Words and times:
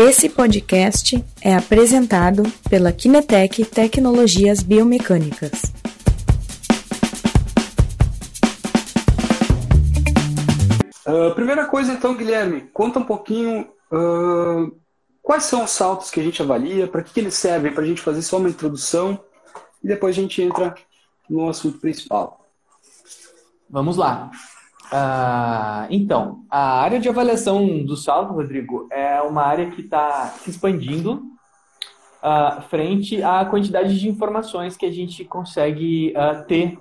Esse 0.00 0.28
podcast 0.28 1.24
é 1.40 1.56
apresentado 1.56 2.44
pela 2.70 2.92
Kinetec 2.92 3.64
Tecnologias 3.64 4.62
Biomecânicas. 4.62 5.50
Uh, 11.04 11.34
primeira 11.34 11.66
coisa, 11.66 11.92
então, 11.92 12.16
Guilherme, 12.16 12.70
conta 12.72 13.00
um 13.00 13.04
pouquinho 13.04 13.68
uh, 13.90 14.72
quais 15.20 15.42
são 15.42 15.64
os 15.64 15.70
saltos 15.72 16.12
que 16.12 16.20
a 16.20 16.22
gente 16.22 16.40
avalia, 16.40 16.86
para 16.86 17.02
que, 17.02 17.12
que 17.12 17.18
eles 17.18 17.34
servem, 17.34 17.74
para 17.74 17.82
a 17.82 17.86
gente 17.86 18.00
fazer 18.00 18.22
só 18.22 18.36
uma 18.36 18.48
introdução 18.48 19.20
e 19.82 19.88
depois 19.88 20.16
a 20.16 20.20
gente 20.20 20.40
entra 20.40 20.76
no 21.28 21.48
assunto 21.48 21.80
principal. 21.80 22.46
Vamos 23.68 23.96
lá. 23.96 24.30
Uh, 24.92 25.86
então, 25.90 26.44
a 26.50 26.80
área 26.80 26.98
de 26.98 27.08
avaliação 27.08 27.84
do 27.84 27.96
salto, 27.96 28.32
Rodrigo, 28.32 28.88
é 28.90 29.20
uma 29.20 29.42
área 29.42 29.70
que 29.70 29.82
está 29.82 30.26
se 30.42 30.48
expandindo 30.48 31.22
uh, 32.22 32.62
frente 32.70 33.22
à 33.22 33.44
quantidade 33.44 33.98
de 33.98 34.08
informações 34.08 34.76
que 34.76 34.86
a 34.86 34.92
gente 34.92 35.24
consegue 35.24 36.14
uh, 36.16 36.44
ter 36.46 36.78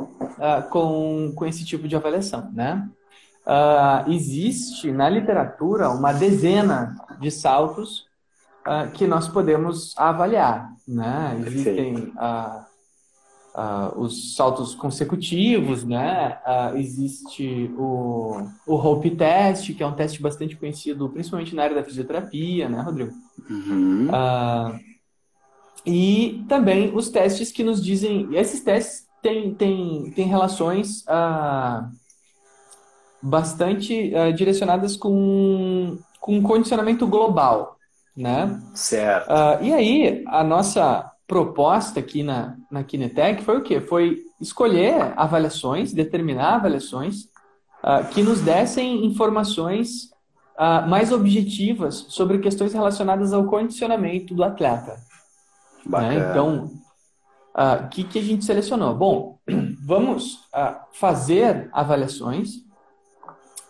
com, 0.70 1.34
com 1.35 1.46
esse 1.46 1.66
tipo 1.66 1.88
de 1.88 1.96
avaliação, 1.96 2.49
né? 2.54 2.88
existe 4.08 4.91
na 4.91 5.08
literatura 5.08 5.90
uma 5.90 6.12
dezena 6.12 6.98
de 7.20 7.32
saltos 7.32 8.05
que 8.94 9.08
nós 9.08 9.26
podemos 9.30 9.98
avaliar, 9.98 10.70
né? 10.85 11.41
Existem 11.48 11.96
uh, 11.96 12.66
os 13.96 14.36
saltos 14.36 14.76
consecutivos, 14.76 15.84
né? 15.84 16.38
Uh, 16.46 16.78
existe 16.78 17.72
o, 17.76 18.48
o 18.68 18.76
Hope 18.76 19.10
Test, 19.12 19.74
que 19.74 19.82
é 19.82 19.88
um 19.88 19.96
teste 19.96 20.22
bastante 20.22 20.56
conhecido, 20.56 21.10
principalmente 21.10 21.56
na 21.56 21.64
área 21.64 21.76
da 21.76 21.84
fisioterapia, 21.84 22.70
né, 22.70 22.82
Rodrigo? 22.82 23.14
Uhum. 23.49 24.10
Uh, 24.10 24.80
e 25.86 26.46
também 26.48 26.96
os 26.96 27.10
testes 27.10 27.52
que 27.52 27.64
nos 27.64 27.84
dizem. 27.84 28.30
Esses 28.36 28.62
testes 28.62 29.08
têm, 29.24 29.54
têm, 29.55 30.12
têm 30.12 30.27
relações 30.27 31.04
bastante 33.21 34.12
direcionadas 34.36 34.96
com, 34.96 35.98
com 36.20 36.44
condicionamento 36.44 37.08
global, 37.08 37.77
né? 38.16 38.62
Certo. 38.76 39.30
e 39.62 39.74
aí, 39.74 40.24
a 40.27 40.44
nossa 40.44 41.12
proposta 41.28 42.00
aqui 42.00 42.24
na, 42.24 42.56
na 42.72 42.84
Kinetec 42.84 43.44
foi 43.44 43.58
o 43.58 43.62
quê? 43.62 43.82
Foi 43.82 44.24
escolher 44.40 45.14
avaliações, 45.18 45.92
determinar 45.92 46.56
avaliações 46.56 47.26
uh, 47.84 48.08
que 48.14 48.24
nos 48.24 48.40
dessem 48.40 49.06
informações 49.06 50.05
uh, 50.58 50.88
mais 50.88 51.12
objetivas 51.12 52.05
sobre 52.10 52.40
questões 52.40 52.74
relacionadas 52.74 53.34
ao 53.34 53.46
condicionamento 53.46 54.34
do 54.34 54.44
atleta. 54.44 54.96
Né? 55.86 56.30
Então, 56.30 56.64
o 56.64 56.66
uh, 56.66 56.82
ah, 57.54 57.88
que, 57.92 58.04
que 58.04 58.20
a 58.20 58.24
gente 58.24 58.46
selecionou? 58.46 58.96
Bom, 58.96 59.40
vamos 59.86 60.48
fazer 60.94 61.70
avaliações 61.74 62.66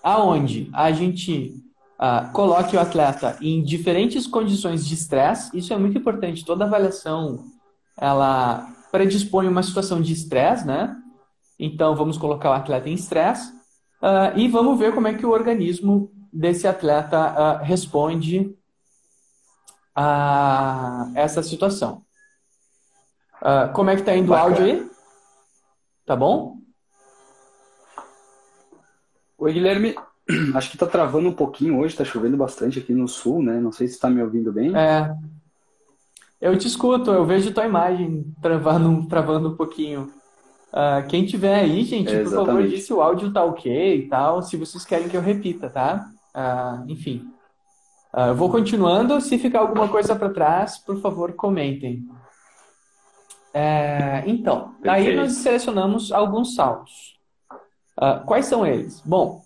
aonde 0.04 0.70
a 0.74 0.92
gente 0.92 1.54
uh, 2.00 2.32
coloque 2.32 2.76
o 2.76 2.80
atleta 2.80 3.38
em 3.42 3.64
diferentes 3.64 4.28
condições 4.28 4.86
de 4.86 4.94
estresse. 4.94 5.56
Isso 5.58 5.74
é 5.74 5.78
muito 5.78 5.98
importante. 5.98 6.46
Toda 6.46 6.66
avaliação 6.66 7.46
ela 7.98 8.68
predispõe 8.92 9.48
uma 9.48 9.64
situação 9.64 10.02
de 10.02 10.14
estresse, 10.14 10.66
né? 10.66 10.96
Então 11.60 11.96
vamos 11.96 12.18
colocar 12.18 12.52
o 12.52 12.54
atleta 12.54 12.90
em 12.90 12.94
estresse 12.94 13.52
uh, 14.02 14.38
e 14.38 14.48
vamos 14.48 14.78
ver 14.78 14.94
como 14.94 15.08
é 15.08 15.14
que 15.14 15.26
o 15.26 15.32
organismo 15.32 16.12
desse 16.32 16.68
atleta 16.68 17.62
uh, 17.62 17.64
responde 17.64 18.56
a 19.96 21.10
essa 21.16 21.42
situação. 21.42 22.04
Como 23.74 23.90
é 23.90 23.96
que 23.96 24.02
tá 24.02 24.16
indo 24.16 24.30
Bacana. 24.30 24.46
o 24.46 24.50
áudio 24.50 24.66
aí? 24.66 24.92
Tá 26.06 26.16
bom? 26.16 26.58
Oi, 29.38 29.54
Guilherme. 29.54 29.96
Acho 30.54 30.72
que 30.72 30.78
tá 30.78 30.86
travando 30.86 31.30
um 31.30 31.34
pouquinho 31.34 31.80
hoje, 31.80 31.96
tá 31.96 32.04
chovendo 32.04 32.36
bastante 32.36 32.80
aqui 32.80 32.94
no 32.94 33.08
sul, 33.08 33.42
né? 33.42 33.60
Não 33.60 33.72
sei 33.72 33.88
se 33.88 34.00
tá 34.00 34.10
me 34.10 34.22
ouvindo 34.22 34.52
bem. 34.52 34.76
É. 34.76 35.16
Eu 36.40 36.58
te 36.58 36.68
escuto, 36.68 37.12
eu 37.12 37.26
vejo 37.26 37.54
tua 37.54 37.66
imagem 37.66 38.26
travando, 38.42 39.08
travando 39.10 39.50
um 39.50 39.56
pouquinho. 39.56 40.12
Uh, 40.68 41.08
quem 41.08 41.26
tiver 41.26 41.56
aí, 41.56 41.84
gente, 41.84 42.14
é, 42.14 42.24
por 42.24 42.32
favor, 42.32 42.68
diz 42.68 42.86
se 42.86 42.94
o 42.94 43.02
áudio 43.02 43.32
tá 43.32 43.44
ok 43.44 43.98
e 43.98 44.08
tal, 44.10 44.44
se 44.44 44.58
vocês 44.58 44.86
querem 44.86 45.08
que 45.08 45.16
eu 45.16 45.22
repita, 45.22 45.70
tá? 45.70 46.10
Uh, 46.36 46.92
enfim. 46.92 47.26
Uh, 48.14 48.28
eu 48.28 48.36
vou 48.36 48.52
continuando. 48.52 49.20
Se 49.22 49.40
ficar 49.40 49.60
alguma 49.60 49.88
coisa 49.88 50.16
para 50.16 50.30
trás, 50.30 50.78
por 50.78 51.00
favor, 51.00 51.34
comentem. 51.34 52.06
É, 53.54 54.24
então, 54.28 54.76
aí 54.84 55.16
nós 55.16 55.32
selecionamos 55.38 56.12
alguns 56.12 56.54
saltos. 56.54 57.18
quais 58.28 58.46
são 58.46 58.64
eles? 58.64 59.02
Bom, 59.04 59.42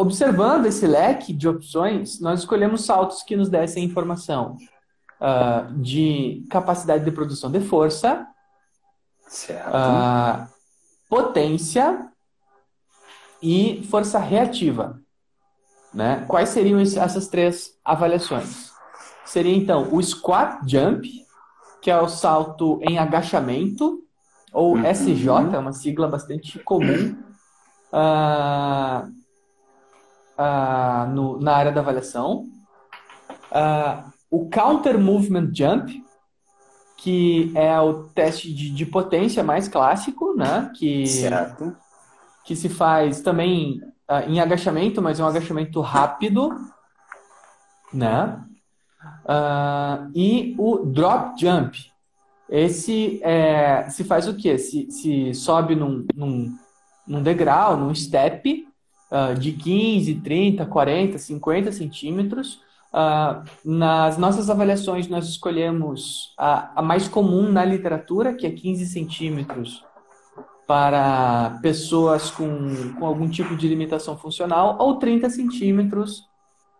Observando 0.00 0.64
esse 0.64 0.86
leque 0.86 1.30
de 1.30 1.46
opções, 1.46 2.20
nós 2.20 2.40
escolhemos 2.40 2.86
saltos 2.86 3.22
que 3.22 3.36
nos 3.36 3.50
dessem 3.50 3.84
informação 3.84 4.56
uh, 5.20 5.74
de 5.74 6.42
capacidade 6.48 7.04
de 7.04 7.10
produção 7.10 7.50
de 7.50 7.60
força, 7.60 8.26
uh, 9.28 10.48
potência 11.06 12.10
e 13.42 13.86
força 13.90 14.18
reativa. 14.18 14.98
Né? 15.92 16.24
Quais 16.26 16.48
seriam 16.48 16.80
essas 16.80 17.28
três 17.28 17.78
avaliações? 17.84 18.70
Seria 19.26 19.54
então 19.54 19.94
o 19.94 20.02
squat 20.02 20.62
jump, 20.66 21.06
que 21.82 21.90
é 21.90 22.00
o 22.00 22.08
salto 22.08 22.80
em 22.88 22.98
agachamento, 22.98 24.02
ou 24.50 24.76
uhum. 24.76 24.86
SJ, 24.86 25.28
é 25.52 25.58
uma 25.58 25.74
sigla 25.74 26.08
bastante 26.08 26.58
comum. 26.60 27.14
Uh, 27.92 29.19
uh, 30.40 31.06
no, 31.12 31.38
na 31.38 31.54
área 31.54 31.72
da 31.72 31.80
avaliação. 31.82 32.46
Uh, 33.52 34.10
o 34.30 34.48
Counter 34.48 34.98
Movement 34.98 35.50
Jump, 35.52 36.02
que 36.96 37.52
é 37.54 37.78
o 37.80 38.04
teste 38.04 38.52
de, 38.52 38.70
de 38.70 38.86
potência 38.86 39.42
mais 39.42 39.68
clássico, 39.68 40.34
né? 40.34 40.70
Que, 40.76 41.06
certo. 41.06 41.76
que 42.44 42.56
se 42.56 42.68
faz 42.68 43.20
também 43.20 43.80
uh, 44.10 44.28
em 44.28 44.40
agachamento, 44.40 45.02
mas 45.02 45.20
é 45.20 45.24
um 45.24 45.28
agachamento 45.28 45.80
rápido, 45.80 46.50
né? 47.92 48.42
E 50.14 50.54
o 50.58 50.78
Drop 50.78 51.40
Jump. 51.40 51.90
Esse 52.48 53.20
é, 53.22 53.88
se 53.88 54.02
faz 54.02 54.26
o 54.26 54.34
quê? 54.34 54.58
Se, 54.58 54.90
se 54.90 55.32
sobe 55.32 55.76
num, 55.76 56.04
num, 56.14 56.52
num 57.06 57.22
degrau, 57.22 57.76
num 57.76 57.94
step, 57.94 58.66
uh, 59.10 59.34
de 59.38 59.52
15, 59.52 60.14
30, 60.16 60.66
40, 60.66 61.18
50 61.18 61.72
centímetros. 61.72 62.60
Uh, 62.92 63.44
nas 63.64 64.18
nossas 64.18 64.50
avaliações, 64.50 65.08
nós 65.08 65.28
escolhemos 65.28 66.34
a, 66.36 66.80
a, 66.80 66.82
mais 66.82 67.06
comum 67.06 67.50
na 67.50 67.64
literatura, 67.64 68.34
que 68.34 68.46
é 68.46 68.50
15 68.50 68.86
centímetros 68.86 69.84
para 70.66 71.58
pessoas 71.62 72.30
com, 72.30 72.94
com 72.98 73.04
algum 73.04 73.28
tipo 73.28 73.56
de 73.56 73.68
limitação 73.68 74.16
funcional, 74.16 74.76
ou 74.78 74.96
30 74.96 75.28
centímetros 75.30 76.20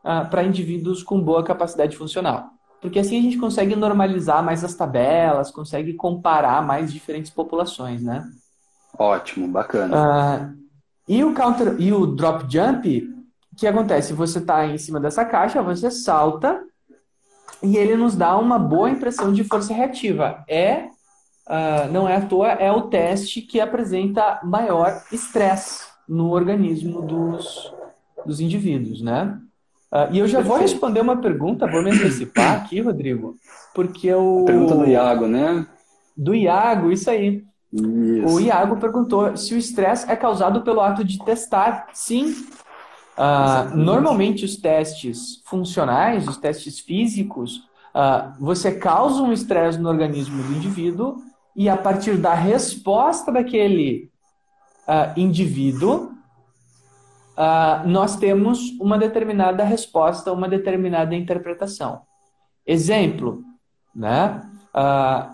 uh, 0.05 0.29
para 0.31 0.45
indivíduos 0.45 1.03
com 1.03 1.21
boa 1.21 1.43
capacidade 1.43 1.97
funcional. 1.97 2.51
Porque 2.81 2.99
assim 2.99 3.19
a 3.19 3.23
gente 3.23 3.37
consegue 3.37 3.77
normalizar 3.77 4.43
mais 4.43 4.65
as 4.65 4.75
tabelas, 4.75 5.51
consegue 5.51 5.95
comparar 5.95 6.63
mais 6.65 6.93
diferentes 6.93 7.31
populações, 7.31 8.03
né? 8.03 8.25
Ótimo, 8.99 9.47
bacana. 9.47 10.55
Uh, 10.55 10.60
e 11.11 11.25
o 11.25 11.35
counter 11.35 11.75
e 11.81 11.93
o 11.93 12.07
drop 12.07 12.45
jump, 12.49 13.13
o 13.53 13.57
que 13.57 13.67
acontece? 13.67 14.13
Você 14.13 14.39
está 14.39 14.65
em 14.65 14.79
cima 14.79 15.01
dessa 15.01 15.25
caixa, 15.25 15.61
você 15.61 15.91
salta 15.91 16.63
e 17.61 17.77
ele 17.77 17.97
nos 17.97 18.15
dá 18.15 18.39
uma 18.39 18.61
boa 18.61 18.89
impressão 18.89 19.33
de 19.33 19.43
força 19.43 19.75
reativa. 19.75 20.45
É 20.49 20.85
uh, 21.49 21.91
não 21.91 22.09
é 22.09 22.15
à 22.15 22.21
toa, 22.21 22.53
é 22.53 22.71
o 22.71 22.83
teste 22.83 23.43
que 23.43 23.61
apresenta 23.61 24.39
maior 24.45 25.03
estresse 25.11 25.83
no 26.09 26.31
organismo 26.31 27.03
dos, 27.03 27.75
dos 28.25 28.41
indivíduos, 28.41 29.03
né? 29.03 29.37
Uh, 29.93 30.13
e 30.13 30.21
eu 30.21 30.29
já 30.29 30.41
vou 30.41 30.59
responder 30.59 31.01
uma 31.01 31.17
pergunta, 31.17 31.67
vou 31.67 31.83
me 31.83 31.91
antecipar 31.91 32.53
aqui, 32.63 32.81
Rodrigo, 32.81 33.35
porque 33.75 34.07
eu... 34.07 34.45
Pergunta 34.47 34.77
do 34.77 34.87
Iago, 34.87 35.27
né? 35.27 35.67
Do 36.17 36.37
Iago, 36.37 36.93
isso 36.93 37.11
aí. 37.11 37.50
Isso. 37.73 38.27
O 38.27 38.41
Iago 38.41 38.77
perguntou 38.79 39.37
se 39.37 39.55
o 39.55 39.59
estresse 39.59 40.11
é 40.11 40.17
causado 40.17 40.63
pelo 40.63 40.81
ato 40.81 41.05
de 41.05 41.25
testar. 41.25 41.87
Sim. 41.93 42.35
Uh, 43.17 43.77
normalmente, 43.77 44.45
os 44.45 44.57
testes 44.57 45.43
funcionais, 45.45 46.27
os 46.27 46.37
testes 46.37 46.81
físicos, 46.81 47.59
uh, 47.95 48.33
você 48.41 48.73
causa 48.73 49.23
um 49.23 49.33
estresse 49.33 49.79
no 49.79 49.89
organismo 49.89 50.43
do 50.43 50.53
indivíduo 50.55 51.19
e, 51.55 51.69
a 51.69 51.77
partir 51.77 52.17
da 52.17 52.35
resposta 52.35 53.31
daquele 53.31 54.11
uh, 54.89 55.19
indivíduo, 55.19 56.13
nós 57.87 58.17
temos 58.17 58.79
uma 58.79 58.99
determinada 58.99 59.65
resposta, 59.65 60.31
uma 60.31 60.47
determinada 60.47 61.15
interpretação. 61.15 62.03
Exemplo, 62.67 63.43
né? 63.97 64.43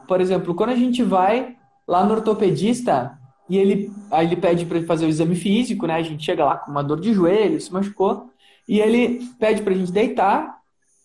Por 0.06 0.20
exemplo, 0.20 0.54
quando 0.54 0.70
a 0.70 0.76
gente 0.76 1.02
vai 1.02 1.55
lá 1.86 2.04
no 2.04 2.14
ortopedista 2.14 3.18
e 3.48 3.56
ele, 3.56 3.92
aí 4.10 4.26
ele 4.26 4.36
pede 4.36 4.66
para 4.66 4.82
fazer 4.82 5.06
o 5.06 5.08
exame 5.08 5.36
físico, 5.36 5.86
né? 5.86 5.94
A 5.94 6.02
gente 6.02 6.24
chega 6.24 6.44
lá 6.44 6.56
com 6.56 6.70
uma 6.70 6.82
dor 6.82 7.00
de 7.00 7.12
joelho, 7.12 7.60
se 7.60 7.72
machucou, 7.72 8.30
e 8.68 8.80
ele 8.80 9.20
pede 9.38 9.62
para 9.62 9.72
a 9.72 9.76
gente 9.76 9.92
deitar, 9.92 10.58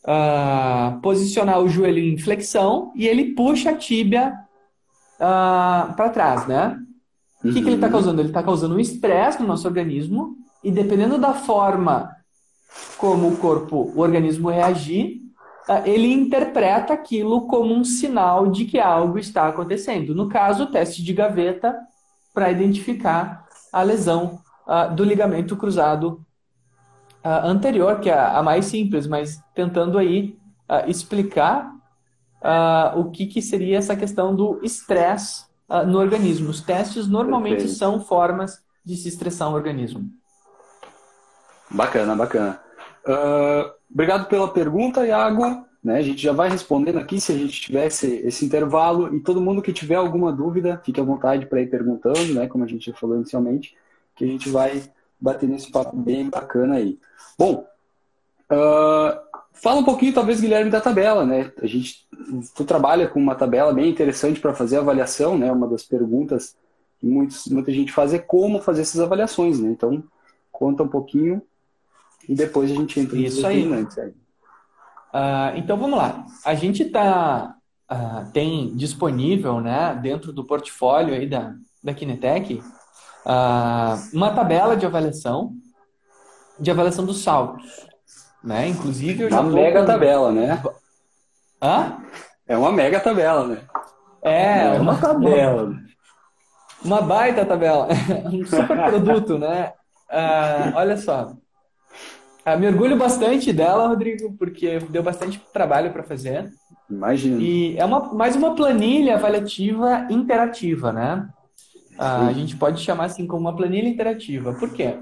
uh, 0.04 1.00
posicionar 1.02 1.60
o 1.60 1.70
joelho 1.70 2.00
em 2.00 2.18
flexão 2.18 2.92
e 2.96 3.08
ele 3.08 3.36
puxa 3.36 3.70
a 3.70 3.76
tíbia 3.76 4.34
uh, 5.18 5.94
para 5.96 6.10
trás, 6.10 6.48
né? 6.48 6.80
O 7.44 7.52
que, 7.52 7.62
que 7.62 7.68
ele 7.68 7.76
está 7.76 7.88
uhum. 7.88 7.94
causando? 7.94 8.22
Ele 8.22 8.30
está 8.30 8.44
causando 8.44 8.76
um 8.76 8.80
estresse 8.80 9.42
no 9.42 9.48
nosso 9.48 9.68
organismo 9.68 10.36
e 10.64 10.72
dependendo 10.72 11.18
da 11.18 11.34
forma 11.34 12.16
como 12.98 13.30
o 13.30 13.38
corpo, 13.38 13.92
o 13.96 14.00
organismo 14.00 14.50
reagir, 14.50 15.22
ah, 15.31 15.31
ele 15.86 16.12
interpreta 16.12 16.94
aquilo 16.94 17.48
como 17.48 17.74
um 17.74 17.84
sinal 17.84 18.48
de 18.48 18.66
que 18.66 18.80
algo 18.80 19.18
está 19.18 19.48
acontecendo. 19.48 20.16
No 20.16 20.28
caso, 20.28 20.64
o 20.64 20.68
teste 20.68 21.04
de 21.04 21.14
gaveta 21.14 21.78
para 22.34 22.52
identificar 22.52 23.46
a 23.72 23.82
lesão 23.82 24.40
uh, 24.68 24.94
do 24.94 25.04
ligamento 25.04 25.56
cruzado 25.56 26.26
uh, 27.24 27.46
anterior, 27.46 28.00
que 28.00 28.10
é 28.10 28.18
a 28.18 28.42
mais 28.42 28.66
simples, 28.66 29.08
mas 29.08 29.42
tentando 29.54 29.98
aí 29.98 30.38
uh, 30.70 30.90
explicar 30.90 31.72
o 32.96 33.12
que, 33.12 33.28
que 33.28 33.40
seria 33.40 33.78
essa 33.78 33.96
questão 33.96 34.34
do 34.34 34.60
estresse 34.64 35.46
no 35.86 36.00
organismo. 36.00 36.50
Os 36.50 36.60
testes 36.60 37.08
normalmente 37.08 37.58
Perfeito. 37.58 37.78
são 37.78 38.02
formas 38.02 38.64
de 38.84 38.96
se 38.96 39.10
estressar 39.10 39.48
o 39.52 39.54
organismo. 39.54 40.10
Bacana, 41.70 42.16
bacana. 42.16 42.60
Uh, 43.06 43.72
obrigado 43.94 44.28
pela 44.28 44.48
pergunta, 44.48 45.06
Iago. 45.06 45.66
Né, 45.84 45.98
a 45.98 46.02
gente 46.04 46.22
já 46.22 46.32
vai 46.32 46.48
respondendo 46.48 47.00
aqui 47.00 47.20
se 47.20 47.32
a 47.32 47.38
gente 47.38 47.60
tivesse 47.60 48.08
esse 48.24 48.46
intervalo. 48.46 49.16
E 49.16 49.20
todo 49.20 49.42
mundo 49.42 49.62
que 49.62 49.74
tiver 49.74 49.96
alguma 49.96 50.32
dúvida, 50.32 50.80
fique 50.86 51.00
à 51.00 51.04
vontade 51.04 51.48
para 51.48 51.62
ir 51.62 51.70
perguntando, 51.70 52.34
né, 52.34 52.48
como 52.48 52.64
a 52.64 52.68
gente 52.68 52.92
já 52.92 52.96
falou 52.96 53.16
inicialmente, 53.16 53.76
que 54.16 54.24
a 54.24 54.28
gente 54.28 54.50
vai 54.50 54.84
bater 55.20 55.50
nesse 55.50 55.72
papo 55.72 55.96
bem 55.96 56.30
bacana 56.30 56.76
aí. 56.76 57.00
Bom, 57.38 57.66
uh, 58.52 59.20
fala 59.54 59.80
um 59.80 59.84
pouquinho, 59.84 60.14
talvez, 60.14 60.40
Guilherme, 60.40 60.70
da 60.70 60.82
tabela. 60.82 61.26
Né? 61.26 61.52
A 61.62 61.68
gente, 61.68 62.08
tu 62.56 62.64
trabalha 62.64 63.08
com 63.08 63.20
uma 63.20 63.36
tabela 63.36 63.74
bem 63.74 63.90
interessante 63.90 64.40
para 64.40 64.54
fazer 64.54 64.78
avaliação. 64.78 65.38
Né? 65.38 65.52
Uma 65.52 65.68
das 65.68 65.84
perguntas 65.84 66.56
que 67.00 67.06
muitos, 67.08 67.48
muita 67.48 67.72
gente 67.72 67.92
faz 67.92 68.14
é 68.14 68.20
como 68.20 68.62
fazer 68.62 68.82
essas 68.82 69.02
avaliações. 69.02 69.60
Né? 69.60 69.70
Então, 69.70 70.04
conta 70.52 70.84
um 70.84 70.88
pouquinho 70.88 71.42
e 72.28 72.36
depois 72.36 72.72
a 72.72 72.76
gente 72.76 73.00
entra 73.00 73.16
nos 73.16 73.34
Isso 73.34 73.48
aí. 73.48 73.68
Uh, 73.68 75.58
então 75.58 75.78
vamos 75.78 75.98
lá. 75.98 76.26
A 76.46 76.56
gente 76.56 76.86
tá, 76.86 77.56
uh, 77.92 78.32
tem 78.32 78.76
disponível 78.76 79.60
né, 79.60 79.98
dentro 80.02 80.32
do 80.32 80.46
portfólio 80.46 81.14
aí 81.14 81.28
da, 81.28 81.54
da 81.84 81.94
Kinetec 81.94 82.62
uh, 83.26 84.16
uma 84.16 84.32
tabela 84.32 84.76
de 84.78 84.86
avaliação 84.86 85.54
de 86.60 86.70
avaliação 86.70 87.06
dos 87.06 87.24
saltos. 87.24 87.88
Né? 88.44 88.68
Inclusive, 88.68 89.24
eu 89.24 89.30
já 89.30 89.42
uma 89.42 89.52
mega 89.52 89.82
com... 89.82 89.86
tabela, 89.86 90.32
né? 90.32 90.64
Hã? 91.62 91.98
É 92.48 92.56
uma 92.58 92.72
mega 92.72 93.00
tabela, 93.00 93.48
né? 93.48 93.62
É, 94.22 94.64
é 94.64 94.80
uma, 94.80 94.94
uma 94.94 95.02
tabela. 95.02 95.64
Uma, 95.64 95.82
uma 96.84 97.02
baita 97.02 97.46
tabela. 97.46 97.88
um 98.32 98.46
super 98.46 98.78
produto, 98.86 99.38
né? 99.38 99.74
olha 100.76 100.98
só. 100.98 101.34
Ah, 102.46 102.58
me 102.58 102.68
orgulho 102.68 102.98
bastante 102.98 103.54
dela, 103.54 103.88
Rodrigo, 103.88 104.36
porque 104.38 104.80
deu 104.90 105.04
bastante 105.04 105.40
trabalho 105.54 105.92
para 105.92 106.04
fazer. 106.04 106.52
Imagina. 106.90 107.42
E 107.42 107.78
é 107.78 107.86
uma, 107.86 108.14
mais 108.14 108.36
uma 108.36 108.56
planilha 108.56 109.16
avaliativa 109.16 110.08
interativa, 110.10 110.92
né? 110.92 111.30
Ah, 111.98 112.28
a 112.28 112.34
gente 112.34 112.58
pode 112.58 112.82
chamar 112.82 113.06
assim 113.06 113.28
como 113.28 113.42
uma 113.42 113.56
planilha 113.56 113.88
interativa. 113.88 114.54
Por 114.54 114.72
quê? 114.72 114.96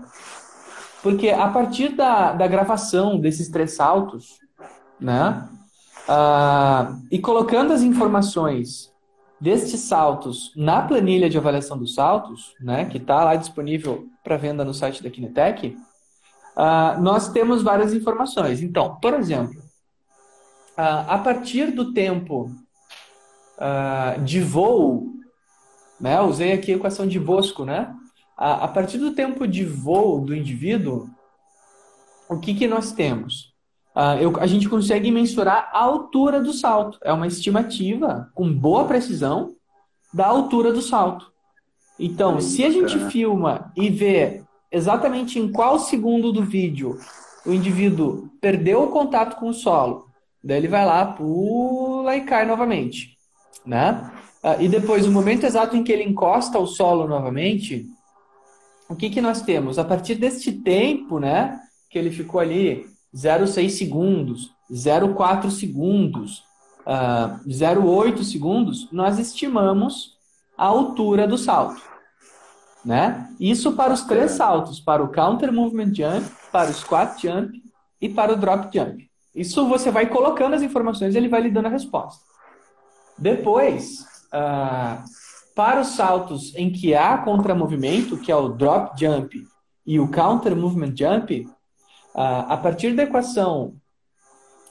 Porque 1.02 1.30
a 1.30 1.48
partir 1.48 1.90
da, 1.96 2.34
da 2.34 2.46
gravação 2.46 3.18
desses 3.18 3.50
três 3.50 3.74
saltos, 3.74 4.40
né? 5.00 5.48
Ah, 6.08 6.98
e 7.10 7.20
colocando 7.20 7.72
as 7.72 7.82
informações 7.82 8.92
destes 9.40 9.80
saltos 9.80 10.52
na 10.56 10.82
planilha 10.82 11.30
de 11.30 11.38
avaliação 11.38 11.78
dos 11.78 11.96
saltos, 11.96 12.54
né? 12.60 12.86
Que 12.86 12.98
está 12.98 13.24
lá 13.24 13.36
disponível 13.36 14.08
para 14.24 14.36
venda 14.36 14.66
no 14.66 14.74
site 14.74 15.02
da 15.02 15.10
Kinetec, 15.10 15.78
uh, 16.60 17.02
nós 17.02 17.30
temos 17.30 17.64
várias 17.64 17.94
informações. 17.94 18.62
Então, 18.62 18.98
por 19.02 19.14
exemplo, 19.14 19.58
uh, 20.78 21.08
a 21.08 21.18
partir 21.18 21.72
do 21.72 21.94
tempo 21.94 22.52
uh, 23.58 24.22
de 24.22 24.42
voo, 24.42 25.14
né, 26.00 26.20
usei 26.22 26.52
aqui 26.52 26.74
a 26.74 26.76
equação 26.76 27.08
de 27.08 27.20
Bosco, 27.20 27.64
né? 27.64 27.96
a 28.42 28.70
partir 28.70 28.98
do 29.00 29.12
tempo 29.12 29.46
de 29.46 29.66
voo 29.66 30.22
do 30.22 30.34
indivíduo, 30.34 31.10
o 32.30 32.40
que, 32.40 32.54
que 32.54 32.70
nós 32.70 32.94
temos? 32.94 33.54
Eu, 34.22 34.40
a 34.40 34.48
gente 34.48 34.70
consegue 34.70 35.12
mensurar 35.12 35.70
a 35.74 35.80
altura 35.80 36.42
do 36.42 36.54
salto. 36.54 36.98
É 37.04 37.12
uma 37.12 37.28
estimativa 37.28 38.32
com 38.34 38.54
boa 38.54 38.86
precisão 38.86 39.58
da 40.14 40.26
altura 40.26 40.72
do 40.72 40.82
salto. 40.82 41.34
Então, 42.00 42.40
se 42.40 42.64
a 42.64 42.70
gente 42.70 42.98
filma 43.10 43.74
e 43.76 43.90
vê 43.90 44.42
exatamente 44.72 45.40
em 45.40 45.52
qual 45.52 45.80
segundo 45.80 46.32
do 46.32 46.44
vídeo 46.44 46.98
o 47.46 47.52
indivíduo 47.52 48.30
perdeu 48.42 48.84
o 48.84 48.92
contato 48.92 49.38
com 49.38 49.50
o 49.50 49.54
solo. 49.54 50.08
Daí 50.44 50.58
ele 50.58 50.68
vai 50.68 50.86
lá, 50.86 51.06
pula 51.06 52.16
e 52.16 52.22
cai 52.22 52.46
novamente, 52.46 53.18
né? 53.66 54.12
Ah, 54.42 54.56
e 54.62 54.70
depois, 54.70 55.06
o 55.06 55.12
momento 55.12 55.46
exato 55.46 55.76
em 55.76 55.84
que 55.84 55.92
ele 55.92 56.04
encosta 56.04 56.58
ao 56.58 56.66
solo 56.66 57.08
novamente, 57.08 57.86
o 58.90 58.96
que, 58.96 59.10
que 59.10 59.22
nós 59.22 59.42
temos? 59.42 59.78
A 59.78 59.84
partir 59.84 60.16
deste 60.16 60.52
tempo, 60.52 61.20
né, 61.20 61.60
que 61.90 62.00
ele 62.00 62.10
ficou 62.10 62.40
ali 62.40 62.86
0,6 63.14 63.70
segundos, 63.72 64.52
0,4 64.72 65.52
segundos, 65.52 66.44
uh, 66.86 67.48
0,8 67.48 68.24
segundos, 68.24 68.88
nós 68.92 69.20
estimamos 69.20 70.18
a 70.58 70.66
altura 70.66 71.28
do 71.28 71.38
salto. 71.38 71.82
Né? 72.84 73.30
Isso 73.40 73.74
para 73.74 73.94
os 73.94 74.04
três 74.04 74.32
saltos, 74.32 74.80
para 74.80 75.04
o 75.04 75.12
counter 75.12 75.52
movement 75.52 75.94
jump, 75.94 76.26
para 76.52 76.70
o 76.70 76.74
squat 76.74 77.22
jump 77.22 77.62
e 78.02 78.08
para 78.08 78.34
o 78.34 78.36
drop 78.38 78.70
jump. 78.76 79.10
Isso 79.36 79.68
você 79.68 79.92
vai 79.92 80.08
colocando 80.08 80.56
as 80.56 80.62
informações 80.62 81.14
e 81.14 81.18
ele 81.18 81.28
vai 81.28 81.42
lhe 81.42 81.52
dando 81.52 81.68
a 81.68 81.70
resposta. 81.70 82.24
Depois, 83.18 84.06
uh, 84.34 85.04
para 85.54 85.82
os 85.82 85.90
saltos 85.90 86.56
em 86.56 86.72
que 86.72 86.96
há 86.96 87.18
contramovimento, 87.18 88.18
que 88.18 88.32
é 88.32 88.36
o 88.36 88.50
drop 88.50 88.98
jump 89.00 89.46
e 89.86 90.00
o 90.00 90.10
counter 90.10 90.56
movement 90.56 90.96
jump, 90.96 91.46
uh, 92.16 92.46
a 92.48 92.58
partir 92.58 92.94
da 92.96 93.04
equação 93.04 93.76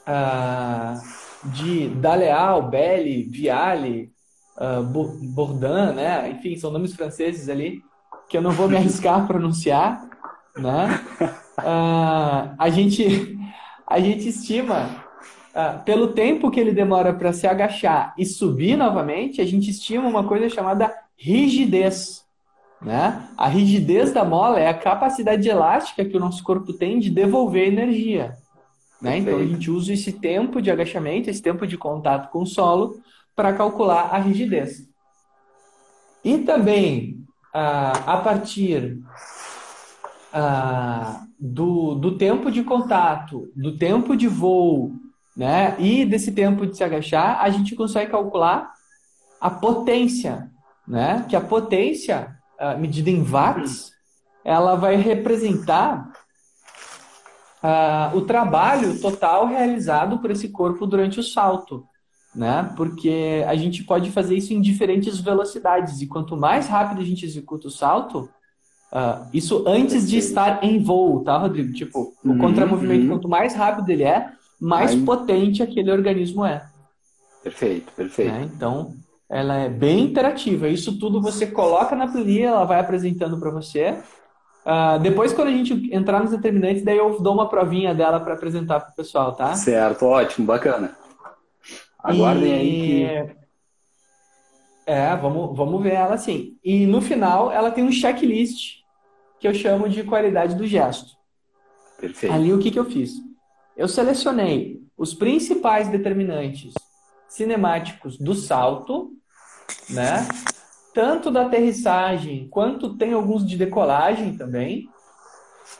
uh, 0.07 1.49
de 1.51 1.89
Daleal, 1.91 2.69
Belli, 2.69 3.25
Viale, 3.25 4.11
uh, 4.57 4.83
Bourdin, 4.83 5.95
né? 5.95 6.31
enfim, 6.31 6.57
são 6.57 6.71
nomes 6.71 6.95
franceses 6.95 7.49
ali, 7.49 7.83
que 8.29 8.37
eu 8.37 8.43
não 8.43 8.51
vou 8.51 8.69
me 8.69 8.77
arriscar 8.77 9.21
a 9.21 9.27
pronunciar, 9.27 10.09
né? 10.57 11.01
Uh, 11.59 12.55
a 12.59 12.69
gente 12.71 13.39
a 13.87 13.99
gente 13.99 14.29
estima 14.29 15.05
uh, 15.55 15.83
pelo 15.85 16.09
tempo 16.09 16.51
que 16.51 16.61
ele 16.61 16.73
demora 16.73 17.13
para 17.13 17.33
se 17.33 17.47
agachar 17.47 18.15
e 18.19 18.27
subir 18.27 18.77
novamente, 18.77 19.41
a 19.41 19.47
gente 19.47 19.71
estima 19.71 20.07
uma 20.07 20.25
coisa 20.25 20.49
chamada 20.49 20.95
rigidez. 21.17 22.25
Né? 22.81 23.29
A 23.37 23.49
rigidez 23.49 24.13
da 24.13 24.25
mola 24.25 24.61
é 24.61 24.69
a 24.69 24.75
capacidade 24.75 25.49
elástica 25.49 26.05
que 26.05 26.17
o 26.17 26.21
nosso 26.21 26.45
corpo 26.45 26.73
tem 26.73 27.01
de 27.01 27.11
devolver 27.11 27.67
energia. 27.67 28.37
Né? 29.03 29.19
Então 29.19 29.37
a 29.37 29.45
gente 29.45 29.71
usa 29.71 29.93
esse 29.93 30.13
tempo 30.13 30.63
de 30.63 30.71
agachamento, 30.71 31.29
esse 31.29 31.43
tempo 31.43 31.67
de 31.67 31.77
contato 31.77 32.31
com 32.31 32.43
o 32.43 32.47
solo, 32.47 33.01
para 33.35 33.53
calcular 33.53 34.11
a 34.13 34.19
rigidez. 34.19 34.89
E 36.25 36.39
também 36.39 37.18
a 37.53 38.21
partir 38.23 38.99
do, 41.39 41.95
do 41.95 42.17
tempo 42.17 42.51
de 42.51 42.63
contato, 42.63 43.51
do 43.57 43.77
tempo 43.77 44.17
de 44.17 44.29
voo, 44.29 44.93
né, 45.37 45.77
e 45.79 46.05
desse 46.05 46.33
tempo 46.33 46.67
de 46.67 46.77
se 46.77 46.83
agachar, 46.83 47.41
a 47.41 47.49
gente 47.51 47.77
consegue 47.77 48.11
calcular 48.11 48.73
a 49.41 49.49
potência, 49.49 50.51
né, 50.87 51.25
que 51.29 51.37
a 51.37 51.41
potência, 51.41 52.37
medida 52.79 53.09
em 53.09 53.23
watts, 53.23 53.93
ela 54.45 54.75
vai 54.75 54.97
representar 54.97 56.11
o 58.15 58.23
trabalho 58.23 59.01
total 59.01 59.47
realizado 59.47 60.19
por 60.19 60.31
esse 60.31 60.49
corpo 60.49 60.87
durante 60.87 61.21
o 61.21 61.23
salto 61.23 61.87
né? 62.35 62.73
Porque 62.77 63.45
a 63.47 63.55
gente 63.57 63.85
pode 63.85 64.11
fazer 64.11 64.37
isso 64.37 64.53
em 64.53 64.61
diferentes 64.61 65.19
velocidades 65.21 66.01
e 66.01 66.07
quanto 66.07 66.37
mais 66.37 66.69
rápido 66.69 67.01
a 67.01 67.05
gente 67.05 67.25
executa 67.25 67.69
o 67.69 67.71
salto, 67.71 68.29
Uh, 68.91 69.29
isso 69.35 69.65
antes 69.67 70.09
de 70.09 70.17
estar 70.17 70.65
em 70.65 70.83
voo, 70.83 71.23
tá, 71.23 71.37
Rodrigo? 71.37 71.73
Tipo, 71.75 72.15
o 72.25 72.31
uhum, 72.31 72.39
contramovimento, 72.39 73.03
uhum. 73.03 73.09
quanto 73.11 73.29
mais 73.29 73.55
rápido 73.55 73.91
ele 73.91 74.03
é, 74.03 74.31
mais 74.59 74.93
Aí... 74.93 75.03
potente 75.03 75.63
aquele 75.63 75.93
organismo 75.93 76.45
é. 76.45 76.65
Perfeito, 77.43 77.93
perfeito. 77.93 78.33
Né? 78.33 78.51
Então, 78.55 78.95
ela 79.29 79.57
é 79.57 79.69
bem 79.69 80.05
interativa. 80.05 80.69
Isso 80.69 80.99
tudo 80.99 81.21
você 81.21 81.47
coloca 81.47 81.95
na 81.95 82.09
planilha, 82.09 82.49
ela 82.49 82.65
vai 82.65 82.81
apresentando 82.81 83.39
para 83.39 83.51
você. 83.51 83.99
Uh, 84.65 84.99
depois, 85.01 85.33
quando 85.35 85.49
a 85.49 85.53
gente 85.53 85.95
entrar 85.95 86.21
nos 86.21 86.31
determinantes, 86.31 86.83
daí 86.83 86.97
eu 86.97 87.21
dou 87.21 87.35
uma 87.35 87.49
provinha 87.49 87.95
dela 87.95 88.19
para 88.19 88.35
apresentar 88.35 88.81
para 88.81 88.91
o 88.91 88.97
pessoal, 88.97 89.33
tá? 89.33 89.55
Certo, 89.55 90.07
ótimo, 90.07 90.47
bacana. 90.47 90.93
Aguardem 91.99 92.49
e... 92.49 92.55
aí 92.55 93.27
que 93.27 93.39
é, 94.89 95.15
vamos, 95.17 95.55
vamos 95.55 95.83
ver 95.83 95.93
ela 95.93 96.15
assim. 96.15 96.57
E 96.65 96.87
no 96.87 97.03
final, 97.03 97.53
ela 97.53 97.71
tem 97.71 97.85
um 97.85 97.93
checklist 97.93 98.79
que 99.39 99.47
eu 99.47 99.53
chamo 99.53 99.87
de 99.87 100.03
qualidade 100.03 100.55
do 100.55 100.67
gesto. 100.67 101.13
Perfeito. 102.01 102.35
Ali, 102.35 102.55
o 102.55 102.59
que, 102.59 102.71
que 102.71 102.79
eu 102.79 102.87
fiz? 102.87 103.13
Eu 103.77 103.87
selecionei 103.87 104.81
os 104.97 105.13
principais 105.13 105.89
determinantes 105.89 106.73
cinemáticos 107.29 108.17
do 108.17 108.35
salto, 108.35 109.13
né? 109.91 110.27
Tanto 110.95 111.31
da 111.31 111.43
aterrissagem, 111.43 112.49
quanto 112.49 112.97
tem 112.97 113.13
alguns 113.13 113.47
de 113.47 113.59
decolagem 113.59 114.39
também, 114.39 114.89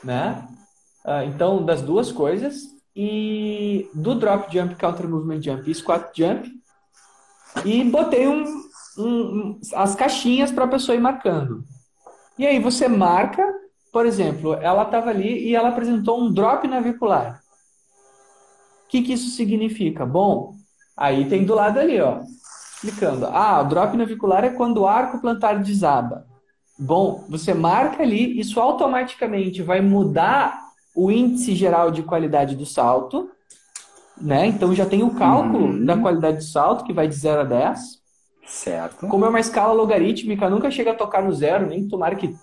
né? 0.03 0.47
Ah, 1.03 1.25
então, 1.25 1.65
das 1.65 1.81
duas 1.81 2.11
coisas. 2.11 2.78
E 3.01 3.89
do 3.93 4.13
drop 4.13 4.51
jump, 4.51 4.75
counter 4.75 5.07
movement 5.07 5.41
jump 5.41 5.71
e 5.71 5.73
squat 5.73 6.11
jump. 6.13 6.51
E 7.63 7.81
botei 7.85 8.27
um, 8.27 8.43
um, 8.97 9.59
as 9.73 9.95
caixinhas 9.95 10.51
para 10.51 10.65
a 10.65 10.67
pessoa 10.67 10.97
ir 10.97 10.99
marcando. 10.99 11.63
E 12.37 12.45
aí 12.45 12.59
você 12.59 12.89
marca, 12.89 13.41
por 13.93 14.05
exemplo, 14.05 14.53
ela 14.55 14.83
estava 14.83 15.11
ali 15.11 15.47
e 15.47 15.55
ela 15.55 15.69
apresentou 15.69 16.19
um 16.19 16.29
drop 16.29 16.67
navicular. 16.67 17.41
O 18.83 18.89
que, 18.89 19.01
que 19.01 19.13
isso 19.13 19.29
significa? 19.29 20.05
Bom, 20.05 20.55
aí 20.97 21.29
tem 21.29 21.45
do 21.45 21.55
lado 21.55 21.79
ali, 21.79 22.01
ó, 22.01 22.19
explicando. 22.75 23.27
Ah, 23.27 23.61
o 23.61 23.69
drop 23.69 23.95
navicular 23.95 24.43
é 24.43 24.49
quando 24.49 24.79
o 24.79 24.87
arco 24.87 25.21
plantar 25.21 25.63
desaba. 25.63 26.27
Bom, 26.77 27.23
você 27.29 27.53
marca 27.53 28.03
ali, 28.03 28.37
isso 28.37 28.59
automaticamente 28.59 29.63
vai 29.63 29.79
mudar 29.79 30.68
o 30.99 31.09
índice 31.09 31.55
geral 31.55 31.91
de 31.91 32.03
qualidade 32.03 32.55
do 32.55 32.65
salto, 32.65 33.31
né? 34.19 34.47
Então 34.47 34.75
já 34.75 34.85
tem 34.85 35.01
o 35.01 35.15
cálculo 35.15 35.67
uhum. 35.67 35.85
da 35.85 35.97
qualidade 35.97 36.37
do 36.37 36.43
salto, 36.43 36.83
que 36.83 36.91
vai 36.91 37.07
de 37.07 37.15
0 37.15 37.41
a 37.41 37.43
10. 37.45 37.79
Certo. 38.45 39.07
Como 39.07 39.25
é 39.25 39.29
uma 39.29 39.39
escala 39.39 39.71
logarítmica, 39.71 40.49
nunca 40.49 40.69
chega 40.69 40.91
a 40.91 40.95
tocar 40.95 41.23
no 41.23 41.31
zero, 41.31 41.67
nem 41.67 41.87
tomara 41.87 42.15
que, 42.15 42.35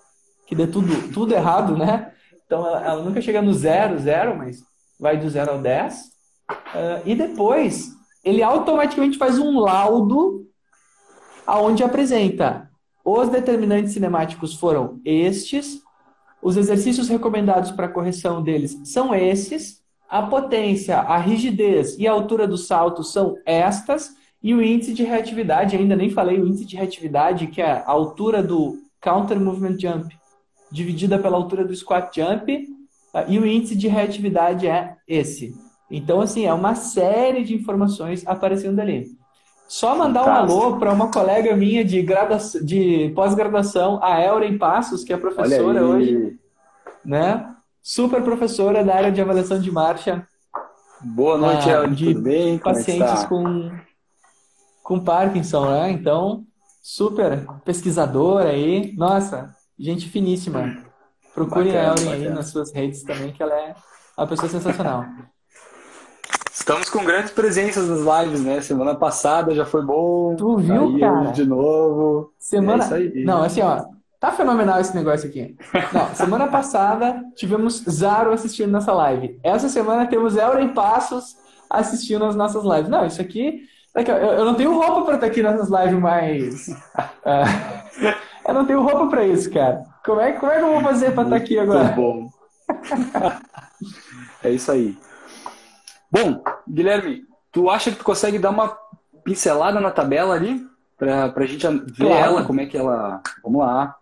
que 0.47 0.55
dê 0.55 0.67
tudo, 0.67 1.13
tudo 1.13 1.35
errado, 1.35 1.77
né? 1.77 2.13
Então 2.47 2.67
ela, 2.67 2.85
ela 2.85 3.03
nunca 3.03 3.21
chega 3.21 3.43
no 3.43 3.53
zero, 3.53 3.99
zero, 3.99 4.37
mas 4.37 4.63
vai 4.99 5.19
do 5.19 5.29
zero 5.29 5.53
ao 5.53 5.59
10. 5.59 5.97
Uh, 6.49 7.03
e 7.05 7.15
depois 7.15 7.91
ele 8.25 8.43
automaticamente 8.43 9.19
faz 9.19 9.39
um 9.39 9.59
laudo 9.59 10.47
aonde 11.47 11.83
apresenta 11.83 12.71
os 13.05 13.29
determinantes 13.29 13.93
cinemáticos 13.93 14.55
foram 14.55 15.01
estes, 15.05 15.81
os 16.47 16.57
exercícios 16.57 17.09
recomendados 17.09 17.73
para 17.73 17.89
correção 17.89 18.41
deles 18.41 18.81
são 18.85 19.13
esses, 19.13 19.83
a 20.09 20.23
potência, 20.23 20.97
a 20.97 21.19
rigidez 21.19 21.99
e 21.99 22.07
a 22.07 22.13
altura 22.13 22.47
do 22.47 22.57
salto 22.57 23.03
são 23.03 23.35
estas, 23.45 24.15
e 24.41 24.55
o 24.55 24.63
índice 24.63 24.95
de 24.95 25.03
reatividade, 25.03 25.75
ainda 25.75 25.97
nem 25.97 26.09
falei 26.09 26.41
o 26.41 26.47
índice 26.47 26.65
de 26.65 26.77
reatividade, 26.77 27.49
que 27.49 27.61
é 27.61 27.73
a 27.73 27.91
altura 27.91 28.45
do 28.45 28.79
counter 29.01 29.41
movement 29.41 29.77
jump 29.77 30.17
dividida 30.71 31.19
pela 31.19 31.37
altura 31.37 31.65
do 31.65 31.75
squat 31.75 32.15
jump, 32.15 32.65
ah, 33.13 33.25
e 33.27 33.41
o 33.41 33.45
índice 33.45 33.75
de 33.75 33.89
reatividade 33.89 34.69
é 34.69 34.95
esse. 35.09 35.53
Então, 35.91 36.21
assim, 36.21 36.47
é 36.47 36.55
uma 36.55 36.77
série 36.77 37.43
de 37.43 37.57
informações 37.57 38.25
aparecendo 38.25 38.79
ali. 38.79 39.17
Só 39.69 39.97
mandar 39.97 40.25
Fantástico. 40.25 40.53
um 40.53 40.63
alô 40.63 40.79
para 40.79 40.93
uma 40.93 41.11
colega 41.11 41.57
minha 41.57 41.85
de, 41.85 42.05
de 42.65 43.13
pós-graduação, 43.15 43.99
a 44.03 44.21
Elren 44.21 44.59
Passos, 44.59 45.03
que 45.03 45.13
é 45.13 45.17
professora 45.17 45.85
hoje, 45.85 46.39
né? 47.05 47.53
Super 47.83 48.23
professora 48.23 48.85
da 48.85 48.95
área 48.95 49.13
de 49.13 49.21
avaliação 49.21 49.61
de 49.61 49.71
marcha. 49.71 50.27
Boa 51.01 51.37
noite, 51.37 51.69
Elren. 51.69 51.95
Tudo 51.95 52.23
bem? 52.23 52.57
É 52.57 52.59
pacientes 52.59 53.25
é 53.25 53.27
com 53.27 53.71
com 54.87 55.01
Parkinson, 55.01 55.69
né? 55.69 55.91
Então, 55.91 56.45
super 56.81 57.45
pesquisadora 57.65 58.51
aí. 58.51 58.95
Nossa, 58.97 59.53
gente 59.77 60.09
finíssima. 60.09 60.77
Procurem 61.35 61.77
a 61.77 61.93
Ellen 61.93 62.13
aí 62.13 62.29
nas 62.31 62.51
suas 62.51 62.73
redes 62.73 63.03
também, 63.03 63.33
que 63.33 63.43
ela 63.43 63.53
é 63.53 63.75
uma 64.17 64.29
pessoa 64.29 64.49
sensacional. 64.49 65.05
Estamos 66.59 66.89
com 66.89 67.05
grandes 67.05 67.33
presenças 67.33 67.87
nas 67.87 68.25
lives, 68.25 68.43
né? 68.43 68.63
Semana 68.63 68.95
passada 68.95 69.55
já 69.55 69.67
foi 69.67 69.85
bom. 69.85 70.35
Tu 70.37 70.57
viu, 70.57 70.87
aí, 70.87 71.01
cara? 71.01 71.31
De 71.31 71.45
novo. 71.45 72.33
Semana. 72.39 72.83
É 72.97 73.25
Não, 73.25 73.43
assim, 73.43 73.61
ó. 73.61 73.85
Tá 74.19 74.33
fenomenal 74.33 74.81
esse 74.81 74.97
negócio 74.97 75.29
aqui. 75.29 75.55
Não, 75.93 76.13
semana 76.17 76.49
passada 76.49 77.23
tivemos 77.37 77.85
Zaro 77.89 78.33
assistindo 78.33 78.71
nossa 78.71 78.91
live. 78.91 79.39
Essa 79.45 79.69
semana 79.69 80.07
temos 80.07 80.35
Elren 80.35 80.69
Passos 80.69 81.37
assistindo 81.69 82.25
as 82.25 82.35
nossas 82.35 82.65
lives. 82.65 82.89
Não, 82.89 83.05
isso 83.05 83.21
aqui 83.21 83.61
eu, 83.95 84.45
não 84.47 84.55
tenho 84.55 84.75
roupa 84.75 85.03
para 85.03 85.15
estar 85.17 85.27
aqui 85.27 85.43
nessas 85.43 85.69
lives 85.69 86.01
mais. 86.01 86.69
Uh, 86.69 88.09
eu 88.49 88.55
não 88.55 88.65
tenho 88.65 88.83
roupa 88.83 89.09
para 89.09 89.27
isso, 89.27 89.51
cara. 89.51 89.85
Como 90.03 90.23
é, 90.23 90.33
como 90.33 90.51
é 90.51 90.57
que 90.57 90.63
eu 90.63 90.73
vou 90.73 90.81
fazer 90.81 91.13
para 91.13 91.25
estar 91.25 91.37
aqui 91.37 91.59
agora? 91.59 91.85
Muito 91.85 91.97
bom. 91.97 92.31
é 94.43 94.51
isso 94.51 94.73
aí. 94.73 94.97
Bom, 96.11 96.43
Guilherme, 96.69 97.25
tu 97.51 97.69
acha 97.71 97.91
que 97.91 97.97
tu 97.97 98.05
consegue 98.05 98.39
dar 98.39 98.51
uma 98.51 98.77
pincelada 99.25 99.81
na 99.81 99.91
tabela 99.91 100.35
ali? 100.35 100.67
Para 100.97 101.33
a 101.35 101.47
gente 101.47 101.67
ver 101.67 102.07
claro. 102.07 102.25
ela, 102.25 102.45
como 102.45 102.61
é 102.61 102.67
que 102.67 102.77
ela. 102.77 103.21
Vamos 103.43 103.61
lá. 103.61 103.97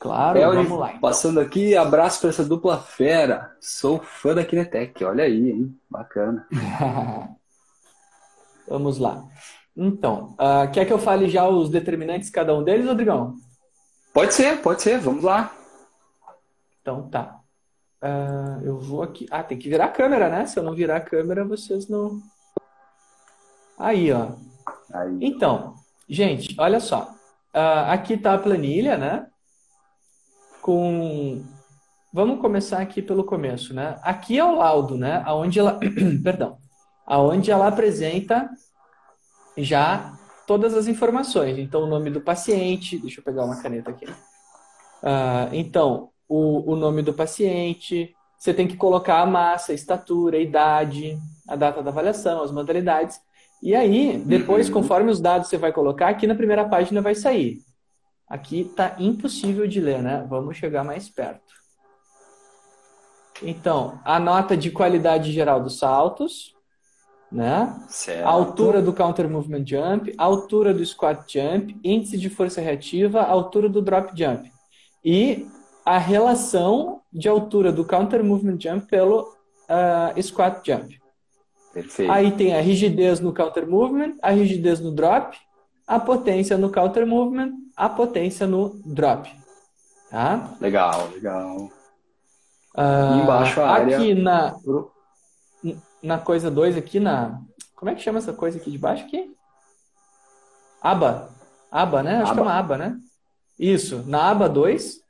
Claro, 0.00 0.36
Elri, 0.36 0.64
vamos 0.64 0.80
lá. 0.80 0.88
Então. 0.88 1.00
Passando 1.00 1.38
aqui, 1.38 1.76
abraço 1.76 2.20
para 2.20 2.30
essa 2.30 2.44
dupla 2.44 2.78
fera. 2.78 3.56
Sou 3.60 4.00
fã 4.02 4.34
da 4.34 4.44
Kinetec, 4.44 5.04
olha 5.04 5.22
aí, 5.22 5.50
hein? 5.50 5.78
Bacana. 5.88 6.44
Vamos 8.66 8.98
lá. 8.98 9.22
Então, 9.76 10.34
uh, 10.34 10.70
quer 10.72 10.84
que 10.86 10.92
eu 10.92 10.98
fale 10.98 11.28
já 11.28 11.46
os 11.46 11.68
determinantes 11.68 12.28
de 12.28 12.32
cada 12.32 12.54
um 12.54 12.64
deles, 12.64 12.86
Rodrigão? 12.86 13.34
Pode 14.12 14.34
ser, 14.34 14.60
pode 14.60 14.82
ser, 14.82 14.98
vamos 14.98 15.22
lá. 15.22 15.52
Então 16.80 17.08
tá. 17.08 17.41
Uh, 18.02 18.64
eu 18.64 18.80
vou 18.80 19.02
aqui. 19.02 19.26
Ah, 19.30 19.42
tem 19.42 19.58
que 19.58 19.68
virar 19.68 19.86
a 19.86 19.90
câmera, 19.90 20.28
né? 20.28 20.46
Se 20.46 20.58
eu 20.58 20.62
não 20.62 20.74
virar 20.74 20.96
a 20.96 21.00
câmera, 21.00 21.44
vocês 21.44 21.88
não. 21.88 22.20
Aí, 23.78 24.12
ó. 24.12 24.32
Aí. 24.92 25.18
Então, 25.20 25.74
gente, 26.08 26.54
olha 26.58 26.80
só. 26.80 27.14
Uh, 27.54 27.90
aqui 27.90 28.16
tá 28.16 28.34
a 28.34 28.38
planilha, 28.38 28.96
né? 28.96 29.26
Com. 30.60 31.44
Vamos 32.12 32.40
começar 32.40 32.80
aqui 32.80 33.00
pelo 33.00 33.24
começo, 33.24 33.72
né? 33.72 33.98
Aqui 34.02 34.38
é 34.38 34.44
o 34.44 34.56
laudo, 34.56 34.98
né? 34.98 35.22
Aonde 35.24 35.58
ela. 35.58 35.78
Perdão 36.22 36.62
aonde 37.06 37.50
ela 37.50 37.68
apresenta 37.68 38.48
já 39.56 40.18
todas 40.46 40.74
as 40.74 40.86
informações. 40.86 41.58
Então, 41.58 41.82
o 41.82 41.86
nome 41.86 42.10
do 42.10 42.20
paciente, 42.20 42.98
deixa 42.98 43.20
eu 43.20 43.24
pegar 43.24 43.44
uma 43.44 43.60
caneta 43.60 43.90
aqui. 43.90 44.06
Uh, 44.06 45.52
então, 45.52 46.10
o, 46.32 46.72
o 46.72 46.76
nome 46.76 47.02
do 47.02 47.12
paciente, 47.12 48.14
você 48.38 48.54
tem 48.54 48.66
que 48.66 48.74
colocar 48.74 49.20
a 49.20 49.26
massa, 49.26 49.72
a 49.72 49.74
estatura, 49.74 50.38
a 50.38 50.40
idade, 50.40 51.18
a 51.46 51.54
data 51.54 51.82
da 51.82 51.90
avaliação, 51.90 52.42
as 52.42 52.50
modalidades. 52.50 53.20
E 53.62 53.74
aí, 53.74 54.16
depois, 54.16 54.68
uhum. 54.68 54.72
conforme 54.72 55.10
os 55.10 55.20
dados 55.20 55.48
você 55.48 55.58
vai 55.58 55.72
colocar, 55.72 56.08
aqui 56.08 56.26
na 56.26 56.34
primeira 56.34 56.66
página 56.66 57.02
vai 57.02 57.14
sair. 57.14 57.58
Aqui 58.26 58.62
está 58.62 58.96
impossível 58.98 59.66
de 59.66 59.78
ler, 59.78 60.02
né? 60.02 60.26
Vamos 60.26 60.56
chegar 60.56 60.82
mais 60.82 61.06
perto. 61.10 61.52
Então, 63.42 64.00
a 64.02 64.18
nota 64.18 64.56
de 64.56 64.70
qualidade 64.70 65.30
geral 65.32 65.62
dos 65.62 65.78
saltos, 65.78 66.54
né? 67.30 67.78
Certo. 67.88 68.26
A 68.26 68.30
altura 68.30 68.80
do 68.80 68.94
counter 68.94 69.28
movement 69.28 69.66
jump, 69.66 70.14
a 70.16 70.24
altura 70.24 70.72
do 70.72 70.84
squat 70.84 71.30
jump, 71.30 71.78
índice 71.84 72.16
de 72.16 72.30
força 72.30 72.62
reativa, 72.62 73.20
a 73.20 73.30
altura 73.30 73.68
do 73.68 73.82
drop 73.82 74.12
jump. 74.16 74.50
E 75.04 75.46
a 75.84 75.98
relação 75.98 77.00
de 77.12 77.28
altura 77.28 77.72
do 77.72 77.84
counter 77.84 78.22
movement 78.22 78.58
jump 78.60 78.86
pelo 78.86 79.34
uh, 79.68 80.22
squat 80.22 80.60
jump. 80.64 81.00
Perfeito. 81.72 82.12
Aí 82.12 82.32
tem 82.32 82.54
a 82.54 82.60
rigidez 82.60 83.20
no 83.20 83.32
counter 83.32 83.66
movement, 83.66 84.16
a 84.20 84.30
rigidez 84.30 84.78
no 84.80 84.92
drop, 84.92 85.36
a 85.86 85.98
potência 85.98 86.56
no 86.58 86.70
counter 86.70 87.06
movement, 87.06 87.52
a 87.76 87.88
potência 87.88 88.46
no 88.46 88.80
drop. 88.84 89.30
Tá? 90.10 90.56
Legal, 90.60 91.08
legal. 91.12 91.56
Uh, 92.76 93.22
embaixo 93.22 93.60
a 93.60 93.70
área. 93.70 93.96
Aqui 93.96 94.14
na 94.14 94.54
na 96.02 96.18
coisa 96.18 96.50
2 96.50 96.76
aqui, 96.76 96.98
na. 96.98 97.40
Como 97.76 97.90
é 97.90 97.94
que 97.94 98.02
chama 98.02 98.18
essa 98.18 98.32
coisa 98.32 98.58
aqui 98.58 98.70
de 98.70 98.78
baixo 98.78 99.04
aqui? 99.04 99.34
Aba. 100.80 101.30
Aba, 101.70 102.02
né? 102.02 102.16
Acho 102.16 102.32
aba. 102.32 102.34
que 102.34 102.40
é 102.40 102.42
uma 102.42 102.58
aba, 102.58 102.78
né? 102.78 102.98
Isso, 103.58 104.02
na 104.06 104.30
aba 104.30 104.48
2, 104.48 105.01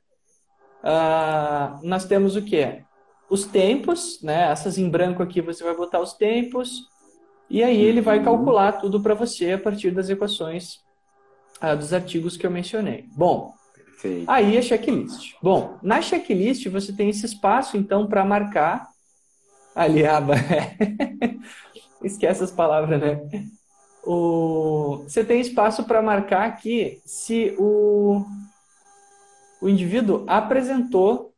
uh, 0.83 1.79
nós 1.83 2.05
temos 2.05 2.35
o 2.35 2.41
que? 2.41 2.83
Os 3.29 3.45
tempos, 3.45 4.21
né? 4.21 4.51
Essas 4.51 4.77
em 4.77 4.89
branco 4.89 5.23
aqui 5.23 5.41
você 5.41 5.63
vai 5.63 5.75
botar 5.75 5.99
os 5.99 6.13
tempos, 6.13 6.87
e 7.49 7.63
aí 7.63 7.81
ele 7.81 8.01
vai 8.01 8.19
uhum. 8.19 8.25
calcular 8.25 8.73
tudo 8.73 9.01
para 9.01 9.13
você 9.13 9.53
a 9.53 9.57
partir 9.57 9.91
das 9.91 10.09
equações 10.09 10.79
uh, 11.61 11.75
dos 11.77 11.93
artigos 11.93 12.37
que 12.37 12.45
eu 12.45 12.51
mencionei. 12.51 13.05
Bom, 13.15 13.53
Perfeito. 13.75 14.29
aí 14.29 14.57
a 14.57 14.61
checklist. 14.61 15.35
Bom, 15.41 15.77
na 15.81 16.01
checklist 16.01 16.67
você 16.67 16.91
tem 16.91 17.09
esse 17.09 17.25
espaço, 17.25 17.77
então, 17.77 18.07
para 18.07 18.25
marcar 18.25 18.87
ali 19.75 20.05
a 20.05 20.17
aba. 20.17 20.35
Esquece 22.03 22.43
as 22.43 22.51
palavras, 22.51 22.99
né? 22.99 23.21
O... 24.03 25.03
Você 25.07 25.23
tem 25.23 25.39
espaço 25.39 25.85
para 25.85 26.01
marcar 26.01 26.45
aqui 26.45 27.01
se 27.05 27.55
o... 27.57 28.25
o 29.63 29.69
indivíduo 29.69 30.25
apresentou, 30.27 31.33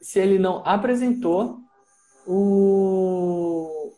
se 0.00 0.20
ele 0.20 0.38
não 0.38 0.62
apresentou 0.64 1.58
o... 2.24 3.90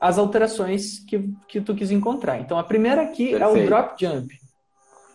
as 0.00 0.18
alterações 0.18 0.98
que, 0.98 1.32
que 1.46 1.60
tu 1.60 1.76
quis 1.76 1.92
encontrar. 1.92 2.40
Então, 2.40 2.58
a 2.58 2.64
primeira 2.64 3.02
aqui 3.02 3.30
Perfeito. 3.30 3.56
é 3.56 3.62
o 3.62 3.66
drop 3.66 4.04
jump. 4.04 4.34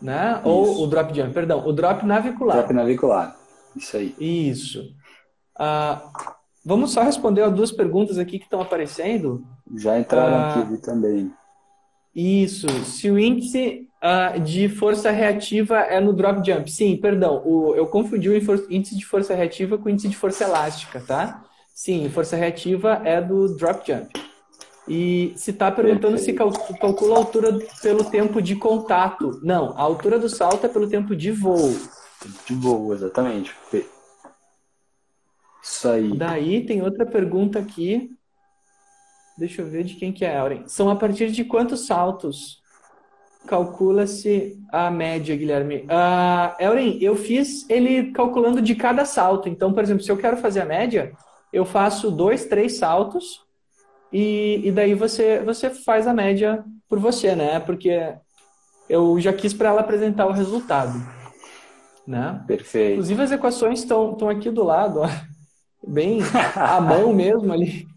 Né? 0.02 0.42
Ou 0.46 0.82
o 0.82 0.88
drop 0.88 1.14
jump, 1.14 1.34
perdão, 1.34 1.68
o 1.68 1.74
drop 1.74 2.06
navicular. 2.06 2.58
Drop 2.60 2.74
navicular, 2.74 3.38
isso 3.76 3.98
aí. 3.98 4.16
Isso. 4.18 4.96
Ah, 5.60 6.10
vamos 6.64 6.94
só 6.94 7.02
responder 7.02 7.42
a 7.42 7.50
duas 7.50 7.72
perguntas 7.72 8.18
aqui 8.18 8.40
que 8.40 8.46
estão 8.46 8.62
aparecendo. 8.62 9.46
Já 9.76 10.00
entraram 10.00 10.38
ah, 10.38 10.60
aqui 10.60 10.78
também. 10.78 11.34
Isso. 12.16 12.70
Se 12.86 13.12
o 13.12 13.20
índice 13.20 13.90
uh, 14.06 14.40
de 14.40 14.70
força 14.70 15.10
reativa 15.10 15.80
é 15.80 16.00
no 16.00 16.14
drop 16.14 16.46
jump. 16.46 16.70
Sim, 16.72 16.96
perdão. 16.98 17.42
O, 17.44 17.74
eu 17.76 17.88
confundi 17.88 18.30
o 18.30 18.36
índice 18.70 18.96
de 18.96 19.06
força 19.06 19.34
reativa 19.34 19.78
com 19.78 19.86
o 19.86 19.90
índice 19.90 20.08
de 20.08 20.16
força 20.16 20.44
elástica, 20.44 21.02
tá? 21.02 21.44
Sim, 21.74 22.08
força 22.10 22.36
reativa 22.36 23.02
é 23.04 23.20
do 23.20 23.56
drop 23.56 23.86
jump. 23.86 24.08
E 24.88 25.34
se 25.36 25.50
está 25.50 25.72
perguntando 25.72 26.18
se 26.20 26.32
calcula 26.32 27.16
a 27.16 27.18
altura 27.18 27.58
pelo 27.82 28.04
tempo 28.04 28.40
de 28.40 28.56
contato. 28.56 29.40
Não, 29.42 29.76
a 29.76 29.82
altura 29.82 30.20
do 30.20 30.30
salto 30.30 30.66
é 30.66 30.70
pelo 30.70 30.88
tempo 30.88 31.16
de 31.16 31.32
voo. 31.32 31.76
De 32.46 32.54
voo, 32.54 32.94
exatamente. 32.94 33.52
Isso 35.62 35.90
aí. 35.90 36.16
Daí 36.16 36.66
tem 36.66 36.84
outra 36.84 37.04
pergunta 37.04 37.58
aqui. 37.58 38.12
Deixa 39.38 39.64
eu 39.64 39.66
ver 39.68 39.84
de 39.84 39.96
quem 39.96 40.14
que 40.14 40.24
é, 40.24 40.38
Auren. 40.38 40.68
São 40.68 40.90
a 40.90 40.96
partir 40.96 41.32
de 41.32 41.44
quantos 41.44 41.88
saltos 41.88 42.64
calcula-se 43.46 44.58
a 44.72 44.90
média, 44.92 45.36
Guilherme? 45.36 45.86
Uh, 45.86 46.62
Euren, 46.62 46.98
eu 47.02 47.16
fiz 47.16 47.70
ele 47.70 48.12
calculando 48.12 48.62
de 48.62 48.76
cada 48.76 49.06
salto. 49.06 49.48
Então, 49.50 49.74
por 49.74 49.84
exemplo, 49.84 50.04
se 50.04 50.12
eu 50.12 50.18
quero 50.18 50.38
fazer 50.38 50.62
a 50.62 50.66
média, 50.66 51.14
eu 51.52 51.66
faço 51.66 52.12
dois, 52.12 52.46
três 52.46 52.78
saltos 52.78 53.44
e, 54.12 54.62
e 54.64 54.72
daí 54.72 54.94
você, 54.94 55.40
você 55.40 55.70
faz 55.70 56.08
a 56.08 56.14
média 56.14 56.64
por 56.90 57.00
você, 57.00 57.36
né? 57.36 57.60
Porque 57.60 58.14
eu 58.90 59.20
já 59.20 59.34
quis 59.34 59.54
para 59.54 59.70
ela 59.70 59.82
apresentar 59.82 60.26
o 60.26 60.32
resultado. 60.32 61.00
Né? 62.06 62.44
Perfeito. 62.46 62.94
Inclusive 62.94 63.22
as 63.24 63.32
equações 63.32 63.80
estão 63.80 64.30
aqui 64.30 64.52
do 64.52 64.64
lado, 64.64 65.02
ó 65.02 65.10
bem 65.88 66.20
à 66.56 66.82
mão 66.82 67.14
mesmo 67.14 67.52
ali. 67.52 67.88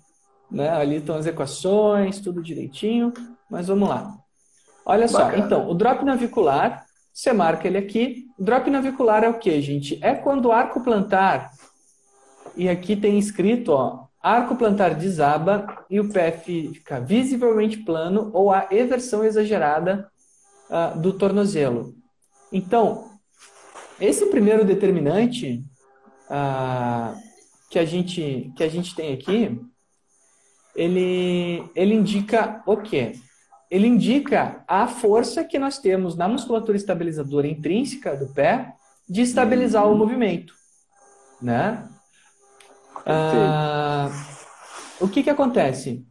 Né? 0.51 0.69
Ali 0.69 0.97
estão 0.97 1.17
as 1.17 1.27
equações, 1.27 2.21
tudo 2.21 2.43
direitinho. 2.43 3.13
Mas 3.51 3.69
vamos 3.69 3.89
lá. 3.89 4.15
Olha 4.89 5.07
só, 5.07 5.25
Bacana. 5.25 5.45
então, 5.45 5.71
o 5.71 5.75
drop 5.75 6.03
navicular, 6.03 6.87
você 7.13 7.31
marca 7.31 7.69
ele 7.69 7.77
aqui. 7.77 8.25
O 8.39 8.43
drop 8.43 8.71
navicular 8.71 9.23
é 9.23 9.29
o 9.29 9.39
que, 9.39 9.61
gente? 9.61 9.99
É 10.03 10.15
quando 10.15 10.47
o 10.47 10.53
arco 10.53 10.81
plantar, 10.81 11.53
e 12.57 12.71
aqui 12.71 12.97
tem 12.97 13.19
escrito, 13.19 13.69
ó, 13.69 14.07
arco 14.21 14.57
plantar 14.57 14.95
desaba 14.95 15.85
e 15.91 16.01
o 16.01 16.09
pé 16.09 16.33
fica 16.33 17.01
visivelmente 17.01 17.77
plano 17.77 18.31
ou 18.33 18.51
a 18.51 18.67
eversão 18.71 19.23
exagerada 19.23 20.11
uh, 20.71 20.99
do 20.99 21.13
tornozelo. 21.13 21.95
Então, 22.51 23.11
esse 24.01 24.25
primeiro 24.27 24.65
determinante, 24.65 25.63
uh, 26.31 27.15
que 27.71 27.79
a 27.79 27.85
gente, 27.85 28.51
que 28.57 28.65
a 28.65 28.69
gente 28.69 28.95
tem 28.95 29.13
aqui, 29.13 29.61
ele, 30.75 31.63
ele 31.75 31.95
indica 31.95 32.63
o 32.67 32.79
quê? 32.79 33.13
Ele 33.71 33.87
indica 33.87 34.65
a 34.67 34.87
força 34.87 35.45
que 35.45 35.59
nós 35.59 35.79
temos 35.79 36.17
na 36.17 36.27
musculatura 36.27 36.77
estabilizadora 36.77 37.47
intrínseca 37.47 38.17
do 38.17 38.29
pé 38.29 38.75
de 39.09 39.23
estabilizar 39.23 39.87
o 39.91 39.97
movimento, 39.97 40.55
né? 41.41 41.87
Ah, 43.05 44.11
o 45.01 45.09
que 45.09 45.23
que 45.23 45.31
acontece? 45.31 46.05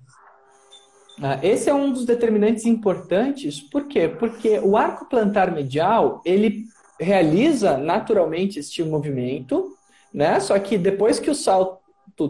Ah, 1.21 1.39
esse 1.41 1.69
é 1.69 1.73
um 1.73 1.91
dos 1.91 2.05
determinantes 2.05 2.65
importantes, 2.65 3.59
por 3.59 3.87
quê? 3.87 4.07
Porque 4.07 4.59
o 4.59 4.77
arco 4.77 5.05
plantar 5.05 5.51
medial, 5.51 6.21
ele 6.23 6.65
realiza 6.99 7.77
naturalmente 7.77 8.59
este 8.59 8.83
movimento, 8.83 9.75
né? 10.13 10.39
Só 10.39 10.57
que 10.59 10.77
depois 10.77 11.19
que 11.19 11.29
o 11.29 11.35
salto 11.35 11.79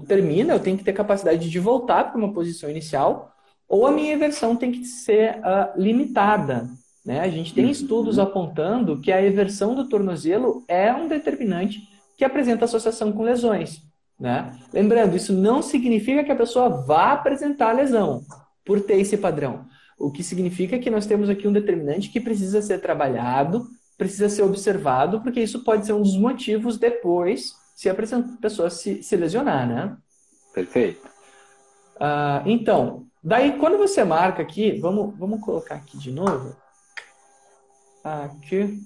termina, 0.06 0.54
eu 0.54 0.60
tenho 0.60 0.78
que 0.78 0.84
ter 0.84 0.94
capacidade 0.94 1.50
de 1.50 1.60
voltar 1.60 2.06
para 2.06 2.18
uma 2.18 2.34
posição 2.34 2.70
inicial, 2.70 3.34
ou 3.68 3.86
a 3.86 3.92
minha 3.92 4.14
eversão 4.14 4.56
tem 4.56 4.72
que 4.72 4.86
ser 4.86 5.40
uh, 5.40 5.80
limitada. 5.80 6.70
Né? 7.06 7.22
A 7.22 7.30
gente 7.30 7.54
tem 7.54 7.70
estudos 7.70 8.20
apontando 8.20 9.00
que 9.00 9.12
a 9.12 9.22
eversão 9.22 9.76
do 9.76 9.88
tornozelo 9.88 10.64
é 10.68 10.94
um 10.94 11.08
determinante 11.08 11.82
que 12.18 12.26
apresenta 12.26 12.66
associação 12.66 13.12
com 13.12 13.24
lesões. 13.24 13.82
Né? 14.20 14.58
Lembrando, 14.74 15.16
isso 15.16 15.34
não 15.34 15.62
significa 15.62 16.24
que 16.24 16.32
a 16.32 16.36
pessoa 16.36 16.70
vá 16.70 17.14
apresentar 17.14 17.74
lesão 17.74 18.24
por 18.66 18.82
ter 18.82 19.00
esse 19.00 19.18
padrão. 19.18 19.66
O 19.98 20.12
que 20.12 20.24
significa 20.24 20.78
que 20.78 20.90
nós 20.90 21.06
temos 21.06 21.30
aqui 21.30 21.48
um 21.48 21.54
determinante 21.54 22.10
que 22.10 22.20
precisa 22.20 22.62
ser 22.62 22.80
trabalhado, 22.80 23.68
precisa 23.98 24.30
ser 24.30 24.44
observado, 24.44 25.22
porque 25.22 25.42
isso 25.42 25.64
pode 25.64 25.86
ser 25.86 25.94
um 25.94 26.02
dos 26.02 26.18
motivos 26.18 26.78
depois 26.78 27.54
se 27.76 27.90
a 27.90 27.96
pessoa 28.42 28.70
se, 28.70 29.02
se 29.02 29.16
lesionar, 29.16 29.68
né? 29.68 29.98
Perfeito. 30.54 31.08
Ah, 32.00 32.44
então, 32.46 33.07
daí 33.28 33.58
quando 33.60 33.78
você 33.78 34.04
marca 34.04 34.42
aqui, 34.42 34.80
vamos, 34.80 35.18
vamos 35.18 35.42
colocar 35.42 35.76
aqui 35.76 35.98
de 35.98 36.12
novo. 36.12 36.56
Aqui. 38.04 38.80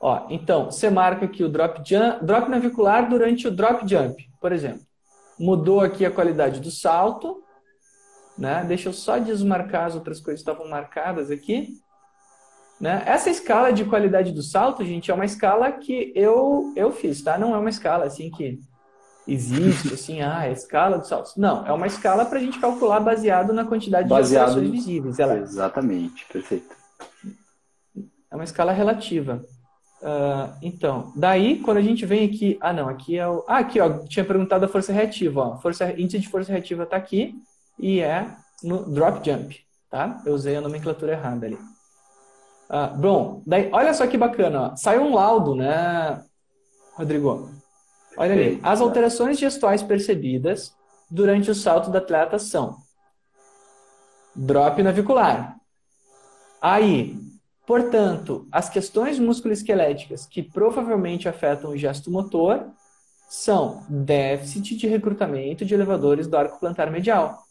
Ó, 0.00 0.26
então, 0.30 0.66
você 0.66 0.88
marca 0.88 1.24
aqui 1.24 1.42
o 1.42 1.48
drop, 1.48 1.82
jump, 1.84 2.24
drop 2.24 2.48
navicular 2.48 3.08
durante 3.08 3.48
o 3.48 3.50
drop 3.50 3.88
jump, 3.88 4.30
por 4.40 4.52
exemplo. 4.52 4.82
Mudou 5.38 5.80
aqui 5.80 6.04
a 6.04 6.10
qualidade 6.10 6.60
do 6.60 6.70
salto, 6.70 7.42
né? 8.38 8.64
Deixa 8.64 8.88
eu 8.88 8.92
só 8.92 9.18
desmarcar 9.18 9.86
as 9.86 9.94
outras 9.94 10.20
coisas 10.20 10.42
que 10.42 10.50
estavam 10.50 10.70
marcadas 10.70 11.30
aqui. 11.30 11.74
Né? 12.80 13.02
Essa 13.06 13.30
escala 13.30 13.72
de 13.72 13.84
qualidade 13.84 14.32
do 14.32 14.42
salto, 14.42 14.84
gente, 14.84 15.10
é 15.10 15.14
uma 15.14 15.24
escala 15.24 15.72
que 15.72 16.12
eu, 16.14 16.72
eu 16.76 16.92
fiz, 16.92 17.22
tá? 17.22 17.38
Não 17.38 17.54
é 17.54 17.58
uma 17.58 17.70
escala 17.70 18.04
assim 18.04 18.30
que 18.30 18.60
existe, 19.26 19.94
assim, 19.94 20.20
ah, 20.20 20.38
a 20.38 20.50
escala 20.50 20.98
do 20.98 21.06
salto. 21.06 21.32
Não, 21.36 21.66
é 21.66 21.72
uma 21.72 21.86
escala 21.86 22.24
para 22.24 22.38
a 22.38 22.42
gente 22.42 22.58
calcular 22.58 23.00
baseado 23.00 23.52
na 23.52 23.64
quantidade 23.64 24.08
baseado... 24.08 24.30
de 24.30 24.50
alterações 24.54 24.70
visíveis. 24.70 25.18
Ela... 25.18 25.38
Exatamente, 25.38 26.24
perfeito. 26.32 26.74
É 28.30 28.34
uma 28.34 28.44
escala 28.44 28.72
relativa. 28.72 29.44
Uh, 30.02 30.52
então, 30.62 31.12
daí, 31.16 31.58
quando 31.60 31.78
a 31.78 31.82
gente 31.82 32.04
vem 32.04 32.28
aqui... 32.28 32.58
Ah, 32.60 32.72
não, 32.72 32.88
aqui 32.88 33.18
é 33.18 33.26
o... 33.26 33.44
Ah, 33.48 33.58
aqui, 33.58 33.80
ó, 33.80 33.98
tinha 34.06 34.24
perguntado 34.24 34.64
a 34.64 34.68
força 34.68 34.92
reativa, 34.92 35.40
ó. 35.40 35.58
Força, 35.58 35.90
índice 35.92 36.18
de 36.18 36.28
força 36.28 36.52
reativa 36.52 36.84
está 36.84 36.96
aqui 36.96 37.34
e 37.78 38.00
é 38.00 38.28
no 38.62 38.84
drop 38.90 39.28
jump, 39.28 39.58
tá? 39.90 40.20
Eu 40.24 40.34
usei 40.34 40.56
a 40.56 40.60
nomenclatura 40.60 41.12
errada 41.12 41.46
ali. 41.46 41.58
Ah, 42.68 42.88
bom, 42.88 43.42
daí, 43.46 43.70
olha 43.72 43.94
só 43.94 44.06
que 44.06 44.18
bacana. 44.18 44.72
Ó. 44.72 44.76
Saiu 44.76 45.02
um 45.02 45.14
laudo, 45.14 45.54
né, 45.54 46.22
Rodrigo? 46.94 47.50
Olha 48.16 48.32
ali. 48.32 48.60
As 48.62 48.80
alterações 48.80 49.38
gestuais 49.38 49.82
percebidas 49.82 50.74
durante 51.10 51.50
o 51.50 51.54
salto 51.54 51.90
do 51.90 51.98
atleta 51.98 52.38
são 52.38 52.76
drop 54.34 54.82
navicular. 54.82 55.56
Aí, 56.60 57.18
portanto, 57.66 58.46
as 58.50 58.68
questões 58.68 59.18
musculoesqueléticas 59.18 60.26
que 60.26 60.42
provavelmente 60.42 61.28
afetam 61.28 61.70
o 61.70 61.76
gesto 61.76 62.10
motor 62.10 62.66
são 63.28 63.84
déficit 63.88 64.76
de 64.76 64.86
recrutamento 64.86 65.64
de 65.64 65.74
elevadores 65.74 66.26
do 66.26 66.36
arco 66.36 66.60
plantar 66.60 66.90
medial. 66.90 67.42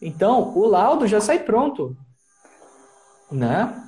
Então, 0.00 0.56
o 0.56 0.66
laudo 0.66 1.06
já 1.06 1.20
sai 1.20 1.38
pronto, 1.38 1.96
né? 3.30 3.82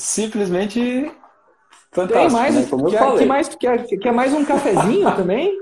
simplesmente 0.00 1.12
fantástico. 1.90 2.28
Tem 2.28 2.30
mais, 2.30 2.54
né? 2.54 2.66
Como 2.68 2.90
quer, 2.90 2.96
eu 2.96 2.98
falei. 2.98 3.18
Que 3.18 3.26
mais, 3.26 3.48
quer, 3.48 3.86
quer 3.86 4.12
mais 4.12 4.32
um 4.32 4.44
cafezinho 4.44 5.10
também? 5.16 5.58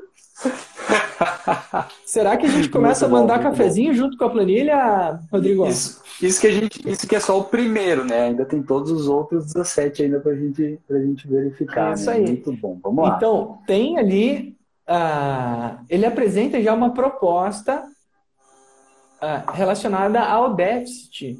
Será 2.04 2.36
que 2.36 2.46
a 2.46 2.48
gente 2.48 2.68
começa 2.68 3.06
a 3.06 3.08
mandar 3.08 3.42
cafezinho 3.42 3.92
bom. 3.92 3.98
junto 3.98 4.16
com 4.16 4.24
a 4.24 4.30
planilha, 4.30 5.20
Rodrigo? 5.32 5.66
Isso, 5.66 6.00
isso, 6.22 6.40
que 6.40 6.46
a 6.46 6.50
gente, 6.50 6.88
isso 6.88 7.06
que 7.06 7.16
é 7.16 7.20
só 7.20 7.38
o 7.38 7.44
primeiro, 7.44 8.04
né? 8.04 8.26
Ainda 8.26 8.44
tem 8.44 8.62
todos 8.62 8.90
os 8.90 9.08
outros 9.08 9.52
17 9.52 10.04
ainda 10.04 10.20
para 10.20 10.34
gente, 10.34 10.78
a 10.90 10.98
gente 10.98 11.28
verificar. 11.28 11.94
Isso 11.94 12.10
né? 12.10 12.16
aí. 12.16 12.24
Muito 12.24 12.52
bom. 12.52 12.78
Vamos 12.82 13.04
lá. 13.04 13.16
Então, 13.16 13.58
tem 13.66 13.98
ali. 13.98 14.56
Uh, 14.88 15.84
ele 15.90 16.06
apresenta 16.06 16.62
já 16.62 16.72
uma 16.72 16.94
proposta 16.94 17.82
uh, 19.20 19.52
relacionada 19.52 20.20
ao 20.20 20.54
déficit 20.54 21.38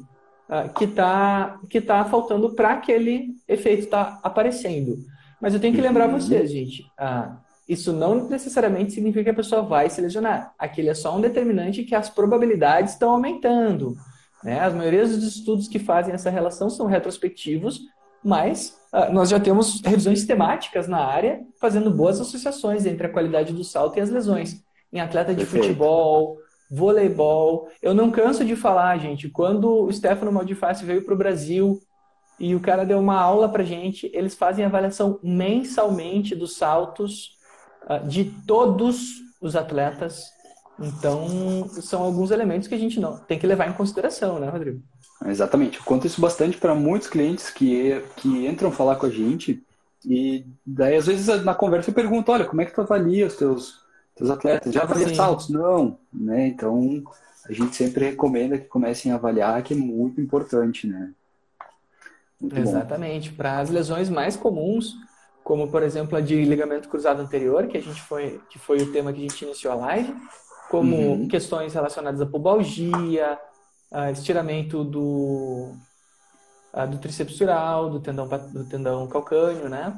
uh, 0.49 0.73
que 0.73 0.85
está 0.85 1.59
que 1.69 1.79
tá 1.79 2.03
faltando 2.05 2.53
para 2.55 2.73
aquele 2.73 3.35
efeito 3.47 3.83
estar 3.83 4.05
tá 4.05 4.19
aparecendo. 4.23 4.97
Mas 5.39 5.53
eu 5.53 5.59
tenho 5.59 5.73
que 5.73 5.81
lembrar 5.81 6.09
uhum. 6.09 6.19
vocês, 6.19 6.51
gente. 6.51 6.81
Uh, 6.99 7.37
isso 7.67 7.93
não 7.93 8.27
necessariamente 8.27 8.93
significa 8.93 9.25
que 9.25 9.29
a 9.29 9.35
pessoa 9.35 9.61
vai 9.61 9.89
se 9.89 10.01
lesionar. 10.01 10.53
Aquele 10.57 10.89
é 10.89 10.93
só 10.95 11.15
um 11.15 11.21
determinante 11.21 11.83
que 11.83 11.93
as 11.93 12.09
probabilidades 12.09 12.93
estão 12.93 13.11
aumentando. 13.11 13.95
Né? 14.43 14.59
As 14.59 14.73
maiorias 14.73 15.15
dos 15.15 15.35
estudos 15.35 15.67
que 15.67 15.77
fazem 15.77 16.13
essa 16.13 16.31
relação 16.31 16.69
são 16.69 16.87
retrospectivos, 16.87 17.81
mas 18.23 18.75
uh, 18.91 19.13
nós 19.13 19.29
já 19.29 19.39
temos 19.39 19.81
revisões 19.81 20.25
temáticas 20.25 20.87
na 20.87 20.97
área 20.97 21.41
fazendo 21.61 21.91
boas 21.91 22.19
associações 22.19 22.85
entre 22.85 23.05
a 23.05 23.09
qualidade 23.09 23.53
do 23.53 23.63
salto 23.63 23.97
e 23.97 24.01
as 24.01 24.09
lesões. 24.09 24.63
Em 24.91 24.99
atleta 24.99 25.35
de 25.35 25.41
Perfeito. 25.41 25.67
futebol, 25.67 26.37
voleibol. 26.69 27.69
Eu 27.81 27.93
não 27.93 28.11
canso 28.11 28.45
de 28.45 28.55
falar, 28.55 28.97
gente, 28.97 29.29
quando 29.29 29.85
o 29.85 29.91
Stefano 29.91 30.31
Maldiface 30.31 30.85
veio 30.85 31.03
para 31.03 31.13
o 31.13 31.17
Brasil 31.17 31.81
e 32.39 32.55
o 32.55 32.59
cara 32.59 32.85
deu 32.85 32.99
uma 32.99 33.19
aula 33.19 33.49
para 33.49 33.63
gente, 33.63 34.09
eles 34.13 34.35
fazem 34.35 34.63
avaliação 34.63 35.19
mensalmente 35.23 36.35
dos 36.35 36.55
saltos 36.55 37.37
uh, 37.89 38.07
de 38.07 38.25
todos 38.45 39.15
os 39.41 39.55
atletas. 39.55 40.25
Então, 40.79 41.67
são 41.81 42.03
alguns 42.03 42.31
elementos 42.31 42.67
que 42.67 42.75
a 42.75 42.79
gente 42.79 42.99
não 42.99 43.17
tem 43.17 43.37
que 43.37 43.47
levar 43.47 43.67
em 43.67 43.73
consideração, 43.73 44.39
né, 44.39 44.49
Rodrigo? 44.49 44.81
Exatamente. 45.25 45.77
Eu 45.77 45.83
conto 45.83 46.07
isso 46.07 46.21
bastante 46.21 46.57
para 46.57 46.73
muitos 46.73 47.09
clientes 47.09 47.49
que, 47.49 48.01
que 48.15 48.47
entram 48.47 48.71
falar 48.71 48.95
com 48.95 49.05
a 49.05 49.09
gente 49.09 49.61
e 50.05 50.45
daí, 50.65 50.95
às 50.95 51.07
vezes, 51.07 51.43
na 51.43 51.53
conversa 51.53 51.89
eu 51.89 51.93
pergunto, 51.93 52.31
olha, 52.31 52.45
como 52.45 52.61
é 52.61 52.65
que 52.65 52.73
tu 52.73 52.81
avalia 52.81 53.27
os 53.27 53.35
teus, 53.35 53.81
teus 54.19 54.29
atletas? 54.29 54.73
Já 54.73 54.83
avalia 54.83 55.15
saltos? 55.15 55.49
Não. 55.49 55.97
Né? 56.13 56.47
Então, 56.47 57.03
a 57.47 57.53
gente 57.53 57.75
sempre 57.75 58.05
recomenda 58.05 58.57
que 58.57 58.65
comecem 58.65 59.11
a 59.11 59.15
avaliar, 59.15 59.63
que 59.63 59.73
é 59.73 59.77
muito 59.77 60.19
importante, 60.19 60.85
né? 60.85 61.11
Muito 62.39 62.57
Exatamente. 62.57 63.31
Para 63.31 63.59
as 63.59 63.69
lesões 63.69 64.09
mais 64.09 64.35
comuns, 64.35 64.95
como 65.43 65.69
por 65.69 65.81
exemplo 65.81 66.17
a 66.17 66.21
de 66.21 66.43
ligamento 66.43 66.89
cruzado 66.89 67.21
anterior, 67.21 67.67
que 67.67 67.77
a 67.77 67.81
gente 67.81 68.01
foi, 68.01 68.39
que 68.49 68.59
foi 68.59 68.81
o 68.81 68.91
tema 68.91 69.11
que 69.11 69.19
a 69.19 69.21
gente 69.21 69.45
iniciou 69.45 69.73
a 69.73 69.77
live, 69.77 70.13
como 70.69 70.95
uhum. 70.95 71.27
questões 71.27 71.73
relacionadas 71.73 72.21
à 72.21 72.25
pubalgia, 72.25 73.39
a 73.91 74.11
estiramento 74.11 74.83
do, 74.83 75.73
a, 76.71 76.85
do 76.85 76.97
tríceps 76.97 77.39
do 77.39 77.99
tendão, 77.99 78.27
do 78.27 78.65
tendão 78.65 79.07
calcâneo, 79.07 79.67
né? 79.69 79.97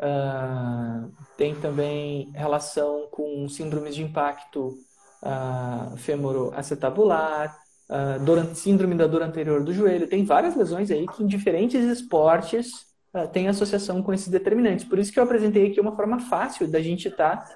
Uh, 0.00 1.12
tem 1.36 1.54
também 1.54 2.30
relação 2.34 3.06
com 3.10 3.46
síndromes 3.50 3.94
de 3.94 4.02
impacto 4.02 4.78
uh, 5.22 5.94
fêmuro-acetabular, 5.98 7.54
uh, 7.90 8.54
síndrome 8.54 8.94
da 8.94 9.06
dor 9.06 9.22
anterior 9.22 9.62
do 9.62 9.74
joelho. 9.74 10.08
Tem 10.08 10.24
várias 10.24 10.56
lesões 10.56 10.90
aí 10.90 11.06
que 11.06 11.22
em 11.22 11.26
diferentes 11.26 11.84
esportes 11.84 12.86
uh, 13.14 13.28
tem 13.30 13.48
associação 13.48 14.02
com 14.02 14.14
esses 14.14 14.28
determinantes. 14.28 14.86
Por 14.86 14.98
isso 14.98 15.12
que 15.12 15.18
eu 15.18 15.24
apresentei 15.24 15.66
aqui 15.66 15.78
uma 15.78 15.94
forma 15.94 16.18
fácil 16.18 16.66
da 16.66 16.80
gente 16.80 17.08
estar 17.08 17.36
tá 17.36 17.54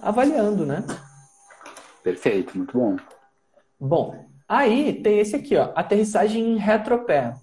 avaliando, 0.00 0.64
né? 0.64 0.82
Perfeito, 2.02 2.56
muito 2.56 2.78
bom. 2.78 2.96
Bom, 3.78 4.26
aí 4.48 5.02
tem 5.02 5.18
esse 5.18 5.36
aqui, 5.36 5.56
ó, 5.56 5.72
aterrissagem 5.74 6.52
em 6.52 6.56
retropé. 6.56 7.34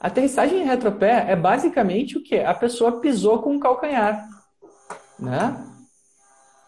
Aterrissagem 0.00 0.62
em 0.62 0.66
retropé 0.66 1.26
é 1.28 1.34
basicamente 1.34 2.18
o 2.18 2.22
que? 2.22 2.38
A 2.38 2.54
pessoa 2.54 3.00
pisou 3.00 3.40
com 3.40 3.56
o 3.56 3.60
calcanhar, 3.60 4.26
né? 5.18 5.56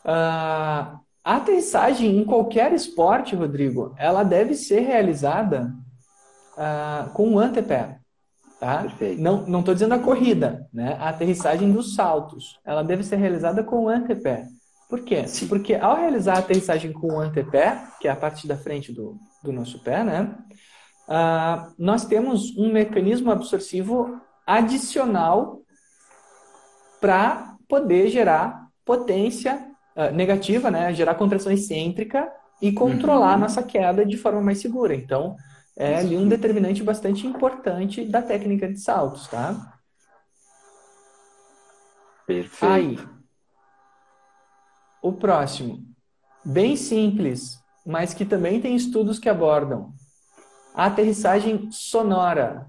Uh, 0.04 0.98
a 1.24 1.36
aterrissagem 1.36 2.16
em 2.16 2.24
qualquer 2.24 2.72
esporte, 2.72 3.36
Rodrigo, 3.36 3.94
ela 3.98 4.22
deve 4.22 4.54
ser 4.54 4.80
realizada 4.80 5.74
uh, 6.56 7.10
com 7.10 7.28
um 7.28 7.38
antepé. 7.38 7.98
Tá? 8.58 8.78
Perfeito. 8.78 9.20
Não 9.20 9.60
estou 9.60 9.74
dizendo 9.74 9.94
a 9.94 9.98
corrida, 9.98 10.66
né? 10.72 10.96
A 10.98 11.10
aterrissagem 11.10 11.70
dos 11.70 11.94
saltos. 11.94 12.58
Ela 12.64 12.82
deve 12.82 13.04
ser 13.04 13.16
realizada 13.16 13.62
com 13.62 13.84
o 13.84 13.88
antepé. 13.88 14.46
Por 14.88 15.00
quê? 15.02 15.28
Sim. 15.28 15.46
Porque 15.46 15.74
ao 15.74 15.96
realizar 15.96 16.36
a 16.36 16.38
aterrissagem 16.38 16.92
com 16.92 17.08
o 17.08 17.20
antepé, 17.20 17.84
que 18.00 18.08
é 18.08 18.10
a 18.10 18.16
parte 18.16 18.48
da 18.48 18.56
frente 18.56 18.92
do, 18.92 19.16
do 19.44 19.52
nosso 19.52 19.78
pé, 19.84 20.02
né? 20.02 20.34
Uh, 21.08 21.72
nós 21.78 22.04
temos 22.04 22.54
um 22.56 22.70
mecanismo 22.70 23.30
absortivo 23.30 24.20
adicional 24.46 25.62
para 27.00 27.56
poder 27.66 28.08
gerar 28.08 28.68
potência 28.84 29.70
uh, 29.96 30.14
negativa, 30.14 30.70
né? 30.70 30.92
Gerar 30.92 31.14
contração 31.14 31.50
excêntrica 31.50 32.30
e 32.60 32.72
controlar 32.72 33.28
uhum. 33.28 33.34
a 33.34 33.38
nossa 33.38 33.62
queda 33.62 34.04
de 34.04 34.18
forma 34.18 34.42
mais 34.42 34.60
segura. 34.60 34.94
Então, 34.94 35.34
é 35.76 35.96
ali 35.96 36.16
um 36.16 36.28
determinante 36.28 36.82
bastante 36.82 37.26
importante 37.26 38.04
da 38.04 38.20
técnica 38.20 38.68
de 38.70 38.78
saltos, 38.78 39.28
tá? 39.28 39.78
Perfeito. 42.26 42.66
Aí, 42.66 42.98
o 45.00 45.12
próximo, 45.12 45.78
bem 46.44 46.76
simples, 46.76 47.58
mas 47.86 48.12
que 48.12 48.26
também 48.26 48.60
tem 48.60 48.76
estudos 48.76 49.18
que 49.18 49.28
abordam. 49.28 49.94
A 50.78 50.86
aterrissagem 50.86 51.72
sonora. 51.72 52.68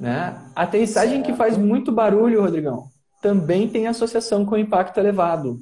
Né? 0.00 0.42
Aterrissagem 0.56 1.16
certo. 1.16 1.26
que 1.26 1.34
faz 1.34 1.58
muito 1.58 1.92
barulho, 1.92 2.40
Rodrigão, 2.40 2.86
também 3.20 3.68
tem 3.68 3.86
associação 3.86 4.46
com 4.46 4.56
impacto 4.56 4.96
elevado. 4.96 5.58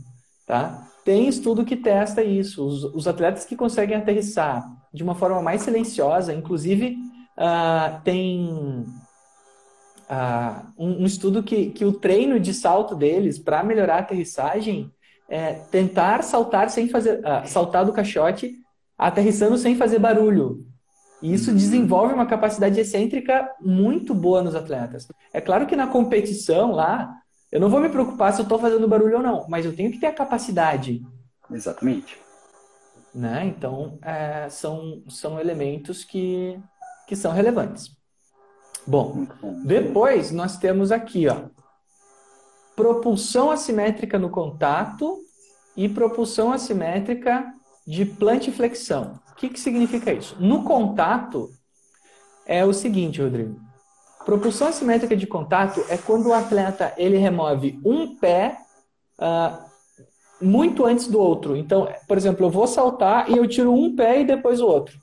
Tá? 0.46 0.87
Tem 1.05 1.26
estudo 1.26 1.64
que 1.64 1.74
testa 1.74 2.22
isso. 2.22 2.64
Os, 2.64 2.85
os 2.85 3.09
atletas 3.09 3.44
que 3.44 3.57
conseguem 3.57 3.96
aterrissar 3.96 4.64
de 4.94 5.02
uma 5.02 5.16
forma 5.16 5.42
mais 5.42 5.62
silenciosa, 5.62 6.33
inclusive 6.33 6.96
uh, 7.37 8.00
tem 8.05 8.46
uh, 10.09 10.72
um, 10.78 11.02
um, 11.02 11.05
estudo 11.07 11.42
que, 11.42 11.70
que 11.70 11.85
o 11.85 11.92
treino 11.92 12.38
de 12.38 12.55
salto 12.55 12.94
deles 12.94 13.37
para 13.37 13.64
melhorar 13.64 13.96
a 13.96 14.00
aterrissagem 14.00 14.92
é 15.28 15.55
tentar 15.55 16.22
saltar 16.22 16.70
sem 16.70 16.88
fazer 16.88 17.18
uh, 17.18 17.48
saltar 17.48 17.85
do 17.85 17.92
caixote, 17.92 18.55
aterrissando 18.96 19.59
sem 19.59 19.74
fazer 19.74 19.98
barulho. 19.98 20.71
E 21.22 21.32
isso 21.32 21.52
desenvolve 21.52 22.12
uma 22.12 22.26
capacidade 22.26 22.78
excêntrica 22.80 23.48
muito 23.61 24.12
boa 24.12 24.42
nos 24.42 24.56
atletas. 24.56 25.06
É 25.32 25.40
claro 25.40 25.66
que 25.66 25.76
na 25.76 25.87
competição 25.87 26.72
lá, 26.72 27.14
eu 27.50 27.61
não 27.61 27.70
vou 27.70 27.80
me 27.80 27.88
preocupar 27.88 28.32
se 28.32 28.40
eu 28.40 28.44
estou 28.44 28.58
fazendo 28.58 28.88
barulho 28.88 29.18
ou 29.18 29.22
não, 29.22 29.46
mas 29.48 29.64
eu 29.64 29.74
tenho 29.74 29.92
que 29.92 30.00
ter 30.00 30.06
a 30.06 30.12
capacidade. 30.12 31.00
Exatamente. 31.48 32.18
Né? 33.14 33.46
Então, 33.46 33.98
é, 34.02 34.48
são, 34.48 35.02
são 35.08 35.38
elementos 35.38 36.02
que, 36.02 36.58
que 37.06 37.14
são 37.14 37.32
relevantes. 37.32 37.90
Bom, 38.85 39.26
depois 39.64 40.32
nós 40.32 40.56
temos 40.56 40.90
aqui, 40.90 41.28
ó, 41.28 41.42
propulsão 42.74 43.50
assimétrica 43.50 44.18
no 44.18 44.28
contato 44.28 45.20
e 45.76 45.88
propulsão 45.88 46.52
assimétrica 46.52 47.46
de 47.87 48.04
plantiflexão. 48.04 49.20
O 49.42 49.44
que, 49.44 49.55
que 49.55 49.61
significa 49.61 50.12
isso? 50.12 50.37
No 50.38 50.62
contato, 50.62 51.50
é 52.46 52.64
o 52.64 52.72
seguinte, 52.72 53.20
Rodrigo. 53.20 53.61
Propulsão 54.24 54.68
assimétrica 54.68 55.16
de 55.16 55.26
contato 55.26 55.85
é 55.88 55.98
quando 55.98 56.28
o 56.28 56.33
atleta 56.33 56.94
ele 56.96 57.16
remove 57.16 57.81
um 57.85 58.14
pé 58.14 58.57
uh, 59.18 59.59
muito 60.40 60.87
antes 60.87 61.09
do 61.09 61.18
outro. 61.18 61.57
Então, 61.57 61.88
por 62.07 62.16
exemplo, 62.16 62.46
eu 62.46 62.50
vou 62.50 62.68
saltar 62.68 63.28
e 63.28 63.37
eu 63.37 63.48
tiro 63.48 63.74
um 63.74 63.96
pé 63.96 64.20
e 64.20 64.24
depois 64.24 64.61
o 64.61 64.66
outro. 64.68 64.96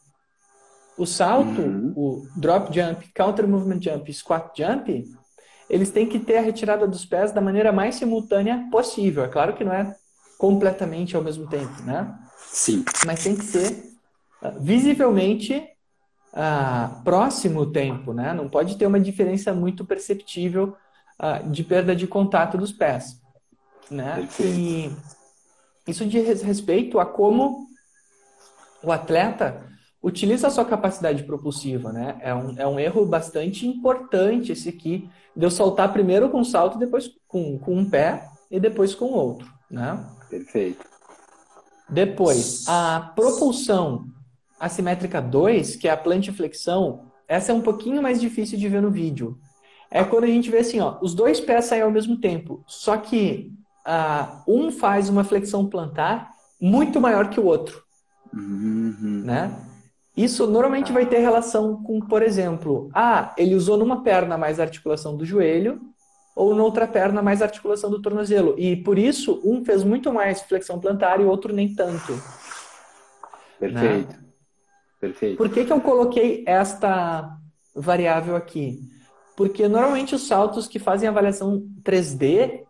O 0.97 1.06
salto, 1.06 1.60
uhum. 1.60 1.91
o 1.93 2.28
drop 2.38 2.73
jump, 2.73 3.12
counter 3.13 3.45
movement 3.45 3.82
jump, 3.82 4.13
squat 4.13 4.58
jump, 4.58 5.04
eles 5.69 5.89
têm 5.89 6.08
que 6.08 6.17
ter 6.17 6.38
a 6.38 6.41
retirada 6.41 6.88
dos 6.88 7.06
pés 7.06 7.34
da 7.34 7.41
maneira 7.41 7.73
mais 7.73 7.95
simultânea 7.95 8.69
possível. 8.71 9.21
É 9.21 9.28
claro 9.28 9.54
que 9.54 9.65
não 9.65 9.73
é 9.73 9.93
completamente 10.38 11.13
ao 11.17 11.21
mesmo 11.21 11.45
tempo, 11.49 11.82
né? 11.84 12.17
Sim. 12.38 12.86
Mas 13.06 13.21
tem 13.21 13.36
que 13.36 13.43
ser 13.43 13.88
visivelmente 14.60 15.63
uh, 16.34 17.04
próximo 17.04 17.62
o 17.62 17.71
tempo, 17.71 18.13
né? 18.13 18.34
Não 18.34 18.49
pode 18.49 18.78
ter 18.78 18.86
uma 18.86 18.99
diferença 18.99 19.54
muito 19.54 19.86
perceptível 19.86 20.75
uh, 21.19 21.49
de 21.49 21.63
perda 21.63 21.95
de 21.95 22.08
contato 22.08 22.58
dos 22.58 22.71
pés, 22.71 23.21
né? 23.89 24.28
E 24.39 24.91
isso 25.88 26.06
diz 26.06 26.41
respeito 26.41 26.99
a 26.99 27.06
como 27.06 27.67
o 28.84 28.91
atleta 28.91 29.67
utiliza 30.02 30.47
a 30.47 30.49
sua 30.49 30.63
capacidade 30.63 31.23
propulsiva, 31.23 31.91
né? 31.91 32.17
É 32.21 32.34
um, 32.34 32.56
é 32.58 32.67
um 32.67 32.80
erro 32.80 33.06
bastante 33.06 33.67
importante 33.67 34.54
esse 34.54 34.69
aqui, 34.69 35.10
de 35.36 35.45
eu 35.45 35.52
soltar 35.52 35.91
primeiro 35.91 36.30
com 36.30 36.39
um 36.39 36.45
salto, 36.45 36.78
depois 36.78 37.10
com, 37.28 37.60
com 37.60 37.75
um 37.75 37.89
pé 37.89 38.25
e 38.49 38.60
depois 38.60 38.95
com 38.95 39.06
o 39.06 39.13
outro, 39.13 39.52
né? 39.69 40.06
Perfeito. 40.30 40.88
Depois, 41.89 42.65
a 42.67 43.12
propulsão 43.15 44.06
assimétrica 44.60 45.22
2, 45.22 45.76
que 45.76 45.88
é 45.88 45.91
a 45.91 45.98
plantiflexão, 45.98 47.06
essa 47.28 47.52
é 47.52 47.56
um 47.56 47.62
pouquinho 47.62 48.02
mais 48.02 48.19
difícil 48.19 48.58
de 48.58 48.67
ver 48.67 48.82
no 48.82 48.91
vídeo. 48.91 49.38
É 49.91 50.04
quando 50.04 50.26
a 50.26 50.28
gente 50.28 50.50
vê 50.50 50.60
assim, 50.60 50.80
ó, 50.80 50.98
os 51.02 51.15
dois 51.15 51.39
pés 51.39 51.65
saem 51.65 51.84
ao 51.84 51.91
mesmo 51.91 52.17
tempo, 52.17 52.63
só 52.67 52.98
que 52.98 53.52
uh, 53.88 54.41
um 54.48 54.72
faz 54.72 55.10
uma 55.10 55.24
flexão 55.24 55.65
plantar 55.65 56.32
muito 56.62 57.00
maior 57.00 57.30
que 57.30 57.39
o 57.39 57.45
outro. 57.45 57.84
Uhum. 58.34 59.24
Né? 59.26 59.52
Isso 60.15 60.45
normalmente 60.45 60.91
vai 60.91 61.06
ter 61.06 61.19
relação 61.19 61.82
com, 61.82 62.00
por 62.00 62.22
exemplo, 62.22 62.89
ah, 62.93 63.34
ele 63.38 63.56
usou 63.56 63.78
numa 63.78 64.04
perna 64.04 64.38
mais 64.38 64.60
articulação 64.60 65.15
do 65.15 65.26
joelho 65.26 65.80
ou 66.36 66.56
noutra 66.56 66.88
perna 66.88 67.22
mais 67.22 67.41
articulação 67.41 67.89
do 67.89 68.02
tornozelo. 68.02 68.56
E 68.58 68.76
por 68.76 68.98
isso, 68.98 69.41
um 69.43 69.63
fez 69.63 69.84
muito 69.84 70.12
mais 70.12 70.41
flexão 70.41 70.80
plantar 70.80 71.19
e 71.19 71.24
o 71.24 71.30
outro 71.30 71.54
nem 71.54 71.74
tanto. 71.74 72.13
Perfeito. 73.60 74.15
Né? 74.15 74.28
Perfeito. 74.99 75.38
Por 75.38 75.49
que, 75.49 75.65
que 75.65 75.71
eu 75.71 75.79
coloquei 75.79 76.43
esta 76.45 77.38
variável 77.75 78.35
aqui? 78.35 78.79
Porque 79.35 79.67
normalmente 79.67 80.15
os 80.15 80.27
saltos 80.27 80.67
que 80.67 80.79
fazem 80.79 81.07
avaliação 81.07 81.63
3D, 81.83 82.63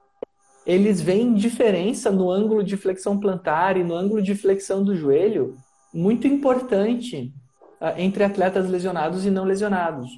eles 0.65 1.01
veem 1.01 1.33
diferença 1.33 2.11
no 2.11 2.29
ângulo 2.29 2.63
de 2.63 2.77
flexão 2.77 3.19
plantar 3.19 3.75
e 3.75 3.83
no 3.83 3.95
ângulo 3.95 4.21
de 4.21 4.35
flexão 4.35 4.83
do 4.83 4.95
joelho 4.95 5.57
muito 5.91 6.27
importante 6.27 7.33
uh, 7.81 7.97
entre 7.97 8.23
atletas 8.23 8.69
lesionados 8.69 9.25
e 9.25 9.31
não 9.31 9.45
lesionados. 9.45 10.09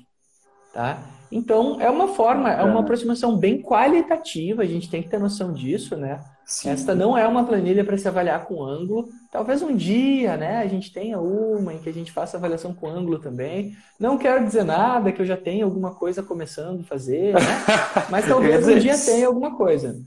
Tá? 0.74 1.02
Então, 1.32 1.80
é 1.80 1.90
uma 1.90 2.10
forma, 2.10 2.52
é 2.52 2.64
uma 2.64 2.82
aproximação 2.82 3.38
bem 3.38 3.62
qualitativa, 3.62 4.64
a 4.64 4.66
gente 4.66 4.90
tem 4.90 5.02
que 5.02 5.10
ter 5.10 5.20
noção 5.20 5.54
disso, 5.54 5.96
né? 5.96 6.22
Sim. 6.52 6.70
Esta 6.70 6.94
não 6.94 7.18
é 7.18 7.26
uma 7.26 7.46
planilha 7.46 7.82
para 7.82 7.98
se 7.98 8.06
avaliar 8.06 8.44
com 8.44 8.62
ângulo. 8.62 9.08
Talvez 9.32 9.62
um 9.62 9.74
dia, 9.74 10.36
né, 10.36 10.58
a 10.58 10.68
gente 10.68 10.92
tenha 10.92 11.18
uma 11.18 11.74
em 11.74 11.78
que 11.78 11.88
a 11.88 11.94
gente 11.94 12.12
faça 12.12 12.36
avaliação 12.36 12.74
com 12.74 12.90
ângulo 12.90 13.20
também. 13.20 13.74
Não 13.98 14.18
quero 14.18 14.44
dizer 14.44 14.66
nada 14.66 15.14
que 15.14 15.22
eu 15.22 15.26
já 15.26 15.38
tenha 15.38 15.64
alguma 15.64 15.96
coisa 15.96 16.22
começando 16.22 16.82
a 16.82 16.84
fazer, 16.84 17.36
né? 17.36 17.40
Mas 18.12 18.28
talvez 18.28 18.68
um 18.68 18.78
dia 18.78 18.98
tenha 18.98 19.28
alguma 19.28 19.56
coisa. 19.56 19.98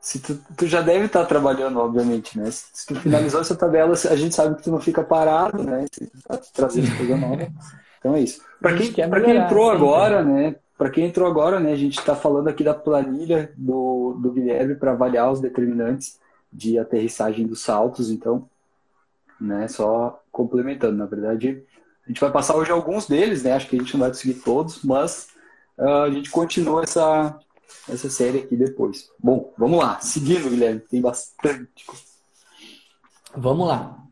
Se 0.00 0.20
tu, 0.20 0.40
tu, 0.56 0.66
já 0.66 0.80
deve 0.80 1.04
estar 1.04 1.26
trabalhando, 1.26 1.78
obviamente, 1.78 2.38
né? 2.38 2.50
Se 2.50 2.86
tu 2.86 2.94
finalizou 2.94 3.42
essa 3.42 3.54
tabela, 3.54 3.92
a 3.92 4.16
gente 4.16 4.34
sabe 4.34 4.56
que 4.56 4.62
tu 4.62 4.70
não 4.70 4.80
fica 4.80 5.04
parado, 5.04 5.62
né? 5.62 5.84
Se 5.92 6.06
tu 6.06 6.22
tá 6.26 6.40
trazendo 6.54 6.96
coisa 6.96 7.16
nova. 7.16 7.46
Então 8.00 8.14
é 8.14 8.20
isso. 8.20 8.40
Para 8.58 8.74
quem, 8.78 8.90
quem 8.90 9.36
entrou 9.36 9.70
agora, 9.70 10.24
né? 10.24 10.56
Para 10.80 10.88
quem 10.88 11.04
entrou 11.04 11.28
agora, 11.28 11.60
né? 11.60 11.72
A 11.72 11.76
gente 11.76 11.98
está 11.98 12.16
falando 12.16 12.48
aqui 12.48 12.64
da 12.64 12.72
planilha 12.72 13.52
do, 13.54 14.14
do 14.18 14.32
Guilherme 14.32 14.74
para 14.74 14.92
avaliar 14.92 15.30
os 15.30 15.38
determinantes 15.38 16.18
de 16.50 16.78
aterrissagem 16.78 17.46
dos 17.46 17.60
saltos. 17.60 18.10
Então, 18.10 18.48
né? 19.38 19.68
Só 19.68 20.22
complementando, 20.32 20.96
na 20.96 21.04
verdade, 21.04 21.62
a 22.02 22.08
gente 22.08 22.18
vai 22.18 22.32
passar 22.32 22.56
hoje 22.56 22.72
alguns 22.72 23.06
deles, 23.06 23.42
né? 23.42 23.52
Acho 23.52 23.68
que 23.68 23.76
a 23.76 23.78
gente 23.78 23.92
não 23.92 24.00
vai 24.00 24.08
conseguir 24.08 24.40
todos, 24.40 24.82
mas 24.82 25.28
uh, 25.76 26.04
a 26.04 26.10
gente 26.10 26.30
continua 26.30 26.82
essa 26.82 27.38
essa 27.86 28.08
série 28.08 28.38
aqui 28.38 28.56
depois. 28.56 29.10
Bom, 29.22 29.52
vamos 29.58 29.80
lá. 29.80 30.00
Seguindo, 30.00 30.48
Guilherme, 30.48 30.80
tem 30.80 31.02
bastante. 31.02 31.84
Vamos 33.36 33.68
lá. 33.68 34.02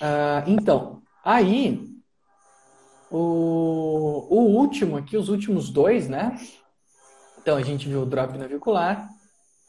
Uh, 0.00 0.48
então, 0.50 1.02
aí, 1.22 1.93
o, 3.16 4.26
o 4.28 4.40
último 4.56 4.96
aqui, 4.96 5.16
os 5.16 5.28
últimos 5.28 5.70
dois, 5.70 6.08
né? 6.08 6.36
Então, 7.40 7.56
a 7.56 7.62
gente 7.62 7.88
viu 7.88 8.02
o 8.02 8.06
drop 8.06 8.36
navicular, 8.36 9.08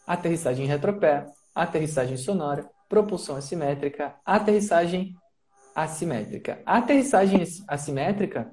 aterrissagem 0.08 0.66
retropé, 0.66 1.28
aterrissagem 1.54 2.18
sonora, 2.18 2.68
propulsão 2.90 3.36
assimétrica, 3.36 4.16
aterrissagem 4.26 5.14
assimétrica. 5.76 6.60
A 6.66 6.78
aterrissagem 6.78 7.44
assimétrica 7.68 8.52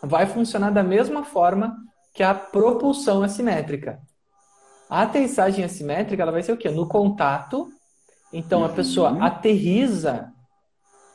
vai 0.00 0.26
funcionar 0.26 0.70
da 0.70 0.82
mesma 0.82 1.22
forma 1.22 1.76
que 2.14 2.22
a 2.22 2.34
propulsão 2.34 3.22
assimétrica. 3.22 4.00
A 4.88 5.02
aterrissagem 5.02 5.62
assimétrica 5.62 6.22
ela 6.22 6.32
vai 6.32 6.42
ser 6.42 6.52
o 6.52 6.56
quê? 6.56 6.70
No 6.70 6.88
contato. 6.88 7.68
Então 8.32 8.64
a 8.64 8.68
pessoa 8.70 9.12
uhum. 9.12 9.22
aterriza 9.22 10.32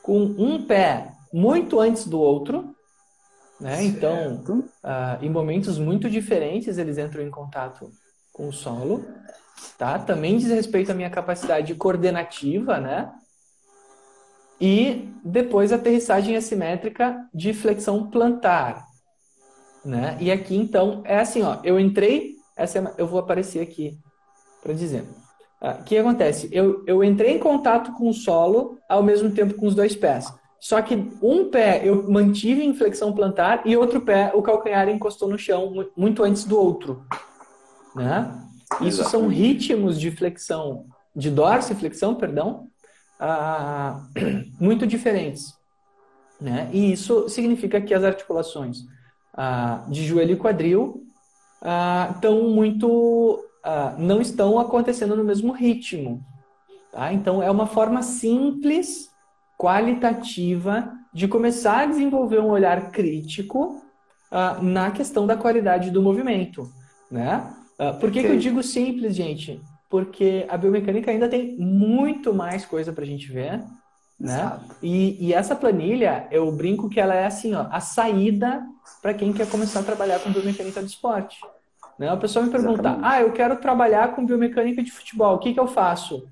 com 0.04 0.20
um 0.22 0.68
pé 0.68 1.14
muito 1.34 1.80
antes 1.80 2.06
do 2.06 2.20
outro. 2.20 2.76
Né? 3.62 3.84
Então, 3.84 4.44
uh, 4.50 5.24
em 5.24 5.30
momentos 5.30 5.78
muito 5.78 6.10
diferentes, 6.10 6.78
eles 6.78 6.98
entram 6.98 7.22
em 7.22 7.30
contato 7.30 7.92
com 8.34 8.48
o 8.48 8.52
solo. 8.52 9.06
Tá? 9.78 10.00
Também 10.00 10.38
diz 10.38 10.50
respeito 10.50 10.92
à 10.92 10.96
minha 10.96 11.10
capacidade 11.10 11.74
coordenativa, 11.76 12.80
né? 12.80 13.12
E 14.60 15.10
depois 15.24 15.72
a 15.72 15.76
aterrissagem 15.76 16.36
assimétrica 16.36 17.28
de 17.34 17.54
flexão 17.54 18.10
plantar. 18.10 18.84
Né? 19.86 20.18
E 20.20 20.32
aqui, 20.32 20.56
então, 20.56 21.02
é 21.06 21.20
assim, 21.20 21.44
ó, 21.44 21.60
eu 21.64 21.80
entrei 21.80 22.36
essa 22.56 22.80
é, 22.80 22.94
eu 22.98 23.08
vou 23.08 23.20
aparecer 23.20 23.62
aqui 23.62 23.98
para 24.62 24.74
dizer. 24.74 25.04
Ah, 25.60 25.78
o 25.80 25.84
que 25.84 25.98
acontece? 25.98 26.50
Eu, 26.52 26.84
eu 26.88 27.04
entrei 27.04 27.36
em 27.36 27.40
contato 27.40 27.92
com 27.94 28.10
o 28.10 28.14
solo 28.14 28.78
ao 28.90 29.04
mesmo 29.04 29.32
tempo 29.32 29.56
com 29.56 29.68
os 29.68 29.76
dois 29.76 29.96
pés. 29.96 30.32
Só 30.62 30.80
que 30.80 31.12
um 31.24 31.50
pé 31.50 31.82
eu 31.84 32.08
mantive 32.08 32.64
em 32.64 32.72
flexão 32.76 33.12
plantar 33.12 33.64
e 33.66 33.76
outro 33.76 34.00
pé, 34.00 34.32
o 34.36 34.44
calcanhar 34.44 34.88
encostou 34.90 35.28
no 35.28 35.36
chão 35.36 35.74
muito 35.98 36.24
antes 36.24 36.44
do 36.44 36.56
outro. 36.56 37.04
Né? 37.96 38.32
Isso 38.80 39.04
são 39.06 39.28
ritmos 39.28 40.00
de 40.00 40.12
flexão, 40.12 40.86
de 41.16 41.32
dorsiflexão, 41.32 42.14
perdão, 42.14 42.68
ah, 43.20 44.04
muito 44.62 44.86
diferentes. 44.86 45.58
Né? 46.40 46.70
E 46.72 46.92
isso 46.92 47.28
significa 47.28 47.82
que 47.82 47.94
as 47.96 48.04
articulações 48.04 48.86
ah, 49.34 49.84
de 49.90 50.06
joelho 50.06 50.34
e 50.34 50.38
quadril 50.38 51.04
estão 52.14 52.40
ah, 52.40 52.50
muito 52.50 53.44
ah, 53.64 53.96
não 53.98 54.22
estão 54.22 54.60
acontecendo 54.60 55.16
no 55.16 55.24
mesmo 55.24 55.54
ritmo. 55.54 56.24
Tá? 56.92 57.12
Então 57.12 57.42
é 57.42 57.50
uma 57.50 57.66
forma 57.66 58.04
simples, 58.04 59.11
qualitativa 59.62 60.92
de 61.14 61.28
começar 61.28 61.82
a 61.82 61.86
desenvolver 61.86 62.40
um 62.40 62.50
olhar 62.50 62.90
crítico 62.90 63.80
uh, 64.32 64.64
na 64.64 64.90
questão 64.90 65.28
da 65.28 65.38
qualidade 65.38 65.92
do 65.92 66.02
movimento, 66.02 66.68
né? 67.12 67.54
Uh, 67.80 68.00
por 68.00 68.10
que, 68.10 68.22
que 68.22 68.28
eu 68.28 68.40
digo 68.40 68.64
simples, 68.64 69.16
gente? 69.16 69.62
Porque 69.88 70.48
a 70.50 70.58
biomecânica 70.58 71.12
ainda 71.12 71.30
tem 71.30 71.56
muito 71.60 72.34
mais 72.34 72.66
coisa 72.66 72.92
para 72.92 73.04
a 73.04 73.08
gente 73.08 73.32
ver, 73.32 73.64
né? 74.20 74.60
E, 74.82 75.28
e, 75.28 75.32
essa 75.32 75.56
planilha, 75.56 76.28
eu 76.32 76.52
brinco 76.52 76.90
que 76.90 77.00
ela 77.00 77.14
é 77.14 77.28
assim, 77.28 77.54
ó, 77.54 77.68
a 77.70 77.80
saída 77.80 78.64
para 79.00 79.14
quem 79.14 79.32
quer 79.32 79.48
começar 79.48 79.82
a 79.82 79.84
trabalhar 79.84 80.20
com 80.20 80.32
biomecânica 80.32 80.82
do 80.82 80.88
esporte. 80.88 81.40
Né? 82.00 82.10
A 82.10 82.18
pessoa 82.18 82.44
me 82.44 82.52
pergunta, 82.52 82.82
Exatamente. 82.82 83.06
ah, 83.06 83.22
eu 83.22 83.32
quero 83.32 83.56
trabalhar 83.58 84.16
com 84.16 84.26
biomecânica 84.26 84.82
de 84.82 84.92
futebol, 84.92 85.36
o 85.36 85.40
que, 85.40 85.54
que 85.54 85.60
eu 85.60 85.68
faço? 85.68 86.28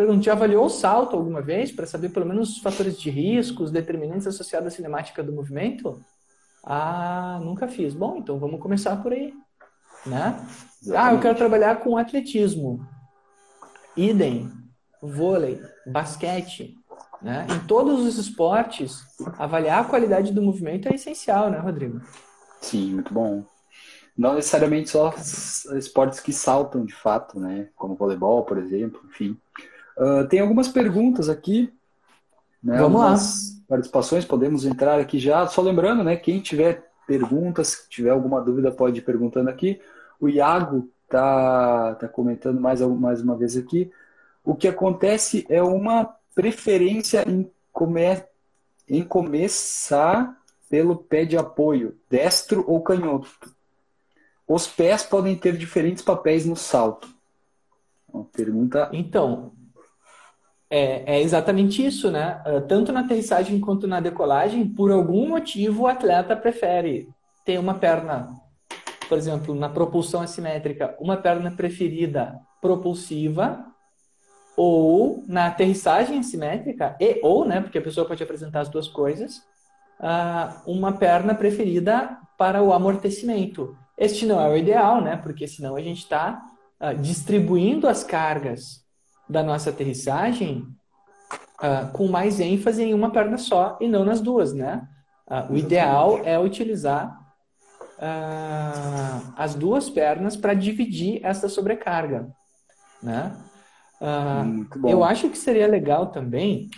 Pergunto, 0.00 0.24
já 0.24 0.32
avaliou 0.32 0.64
o 0.64 0.70
salto 0.70 1.14
alguma 1.14 1.42
vez 1.42 1.70
para 1.70 1.84
saber 1.84 2.08
pelo 2.08 2.24
menos 2.24 2.56
os 2.56 2.58
fatores 2.62 2.98
de 2.98 3.10
risco, 3.10 3.62
os 3.62 3.70
determinantes 3.70 4.26
associados 4.26 4.68
à 4.68 4.70
cinemática 4.74 5.22
do 5.22 5.30
movimento? 5.30 6.02
Ah, 6.64 7.38
nunca 7.42 7.68
fiz. 7.68 7.92
Bom, 7.92 8.16
então 8.16 8.38
vamos 8.38 8.62
começar 8.62 8.96
por 9.02 9.12
aí. 9.12 9.34
Né? 10.06 10.42
Ah, 10.96 11.12
eu 11.12 11.20
quero 11.20 11.36
trabalhar 11.36 11.80
com 11.80 11.98
atletismo. 11.98 12.80
Idem, 13.94 14.50
vôlei, 15.02 15.60
basquete, 15.86 16.74
né? 17.20 17.46
Em 17.50 17.66
todos 17.66 18.00
os 18.00 18.16
esportes, 18.16 19.02
avaliar 19.38 19.82
a 19.82 19.86
qualidade 19.86 20.32
do 20.32 20.40
movimento 20.40 20.88
é 20.88 20.94
essencial, 20.94 21.50
né, 21.50 21.58
Rodrigo? 21.58 22.00
Sim, 22.62 22.94
muito 22.94 23.12
bom. 23.12 23.44
Não 24.16 24.34
necessariamente 24.34 24.88
só 24.88 25.12
esportes 25.76 26.20
que 26.20 26.32
saltam 26.32 26.86
de 26.86 26.94
fato, 26.94 27.38
né? 27.38 27.68
Como 27.76 27.96
voleibol, 27.96 28.44
por 28.44 28.56
exemplo, 28.56 29.02
enfim. 29.10 29.36
Uh, 30.00 30.26
tem 30.28 30.40
algumas 30.40 30.66
perguntas 30.66 31.28
aqui. 31.28 31.70
Né? 32.62 32.78
Vamos 32.78 33.00
algumas 33.02 33.50
lá. 33.50 33.60
Participações, 33.68 34.24
podemos 34.24 34.64
entrar 34.64 34.98
aqui 34.98 35.18
já. 35.18 35.46
Só 35.46 35.60
lembrando, 35.60 36.02
né? 36.02 36.16
Quem 36.16 36.40
tiver 36.40 36.90
perguntas, 37.06 37.86
tiver 37.88 38.10
alguma 38.10 38.40
dúvida, 38.40 38.72
pode 38.72 38.98
ir 38.98 39.02
perguntando 39.02 39.50
aqui. 39.50 39.78
O 40.18 40.28
Iago 40.28 40.88
tá, 41.06 41.94
tá 41.96 42.08
comentando 42.08 42.60
mais, 42.60 42.80
mais 42.80 43.20
uma 43.20 43.36
vez 43.36 43.56
aqui. 43.58 43.92
O 44.42 44.54
que 44.54 44.66
acontece 44.66 45.46
é 45.50 45.62
uma 45.62 46.16
preferência 46.34 47.28
em, 47.28 47.50
come, 47.70 48.22
em 48.88 49.02
começar 49.04 50.40
pelo 50.68 50.96
pé 50.96 51.24
de 51.24 51.36
apoio, 51.36 51.96
destro 52.08 52.64
ou 52.66 52.80
canhoto. 52.80 53.28
Os 54.48 54.66
pés 54.66 55.02
podem 55.02 55.36
ter 55.36 55.56
diferentes 55.56 56.02
papéis 56.02 56.46
no 56.46 56.56
salto. 56.56 57.08
Uma 58.12 58.24
pergunta. 58.24 58.88
Então, 58.92 59.52
é, 60.70 61.16
é, 61.16 61.20
exatamente 61.20 61.84
isso, 61.84 62.10
né? 62.12 62.40
Ah, 62.44 62.60
tanto 62.60 62.92
na 62.92 63.00
aterrissagem 63.00 63.58
quanto 63.58 63.88
na 63.88 63.98
decolagem, 63.98 64.68
por 64.68 64.92
algum 64.92 65.28
motivo 65.28 65.82
o 65.82 65.86
atleta 65.88 66.36
prefere 66.36 67.08
ter 67.44 67.58
uma 67.58 67.74
perna, 67.74 68.28
por 69.08 69.18
exemplo, 69.18 69.52
na 69.52 69.68
propulsão 69.68 70.22
assimétrica, 70.22 70.94
uma 71.00 71.16
perna 71.16 71.50
preferida 71.50 72.38
propulsiva 72.60 73.66
ou 74.56 75.24
na 75.26 75.46
aterrissagem 75.46 76.18
assimétrica, 76.18 76.96
e 77.00 77.18
ou, 77.22 77.44
né, 77.44 77.60
porque 77.60 77.78
a 77.78 77.82
pessoa 77.82 78.06
pode 78.06 78.22
apresentar 78.22 78.60
as 78.60 78.68
duas 78.68 78.86
coisas, 78.86 79.38
uh, 79.98 80.70
uma 80.70 80.92
perna 80.92 81.34
preferida 81.34 82.18
para 82.36 82.62
o 82.62 82.72
amortecimento. 82.72 83.76
Este 83.96 84.26
não 84.26 84.40
é 84.40 84.48
o 84.48 84.56
ideal, 84.56 85.00
né, 85.00 85.16
porque 85.16 85.48
senão 85.48 85.76
a 85.76 85.80
gente 85.80 85.98
está 86.02 86.42
uh, 86.78 86.94
distribuindo 86.94 87.88
as 87.88 88.04
cargas 88.04 88.84
da 89.30 89.42
nossa 89.42 89.70
aterrissagem 89.70 90.66
uh, 91.62 91.90
com 91.92 92.08
mais 92.08 92.40
ênfase 92.40 92.82
em 92.82 92.92
uma 92.92 93.10
perna 93.10 93.38
só 93.38 93.78
e 93.80 93.88
não 93.88 94.04
nas 94.04 94.20
duas, 94.20 94.52
né? 94.52 94.86
o 95.48 95.56
ideal 95.56 96.18
é 96.24 96.36
utilizar 96.36 97.16
as 99.36 99.54
duas 99.54 99.88
pernas 99.88 100.36
para 100.36 100.54
dividir 100.54 101.20
essa 101.22 101.48
sobrecarga, 101.48 102.28
né? 103.00 103.32
Uh, 104.00 104.88
eu 104.88 105.04
acho 105.04 105.28
que 105.28 105.36
seria 105.36 105.66
legal 105.66 106.06
também 106.06 106.70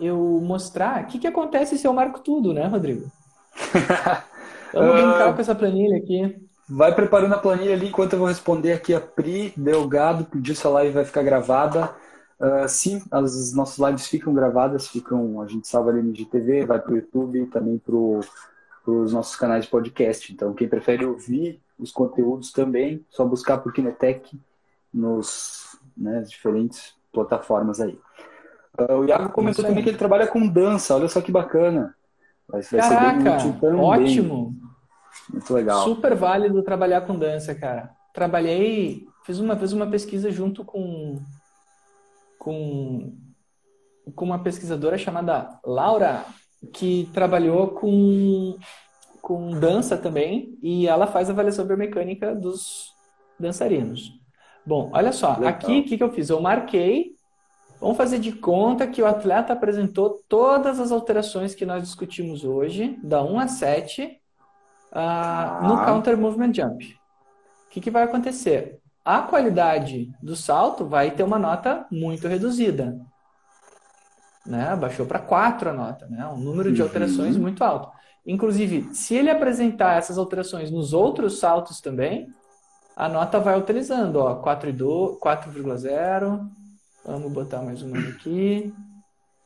eu 0.00 0.40
mostrar 0.42 1.02
o 1.02 1.06
que, 1.06 1.18
que 1.18 1.26
acontece 1.26 1.76
se 1.76 1.86
eu 1.86 1.92
marco 1.92 2.20
tudo, 2.20 2.54
né, 2.54 2.66
Rodrigo? 2.66 3.10
Vamos 4.72 4.92
brincar 4.92 5.30
uh, 5.30 5.34
com 5.34 5.40
essa 5.40 5.54
planilha 5.54 5.96
aqui. 5.96 6.45
Vai 6.68 6.92
preparando 6.94 7.34
a 7.34 7.38
planilha 7.38 7.74
ali 7.74 7.88
enquanto 7.88 8.14
eu 8.14 8.18
vou 8.18 8.28
responder 8.28 8.72
aqui 8.72 8.92
a 8.92 9.00
Pri 9.00 9.52
Delgado, 9.56 10.24
que 10.24 10.40
disse 10.40 10.66
a 10.66 10.70
live 10.70 10.94
vai 10.94 11.04
ficar 11.04 11.22
gravada. 11.22 11.94
Uh, 12.40 12.68
sim, 12.68 13.02
as 13.10 13.52
nossas 13.54 13.78
lives 13.78 14.08
ficam 14.08 14.34
gravadas, 14.34 14.88
ficam, 14.88 15.40
a 15.40 15.46
gente 15.46 15.68
salva 15.68 15.90
ali 15.90 16.02
no 16.02 16.14
GTV, 16.14 16.66
vai 16.66 16.80
para 16.80 16.92
o 16.92 16.96
YouTube 16.96 17.40
e 17.40 17.46
também 17.46 17.78
para 17.78 17.94
os 17.94 19.12
nossos 19.12 19.36
canais 19.36 19.64
de 19.64 19.70
podcast. 19.70 20.32
Então, 20.32 20.52
quem 20.54 20.68
prefere 20.68 21.06
ouvir 21.06 21.60
os 21.78 21.92
conteúdos 21.92 22.50
também, 22.50 23.04
só 23.10 23.24
buscar 23.24 23.58
por 23.58 23.72
Kinetec 23.72 24.38
nos 24.92 25.78
né, 25.96 26.22
diferentes 26.22 26.94
plataformas 27.12 27.80
aí. 27.80 27.98
Uh, 28.78 28.94
o 28.96 29.04
Iago 29.06 29.30
comentou 29.30 29.64
também 29.64 29.82
que 29.84 29.90
ele 29.90 29.98
trabalha 29.98 30.26
com 30.26 30.46
dança, 30.46 30.96
olha 30.96 31.08
só 31.08 31.20
que 31.20 31.30
bacana. 31.30 31.94
Vai, 32.48 32.60
vai 32.60 32.80
Caraca, 32.80 33.40
ser 33.40 33.52
bem 33.52 33.74
ótimo. 33.74 34.65
Muito 35.32 35.52
legal. 35.52 35.84
Super 35.84 36.14
válido 36.14 36.62
trabalhar 36.62 37.02
com 37.02 37.16
dança, 37.16 37.54
cara. 37.54 37.90
Trabalhei, 38.12 39.06
fiz 39.24 39.38
uma 39.38 39.54
vez 39.54 39.72
uma 39.72 39.86
pesquisa 39.86 40.30
junto 40.30 40.64
com, 40.64 41.20
com, 42.38 43.12
com 44.14 44.24
uma 44.24 44.42
pesquisadora 44.42 44.96
chamada 44.96 45.58
Laura, 45.64 46.24
que 46.72 47.10
trabalhou 47.12 47.68
com, 47.68 48.56
com 49.20 49.50
dança 49.58 49.96
também, 49.96 50.58
e 50.62 50.86
ela 50.86 51.06
faz 51.06 51.28
avaliação 51.28 51.66
biomecânica 51.66 52.34
dos 52.34 52.94
dançarinos. 53.38 54.12
Bom, 54.64 54.90
olha 54.92 55.12
só, 55.12 55.34
Legal. 55.34 55.48
aqui 55.48 55.80
o 55.80 55.84
que, 55.84 55.96
que 55.96 56.02
eu 56.02 56.12
fiz? 56.12 56.28
Eu 56.28 56.40
marquei, 56.40 57.14
vamos 57.80 57.96
fazer 57.96 58.18
de 58.18 58.32
conta 58.32 58.86
que 58.86 59.00
o 59.00 59.06
atleta 59.06 59.52
apresentou 59.52 60.22
todas 60.28 60.80
as 60.80 60.90
alterações 60.90 61.54
que 61.54 61.64
nós 61.64 61.82
discutimos 61.84 62.44
hoje, 62.44 62.98
da 63.02 63.22
1 63.22 63.38
a 63.38 63.46
7, 63.46 64.02
uh, 64.02 64.25
ah. 64.92 65.60
no 65.62 65.84
Counter 65.84 66.16
Movement 66.16 66.54
Jump. 66.54 66.98
O 67.66 67.70
que, 67.70 67.80
que 67.80 67.90
vai 67.90 68.04
acontecer? 68.04 68.78
A 69.04 69.22
qualidade 69.22 70.10
do 70.22 70.34
salto 70.34 70.86
vai 70.86 71.10
ter 71.10 71.22
uma 71.22 71.38
nota 71.38 71.86
muito 71.90 72.26
reduzida. 72.26 72.98
Né? 74.44 74.74
Baixou 74.76 75.06
para 75.06 75.18
4 75.18 75.70
a 75.70 75.72
nota, 75.72 76.06
né? 76.06 76.26
um 76.26 76.38
número 76.38 76.72
de 76.72 76.82
alterações 76.82 77.36
uhum. 77.36 77.42
muito 77.42 77.62
alto. 77.62 77.90
Inclusive, 78.26 78.92
se 78.92 79.14
ele 79.14 79.30
apresentar 79.30 79.98
essas 79.98 80.18
alterações 80.18 80.70
nos 80.70 80.92
outros 80.92 81.38
saltos 81.38 81.80
também, 81.80 82.28
a 82.96 83.08
nota 83.08 83.38
vai 83.38 83.58
utilizando, 83.58 84.16
ó, 84.16 84.42
4,0. 84.42 86.48
Vamos 87.04 87.32
botar 87.32 87.62
mais 87.62 87.82
uma 87.82 87.98
aqui. 87.98 88.74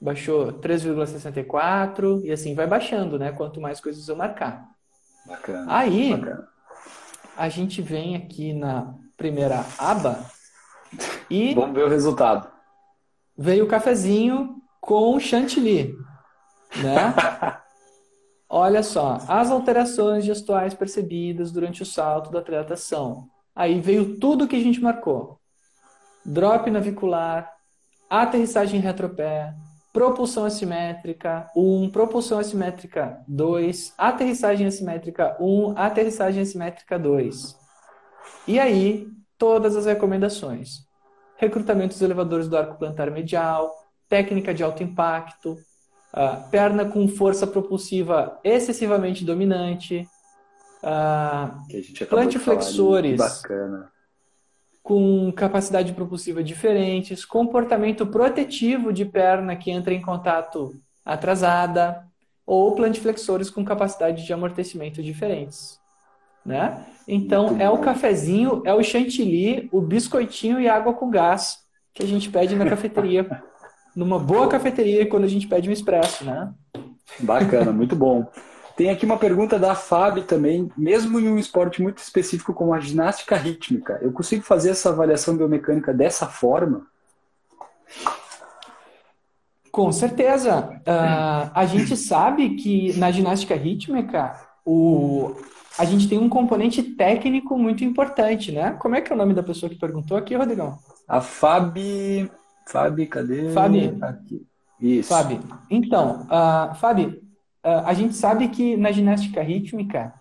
Baixou 0.00 0.52
3,64 0.52 2.24
e 2.24 2.30
assim 2.30 2.54
vai 2.54 2.66
baixando, 2.66 3.18
né? 3.18 3.32
Quanto 3.32 3.60
mais 3.60 3.80
coisas 3.80 4.08
eu 4.08 4.16
marcar. 4.16 4.66
Bacana. 5.26 5.66
Aí, 5.68 6.16
bacana. 6.16 6.48
a 7.36 7.48
gente 7.48 7.82
vem 7.82 8.16
aqui 8.16 8.52
na 8.52 8.94
primeira 9.16 9.64
aba 9.78 10.24
e. 11.28 11.54
Vamos 11.54 11.74
ver 11.74 11.84
o 11.84 11.88
resultado. 11.88 12.50
Veio 13.36 13.64
o 13.64 13.68
cafezinho 13.68 14.56
com 14.80 15.18
chantilly, 15.18 15.94
né? 16.82 17.14
Olha 18.48 18.82
só, 18.82 19.18
as 19.28 19.50
alterações 19.50 20.24
gestuais 20.24 20.74
percebidas 20.74 21.52
durante 21.52 21.82
o 21.82 21.86
salto 21.86 22.30
do 22.30 22.38
atleta 22.38 22.76
são 22.76 23.28
Aí 23.54 23.80
veio 23.80 24.18
tudo 24.18 24.48
que 24.48 24.56
a 24.56 24.60
gente 24.60 24.80
marcou: 24.80 25.38
drop 26.24 26.70
navicular, 26.70 27.52
aterrissagem 28.08 28.80
retropé, 28.80 29.54
propulsão 29.92 30.44
assimétrica 30.44 31.50
1, 31.56 31.90
propulsão 31.90 32.38
assimétrica 32.38 33.20
2, 33.26 33.94
aterrissagem 33.98 34.66
assimétrica 34.66 35.36
1, 35.40 35.74
aterrissagem 35.76 36.42
assimétrica 36.42 36.98
2. 36.98 37.56
E 38.46 38.58
aí, 38.58 39.08
todas 39.36 39.76
as 39.76 39.86
recomendações. 39.86 40.88
Recrutamento 41.36 41.94
dos 41.94 42.02
elevadores 42.02 42.48
do 42.48 42.56
arco 42.56 42.78
plantar 42.78 43.10
medial, 43.10 43.74
técnica 44.08 44.52
de 44.52 44.62
alto 44.62 44.82
impacto, 44.82 45.52
uh, 45.52 46.48
perna 46.50 46.84
com 46.84 47.08
força 47.08 47.46
propulsiva 47.46 48.38
excessivamente 48.44 49.24
dominante, 49.24 50.06
ah, 50.82 51.58
plantiflexores 52.08 53.20
com 54.82 55.30
capacidade 55.32 55.92
propulsiva 55.92 56.42
diferentes, 56.42 57.24
comportamento 57.24 58.06
protetivo 58.06 58.92
de 58.92 59.04
perna 59.04 59.56
que 59.56 59.70
entra 59.70 59.92
em 59.92 60.00
contato 60.00 60.74
atrasada, 61.04 62.04
ou 62.46 62.74
plantiflexores 62.74 63.50
com 63.50 63.64
capacidade 63.64 64.24
de 64.24 64.32
amortecimento 64.32 65.02
diferentes. 65.02 65.78
Né? 66.44 66.84
Então, 67.06 67.60
é 67.60 67.68
o 67.68 67.78
cafezinho, 67.78 68.62
é 68.64 68.74
o 68.74 68.82
chantilly, 68.82 69.68
o 69.70 69.80
biscoitinho 69.80 70.60
e 70.60 70.68
água 70.68 70.94
com 70.94 71.10
gás 71.10 71.58
que 71.94 72.02
a 72.02 72.06
gente 72.06 72.30
pede 72.30 72.56
na 72.56 72.68
cafeteria. 72.68 73.28
numa 73.94 74.18
boa 74.18 74.48
cafeteria, 74.48 75.06
quando 75.06 75.24
a 75.24 75.28
gente 75.28 75.46
pede 75.46 75.68
um 75.68 75.72
expresso, 75.72 76.24
né? 76.24 76.52
Bacana, 77.20 77.72
muito 77.72 77.96
bom. 77.96 78.26
Tem 78.80 78.88
aqui 78.88 79.04
uma 79.04 79.18
pergunta 79.18 79.58
da 79.58 79.74
Fábio 79.74 80.22
também, 80.22 80.72
mesmo 80.74 81.20
em 81.20 81.28
um 81.28 81.36
esporte 81.36 81.82
muito 81.82 81.98
específico 81.98 82.54
como 82.54 82.72
a 82.72 82.80
ginástica 82.80 83.36
rítmica, 83.36 83.98
eu 84.00 84.10
consigo 84.10 84.42
fazer 84.42 84.70
essa 84.70 84.88
avaliação 84.88 85.36
biomecânica 85.36 85.92
dessa 85.92 86.26
forma? 86.26 86.86
Com 89.70 89.92
certeza. 89.92 90.80
Uh, 90.80 91.50
a 91.54 91.66
gente 91.66 91.94
sabe 91.94 92.56
que 92.56 92.96
na 92.96 93.10
ginástica 93.10 93.54
rítmica 93.54 94.34
o, 94.64 95.36
a 95.78 95.84
gente 95.84 96.08
tem 96.08 96.16
um 96.16 96.30
componente 96.30 96.82
técnico 96.82 97.58
muito 97.58 97.84
importante, 97.84 98.50
né? 98.50 98.78
Como 98.80 98.96
é 98.96 99.02
que 99.02 99.12
é 99.12 99.14
o 99.14 99.18
nome 99.18 99.34
da 99.34 99.42
pessoa 99.42 99.68
que 99.68 99.76
perguntou 99.76 100.16
aqui, 100.16 100.34
Rodrigão? 100.34 100.78
A 101.06 101.20
Fabi. 101.20 102.30
Fabi, 102.66 103.06
cadê? 103.06 103.50
Fabi. 103.50 103.98
Aqui. 104.00 104.46
Isso. 104.80 105.10
Fabi. 105.10 105.38
Então, 105.68 106.26
uh, 106.30 106.74
Fabi, 106.76 107.04
uh, 107.04 107.29
a 107.62 107.92
gente 107.94 108.14
sabe 108.14 108.48
que 108.48 108.76
na 108.76 108.90
ginástica 108.90 109.42
rítmica, 109.42 110.14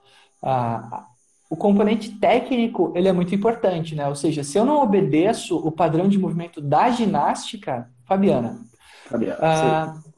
uh, 0.43 1.03
o 1.49 1.55
componente 1.55 2.11
técnico 2.19 2.91
ele 2.95 3.07
é 3.07 3.13
muito 3.13 3.33
importante, 3.33 3.95
né? 3.95 4.07
Ou 4.07 4.15
seja, 4.15 4.43
se 4.43 4.57
eu 4.57 4.65
não 4.65 4.81
obedeço 4.81 5.57
o 5.57 5.71
padrão 5.71 6.07
de 6.07 6.17
movimento 6.17 6.61
da 6.61 6.89
ginástica, 6.89 7.89
Fabiana, 8.05 8.59
Fabiana 9.07 9.95
uh, 9.95 10.09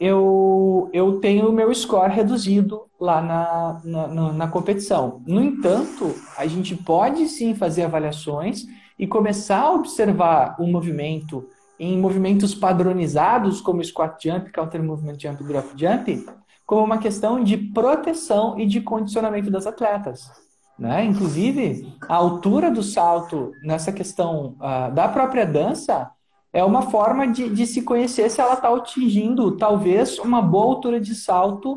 eu, 0.00 0.90
eu 0.92 1.20
tenho 1.20 1.48
o 1.48 1.52
meu 1.52 1.72
score 1.74 2.12
reduzido 2.12 2.82
lá 2.98 3.20
na, 3.20 3.80
na, 3.84 4.08
na, 4.08 4.32
na 4.32 4.48
competição. 4.48 5.22
No 5.26 5.42
entanto, 5.42 6.14
a 6.36 6.46
gente 6.46 6.74
pode 6.74 7.28
sim 7.28 7.54
fazer 7.54 7.84
avaliações 7.84 8.64
e 8.98 9.06
começar 9.06 9.60
a 9.60 9.72
observar 9.72 10.56
o 10.58 10.66
movimento 10.66 11.48
em 11.78 11.98
movimentos 11.98 12.54
padronizados, 12.54 13.60
como 13.60 13.84
squat 13.84 14.22
jump, 14.22 14.50
counter 14.52 14.82
movement 14.82 15.18
jump, 15.18 15.42
drop 15.44 15.68
jump, 15.76 16.24
como 16.66 16.84
uma 16.84 16.98
questão 16.98 17.42
de 17.42 17.56
proteção 17.56 18.58
e 18.58 18.66
de 18.66 18.80
condicionamento 18.80 19.50
das 19.50 19.66
atletas. 19.66 20.30
Né? 20.78 21.04
Inclusive, 21.04 21.94
a 22.08 22.14
altura 22.14 22.70
do 22.70 22.82
salto 22.82 23.52
nessa 23.62 23.92
questão 23.92 24.56
uh, 24.58 24.92
da 24.92 25.08
própria 25.08 25.46
dança 25.46 26.10
é 26.52 26.64
uma 26.64 26.82
forma 26.82 27.26
de, 27.26 27.48
de 27.48 27.66
se 27.66 27.82
conhecer 27.82 28.30
se 28.30 28.40
ela 28.40 28.54
está 28.54 28.74
atingindo 28.74 29.56
talvez 29.56 30.18
uma 30.18 30.42
boa 30.42 30.74
altura 30.74 31.00
de 31.00 31.14
salto 31.14 31.74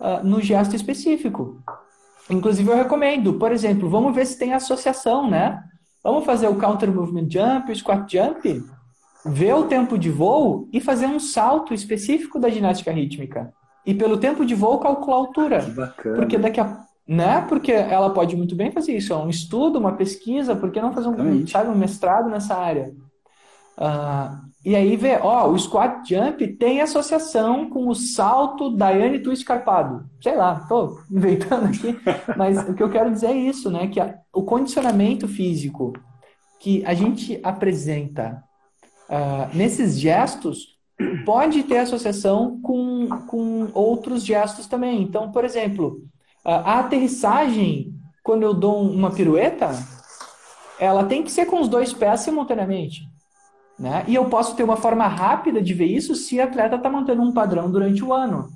uh, 0.00 0.24
no 0.24 0.40
gesto 0.40 0.74
específico. 0.74 1.62
Inclusive, 2.30 2.70
eu 2.70 2.76
recomendo, 2.76 3.34
por 3.34 3.52
exemplo, 3.52 3.88
vamos 3.88 4.14
ver 4.14 4.26
se 4.26 4.38
tem 4.38 4.52
associação, 4.52 5.30
né? 5.30 5.62
Vamos 6.02 6.24
fazer 6.24 6.48
o 6.48 6.56
counter 6.56 6.92
movement 6.92 7.28
jump, 7.30 7.70
o 7.70 7.76
squat 7.76 8.10
jump, 8.10 8.64
ver 9.24 9.54
o 9.54 9.64
tempo 9.64 9.98
de 9.98 10.10
voo 10.10 10.68
e 10.72 10.80
fazer 10.80 11.06
um 11.06 11.18
salto 11.18 11.72
específico 11.72 12.38
da 12.38 12.50
ginástica 12.50 12.92
rítmica 12.92 13.52
e 13.88 13.94
pelo 13.94 14.18
tempo 14.18 14.44
de 14.44 14.54
voo 14.54 14.78
calcular 14.78 15.16
a 15.16 15.20
altura. 15.20 15.62
Que 15.64 15.70
bacana. 15.70 16.16
Porque 16.16 16.36
daqui 16.36 16.60
a 16.60 16.84
né? 17.08 17.40
Porque 17.48 17.72
ela 17.72 18.10
pode 18.10 18.36
muito 18.36 18.54
bem 18.54 18.70
fazer 18.70 18.94
isso, 18.94 19.14
é 19.14 19.16
um 19.16 19.30
estudo, 19.30 19.78
uma 19.78 19.96
pesquisa, 19.96 20.54
por 20.54 20.70
que 20.70 20.78
não 20.78 20.92
fazer 20.92 21.08
um, 21.08 21.46
sabe, 21.46 21.70
um 21.70 21.74
mestrado 21.74 22.28
nessa 22.28 22.54
área? 22.54 22.92
Uh, 23.78 24.46
e 24.62 24.76
aí 24.76 24.94
vê, 24.94 25.18
ó, 25.22 25.48
o 25.48 25.58
squat 25.58 26.06
jump 26.06 26.46
tem 26.58 26.82
associação 26.82 27.70
com 27.70 27.88
o 27.88 27.94
salto 27.94 28.76
Daiane 28.76 29.20
Twist 29.20 29.42
Carpado. 29.42 30.04
Sei 30.22 30.36
lá, 30.36 30.66
tô 30.68 31.00
inventando 31.10 31.68
aqui, 31.68 31.98
mas 32.36 32.58
o 32.68 32.74
que 32.74 32.82
eu 32.82 32.90
quero 32.90 33.10
dizer 33.10 33.28
é 33.28 33.36
isso, 33.38 33.70
né? 33.70 33.88
Que 33.88 34.00
a, 34.00 34.14
o 34.30 34.42
condicionamento 34.42 35.26
físico 35.26 35.94
que 36.60 36.84
a 36.84 36.92
gente 36.92 37.40
apresenta 37.42 38.44
uh, 39.08 39.56
nesses 39.56 39.98
gestos 39.98 40.77
pode 41.24 41.62
ter 41.62 41.78
associação 41.78 42.60
com, 42.60 43.08
com 43.26 43.68
outros 43.72 44.24
gestos 44.24 44.66
também. 44.66 45.02
Então, 45.02 45.30
por 45.30 45.44
exemplo, 45.44 46.02
a 46.44 46.80
aterrissagem, 46.80 47.94
quando 48.22 48.42
eu 48.42 48.52
dou 48.54 48.80
uma 48.82 49.10
pirueta, 49.10 49.70
ela 50.78 51.04
tem 51.04 51.22
que 51.22 51.30
ser 51.30 51.46
com 51.46 51.60
os 51.60 51.68
dois 51.68 51.92
pés 51.92 52.20
simultaneamente. 52.20 53.02
Né? 53.78 54.04
E 54.08 54.14
eu 54.14 54.24
posso 54.24 54.56
ter 54.56 54.64
uma 54.64 54.76
forma 54.76 55.06
rápida 55.06 55.62
de 55.62 55.72
ver 55.72 55.86
isso 55.86 56.14
se 56.14 56.40
a 56.40 56.44
atleta 56.44 56.76
está 56.76 56.90
mantendo 56.90 57.22
um 57.22 57.32
padrão 57.32 57.70
durante 57.70 58.02
o 58.02 58.12
ano. 58.12 58.48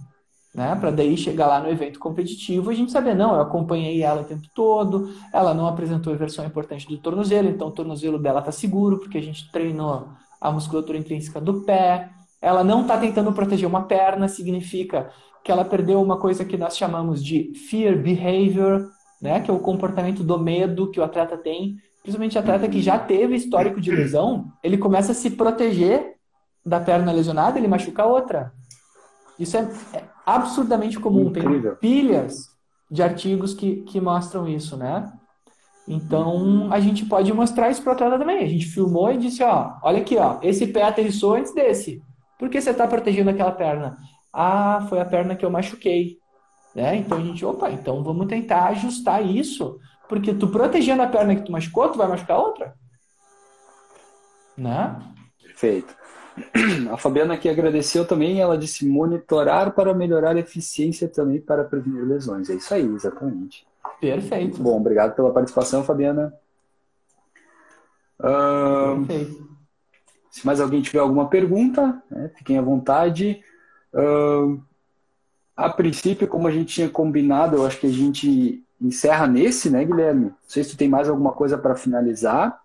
Né? 0.53 0.74
Para 0.74 0.90
daí 0.90 1.16
chegar 1.16 1.47
lá 1.47 1.61
no 1.61 1.70
evento 1.70 1.99
competitivo 1.99 2.70
a 2.70 2.74
gente 2.74 2.90
saber, 2.90 3.14
não, 3.14 3.34
eu 3.34 3.40
acompanhei 3.40 4.03
ela 4.03 4.22
o 4.22 4.24
tempo 4.24 4.47
todo, 4.55 5.14
ela 5.32 5.55
não 5.55 5.66
apresentou 5.66 6.12
a 6.12 6.16
versão 6.16 6.45
importante 6.45 6.88
do 6.88 6.99
tornozelo, 6.99 7.49
então 7.49 7.68
o 7.68 7.72
tornozelo 7.72 8.18
dela 8.18 8.40
está 8.40 8.53
seguro, 8.53 8.99
porque 8.99 9.16
a 9.16 9.22
gente 9.22 9.51
treinou 9.51 10.09
a 10.40 10.51
musculatura 10.51 10.99
intrínseca 10.99 11.40
do 11.40 11.62
pé, 11.62 12.11
ela 12.43 12.64
não 12.64 12.82
está 12.82 12.99
tentando 12.99 13.32
proteger 13.32 13.68
uma 13.68 13.84
perna, 13.84 14.26
significa 14.26 15.11
que 15.45 15.51
ela 15.51 15.64
perdeu 15.64 16.03
uma 16.03 16.18
coisa 16.18 16.45
que 16.45 16.57
nós 16.57 16.76
chamamos 16.76 17.24
de 17.24 17.53
fear 17.68 17.97
behavior, 17.97 18.90
né? 19.20 19.40
que 19.40 19.51
é 19.51 19.55
o 19.55 19.61
comportamento 19.61 20.24
do 20.24 20.38
medo 20.38 20.90
que 20.90 20.99
o 20.99 21.05
atleta 21.05 21.38
tem. 21.38 21.76
Principalmente 22.03 22.36
atleta 22.36 22.68
que 22.68 22.82
já 22.82 22.99
teve 22.99 23.36
histórico 23.36 23.80
de 23.80 23.93
lesão, 23.93 24.47
ele 24.62 24.76
começa 24.76 25.12
a 25.12 25.14
se 25.14 25.30
proteger 25.30 26.16
da 26.66 26.80
perna 26.80 27.12
lesionada, 27.12 27.59
ele 27.59 27.68
machuca 27.68 28.03
a 28.03 28.07
outra. 28.07 28.53
Isso 29.38 29.57
é, 29.57 29.62
é 29.95 30.05
absurdamente 30.26 30.99
comum. 30.99 31.28
Incrível. 31.28 31.76
Tem 31.76 31.90
pilhas 31.90 32.49
de 32.90 33.03
artigos 33.03 33.55
que, 33.55 33.82
que 33.82 34.01
mostram 34.01 34.49
isso, 34.49 34.76
né? 34.76 35.12
Então, 35.86 36.72
a 36.72 36.78
gente 36.78 37.05
pode 37.07 37.32
mostrar 37.32 37.70
isso 37.70 37.82
para 37.82 37.90
o 37.90 37.95
atleta 37.95 38.18
também. 38.18 38.45
A 38.45 38.49
gente 38.49 38.66
filmou 38.66 39.12
e 39.12 39.18
disse, 39.18 39.43
ó, 39.43 39.74
olha 39.82 40.01
aqui, 40.01 40.16
ó, 40.16 40.38
esse 40.43 40.66
pé 40.66 40.82
aterrissou 40.82 41.34
antes 41.34 41.55
desse. 41.55 42.03
Por 42.43 42.51
que 42.51 42.61
você 42.61 42.70
está 42.70 42.88
protegendo 42.88 43.30
aquela 43.30 43.53
perna? 43.53 43.97
Ah, 44.32 44.84
foi 44.88 44.99
a 44.99 45.05
perna 45.05 45.36
que 45.36 45.45
eu 45.45 45.51
machuquei. 45.51 46.18
Né? 46.74 46.97
Então 46.97 47.18
a 47.18 47.20
gente, 47.20 47.45
opa, 47.45 47.70
então 47.70 48.03
vamos 48.03 48.26
tentar 48.26 48.64
ajustar 48.70 49.24
isso, 49.24 49.78
porque 50.09 50.34
tu 50.34 50.49
protegendo 50.49 51.03
a 51.03 51.07
perna 51.07 51.36
que 51.36 51.43
tu 51.43 51.53
machucou, 51.53 51.88
tu 51.90 51.99
vai 51.99 52.09
machucar 52.09 52.40
outra. 52.40 52.74
Né? 54.59 55.01
Perfeito. 55.40 55.95
A 56.90 56.97
Fabiana 56.97 57.34
aqui 57.34 57.49
agradeceu 57.49 58.05
também, 58.05 58.40
ela 58.40 58.59
disse 58.59 58.84
monitorar 58.88 59.70
para 59.70 59.95
melhorar 59.95 60.34
a 60.34 60.40
eficiência 60.40 61.07
também 61.07 61.40
para 61.40 61.62
prevenir 61.62 62.05
lesões. 62.05 62.51
É 62.51 62.55
isso 62.55 62.74
aí, 62.74 62.84
exatamente. 62.84 63.64
Perfeito. 64.01 64.55
Muito 64.55 64.62
bom, 64.64 64.80
obrigado 64.80 65.14
pela 65.14 65.32
participação, 65.32 65.84
Fabiana. 65.84 66.34
Uh, 68.18 69.07
Perfeito. 69.07 69.51
Se 70.33 70.47
mais 70.47 70.62
alguém 70.62 70.80
tiver 70.80 70.99
alguma 70.99 71.28
pergunta, 71.28 72.03
né, 72.11 72.30
fiquem 72.35 72.57
à 72.57 72.62
vontade. 72.62 73.43
Uh, 73.93 74.59
a 75.55 75.68
princípio, 75.68 76.26
como 76.26 76.49
a 76.49 76.51
gente 76.51 76.72
tinha 76.72 76.89
combinado, 76.89 77.57
eu 77.57 77.66
acho 77.66 77.78
que 77.78 77.87
a 77.87 77.93
gente 77.93 78.64
encerra 78.80 79.26
nesse, 79.26 79.68
né, 79.68 79.85
Guilherme? 79.85 80.24
Não 80.24 80.35
sei 80.49 80.64
se 80.64 80.70
tu 80.70 80.76
tem 80.78 80.89
mais 80.89 81.07
alguma 81.07 81.33
coisa 81.33 81.59
para 81.59 81.76
finalizar. 81.76 82.59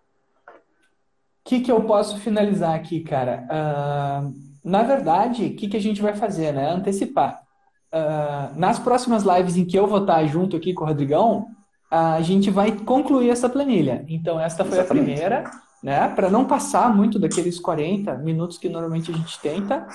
O 0.48 1.50
que, 1.50 1.60
que 1.60 1.70
eu 1.70 1.82
posso 1.82 2.18
finalizar 2.20 2.74
aqui, 2.74 3.02
cara? 3.02 3.46
Uh, 3.52 4.34
na 4.64 4.84
verdade, 4.84 5.48
o 5.48 5.56
que, 5.58 5.68
que 5.68 5.76
a 5.76 5.82
gente 5.82 6.02
vai 6.02 6.14
fazer, 6.14 6.54
né? 6.54 6.72
Antecipar. 6.72 7.42
Uh, 7.92 8.58
nas 8.58 8.80
próximas 8.80 9.24
lives 9.24 9.58
em 9.58 9.66
que 9.66 9.78
eu 9.78 9.88
vou 9.88 10.00
estar 10.00 10.26
junto 10.26 10.56
aqui 10.56 10.74
com 10.74 10.86
o 10.86 10.88
Rodrigão, 10.88 11.50
a 11.92 12.22
gente 12.22 12.50
vai 12.50 12.72
concluir 12.72 13.30
essa 13.30 13.50
planilha. 13.50 14.06
Então, 14.08 14.40
esta 14.40 14.64
foi 14.64 14.78
Exatamente. 14.78 15.04
a 15.04 15.16
primeira 15.16 15.67
né? 15.82 16.08
Para 16.10 16.30
não 16.30 16.46
passar 16.46 16.94
muito 16.96 17.20
daqueles 17.20 17.60
40 17.60 18.16
minutos 18.16 18.58
que 18.58 18.70
normalmente 18.70 19.12
a 19.12 19.16
gente 19.16 19.40
tenta. 19.40 19.88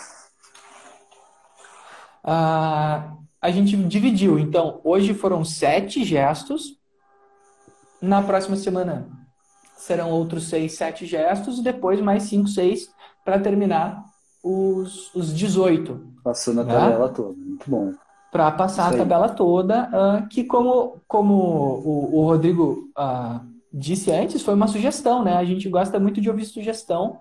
Uh, 2.24 3.22
a 3.40 3.50
gente 3.50 3.76
dividiu. 3.76 4.38
Então, 4.38 4.80
hoje 4.84 5.12
foram 5.12 5.44
sete 5.44 6.04
gestos. 6.04 6.78
Na 8.00 8.22
próxima 8.22 8.56
semana 8.56 9.08
serão 9.76 10.10
outros 10.10 10.48
seis, 10.48 10.74
sete 10.74 11.06
gestos. 11.06 11.58
E 11.58 11.62
depois 11.62 12.00
mais 12.00 12.24
cinco, 12.24 12.48
seis 12.48 12.88
para 13.24 13.38
terminar 13.38 14.04
os, 14.42 15.14
os 15.14 15.34
18. 15.34 16.12
Passando 16.22 16.60
a 16.60 16.64
né? 16.64 16.72
tabela 16.72 17.08
toda. 17.08 17.34
Muito 17.36 17.70
bom. 17.70 17.92
Para 18.30 18.50
passar 18.52 18.92
a 18.92 18.96
tabela 18.96 19.28
toda, 19.28 19.90
uh, 19.90 20.28
que 20.28 20.44
como, 20.44 21.02
como 21.06 21.34
o, 21.34 22.20
o 22.20 22.24
Rodrigo 22.24 22.90
uh, 22.98 23.51
disse 23.72 24.10
antes, 24.10 24.42
foi 24.42 24.54
uma 24.54 24.68
sugestão, 24.68 25.24
né? 25.24 25.34
A 25.36 25.44
gente 25.44 25.68
gosta 25.68 25.98
muito 25.98 26.20
de 26.20 26.28
ouvir 26.28 26.44
sugestão, 26.44 27.20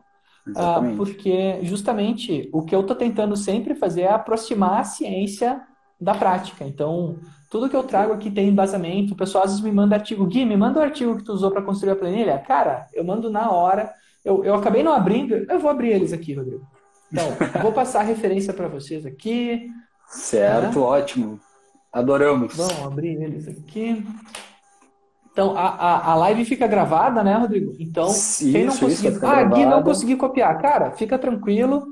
uh, 0.49 0.95
porque 0.97 1.59
justamente 1.63 2.49
o 2.51 2.63
que 2.63 2.75
eu 2.75 2.81
estou 2.81 2.95
tentando 2.95 3.35
sempre 3.37 3.75
fazer 3.75 4.01
é 4.01 4.11
aproximar 4.11 4.81
a 4.81 4.83
ciência 4.83 5.61
da 5.99 6.15
prática. 6.15 6.65
Então, 6.65 7.19
tudo 7.49 7.69
que 7.69 7.75
eu 7.75 7.83
trago 7.83 8.13
aqui 8.13 8.31
tem 8.31 8.49
embasamento. 8.49 9.13
O 9.13 9.17
pessoal 9.17 9.43
às 9.43 9.51
vezes 9.51 9.63
me 9.63 9.71
manda 9.71 9.95
artigo. 9.95 10.25
Gui, 10.25 10.45
me 10.45 10.57
manda 10.57 10.79
o 10.79 10.83
artigo 10.83 11.15
que 11.15 11.23
tu 11.23 11.31
usou 11.31 11.51
para 11.51 11.61
construir 11.61 11.91
a 11.91 11.95
planilha. 11.95 12.39
Cara, 12.39 12.87
eu 12.93 13.03
mando 13.03 13.29
na 13.29 13.51
hora. 13.51 13.93
Eu, 14.25 14.43
eu 14.43 14.55
acabei 14.55 14.83
não 14.83 14.93
abrindo, 14.93 15.33
eu 15.33 15.59
vou 15.59 15.69
abrir 15.69 15.89
eles 15.89 16.13
aqui, 16.13 16.33
Rodrigo. 16.33 16.65
Então, 17.11 17.25
vou 17.61 17.71
passar 17.71 18.01
a 18.01 18.03
referência 18.03 18.53
para 18.53 18.67
vocês 18.67 19.05
aqui. 19.05 19.67
Certo, 20.07 20.79
né? 20.79 20.85
ótimo. 20.85 21.39
Adoramos. 21.91 22.55
Vamos 22.55 22.79
abrir 22.83 23.21
eles 23.21 23.47
aqui. 23.47 24.05
Então, 25.31 25.57
a, 25.57 25.69
a, 25.69 26.11
a 26.11 26.15
live 26.15 26.43
fica 26.43 26.67
gravada, 26.67 27.23
né, 27.23 27.35
Rodrigo? 27.37 27.73
Então, 27.79 28.07
isso, 28.07 28.51
quem 28.51 28.65
não 28.65 28.77
conseguir. 28.77 29.25
Ah, 29.25 29.43
Gui, 29.43 29.65
não 29.65 29.81
consegui 29.81 30.15
copiar. 30.17 30.61
Cara, 30.61 30.91
fica 30.91 31.17
tranquilo. 31.17 31.87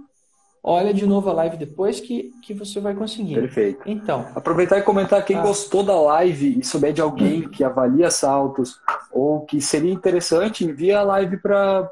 Olha 0.61 0.93
de 0.93 1.05
novo 1.05 1.29
a 1.29 1.33
live 1.33 1.55
depois 1.55 2.01
que, 2.01 2.31
que 2.43 2.53
você 2.53 2.81
vai 2.81 2.93
conseguir. 2.93 3.35
Perfeito. 3.35 3.81
Então. 3.85 4.27
Aproveitar 4.35 4.77
e 4.77 4.81
comentar 4.81 5.23
quem 5.23 5.37
ah. 5.37 5.41
gostou 5.41 5.83
da 5.83 5.95
live 5.99 6.59
e 6.59 6.65
souber 6.65 6.91
de 6.91 6.99
alguém 6.99 7.47
que 7.47 7.63
avalia 7.63 8.11
saltos 8.11 8.77
ou 9.09 9.45
que 9.45 9.61
seria 9.61 9.93
interessante, 9.93 10.65
envia 10.65 10.99
a 10.99 11.03
live 11.03 11.37
para 11.37 11.89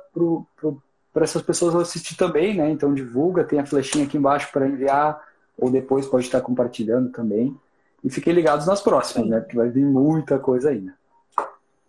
essas 1.15 1.41
pessoas 1.41 1.75
assistir 1.75 2.17
também, 2.17 2.57
né? 2.57 2.69
Então 2.69 2.93
divulga, 2.93 3.45
tem 3.45 3.57
a 3.57 3.65
flechinha 3.65 4.03
aqui 4.03 4.17
embaixo 4.17 4.49
para 4.51 4.67
enviar, 4.67 5.17
ou 5.57 5.71
depois 5.71 6.05
pode 6.05 6.25
estar 6.25 6.41
compartilhando 6.41 7.09
também. 7.09 7.55
E 8.03 8.09
fiquem 8.09 8.33
ligados 8.33 8.67
nas 8.67 8.81
próximas, 8.81 9.29
né? 9.29 9.39
Porque 9.39 9.55
vai 9.55 9.69
vir 9.69 9.85
muita 9.85 10.37
coisa 10.37 10.71
ainda. 10.71 10.93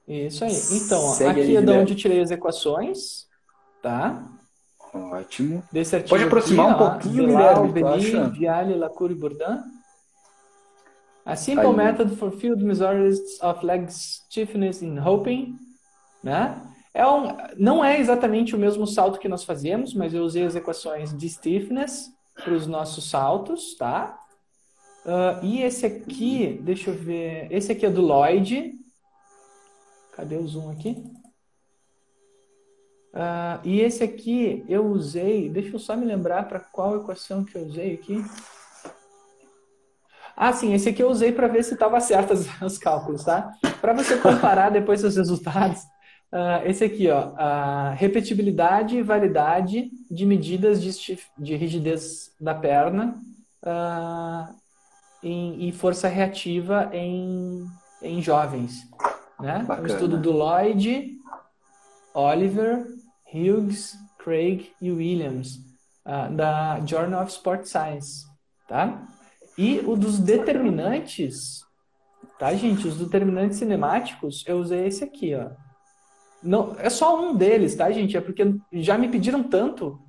Isso 0.08 0.42
aí. 0.42 0.56
Então, 0.72 1.00
Segue 1.12 1.30
aqui 1.42 1.50
aí, 1.50 1.56
é 1.56 1.60
de 1.62 1.70
onde 1.70 1.92
eu 1.92 1.96
tirei 1.96 2.20
as 2.20 2.30
equações, 2.30 3.26
tá? 3.82 4.26
Ótimo. 4.94 5.62
Pode 6.08 6.24
aproximar 6.24 6.70
aqui, 6.70 6.74
um 6.74 6.90
pouquinho, 6.90 7.26
Guilherme, 7.26 7.72
Benin, 7.72 8.30
Viale, 8.30 8.74
Lacour 8.74 9.10
e 9.10 9.14
Bourdin. 9.14 9.62
A 11.26 11.36
simple 11.36 11.66
aí. 11.66 11.76
method 11.76 12.16
for 12.16 12.32
field 12.32 12.64
measures 12.64 13.18
of 13.42 13.64
leg 13.64 13.86
stiffness 13.92 14.80
in 14.80 14.98
hoping, 14.98 15.58
né? 16.24 16.58
É 16.94 17.06
um, 17.06 17.36
não 17.58 17.84
é 17.84 18.00
exatamente 18.00 18.56
o 18.56 18.58
mesmo 18.58 18.86
salto 18.86 19.18
que 19.18 19.28
nós 19.28 19.44
fazemos, 19.44 19.92
mas 19.92 20.14
eu 20.14 20.24
usei 20.24 20.44
as 20.44 20.56
equações 20.56 21.14
de 21.14 21.28
stiffness 21.28 22.10
para 22.34 22.54
os 22.54 22.66
nossos 22.66 23.10
saltos, 23.10 23.76
tá? 23.76 24.18
Uh, 25.04 25.44
e 25.44 25.62
esse 25.62 25.84
aqui, 25.84 26.58
deixa 26.62 26.90
eu 26.90 26.94
ver, 26.94 27.46
esse 27.50 27.70
aqui 27.70 27.84
é 27.84 27.90
do 27.90 28.00
Lloyd, 28.00 28.72
Cadê 30.18 30.36
o 30.36 30.48
zoom 30.48 30.68
aqui? 30.72 31.00
Uh, 33.14 33.62
e 33.62 33.80
esse 33.80 34.02
aqui 34.02 34.64
eu 34.68 34.84
usei, 34.84 35.48
deixa 35.48 35.76
eu 35.76 35.78
só 35.78 35.94
me 35.94 36.04
lembrar 36.04 36.48
para 36.48 36.58
qual 36.58 36.96
equação 36.96 37.44
que 37.44 37.54
eu 37.54 37.62
usei 37.62 37.94
aqui. 37.94 38.24
Ah, 40.36 40.52
sim, 40.52 40.74
esse 40.74 40.88
aqui 40.88 41.00
eu 41.00 41.08
usei 41.08 41.30
para 41.30 41.46
ver 41.46 41.62
se 41.62 41.74
estava 41.74 42.00
certo 42.00 42.32
os, 42.34 42.48
os, 42.60 42.78
cálculos, 42.78 43.22
tá? 43.22 43.52
Para 43.80 43.92
você 43.92 44.16
comparar 44.18 44.70
depois 44.70 45.04
os 45.04 45.14
resultados. 45.14 45.82
Uh, 46.32 46.66
esse 46.66 46.82
aqui, 46.82 47.08
ó, 47.08 47.32
a 47.36 47.90
repetibilidade 47.90 48.96
e 48.96 49.02
validade 49.02 49.88
de 50.10 50.26
medidas 50.26 50.82
de, 50.82 51.16
de 51.38 51.54
rigidez 51.54 52.32
da 52.40 52.56
perna 52.56 53.22
uh, 53.62 54.52
em, 55.22 55.68
e 55.68 55.70
força 55.70 56.08
reativa 56.08 56.90
em, 56.92 57.64
em 58.02 58.20
jovens. 58.20 58.84
Né? 59.40 59.66
Um 59.80 59.86
estudo 59.86 60.18
do 60.18 60.32
Lloyd, 60.32 61.16
Oliver, 62.14 62.86
Hughes, 63.32 63.96
Craig 64.18 64.72
e 64.80 64.90
Williams, 64.90 65.56
uh, 66.04 66.34
da 66.34 66.84
Journal 66.84 67.22
of 67.22 67.30
Sport 67.30 67.66
Science. 67.66 68.26
Tá? 68.66 69.06
E 69.56 69.80
o 69.80 69.96
dos 69.96 70.18
determinantes, 70.18 71.60
tá, 72.38 72.52
gente? 72.54 72.86
Os 72.86 72.98
determinantes 72.98 73.58
cinemáticos, 73.58 74.44
eu 74.46 74.58
usei 74.58 74.86
esse 74.86 75.02
aqui, 75.04 75.34
ó. 75.34 75.50
não, 76.42 76.76
é 76.78 76.90
só 76.90 77.20
um 77.20 77.34
deles, 77.34 77.74
tá, 77.74 77.90
gente? 77.90 78.16
É 78.16 78.20
porque 78.20 78.54
já 78.72 78.98
me 78.98 79.08
pediram 79.08 79.42
tanto. 79.42 80.00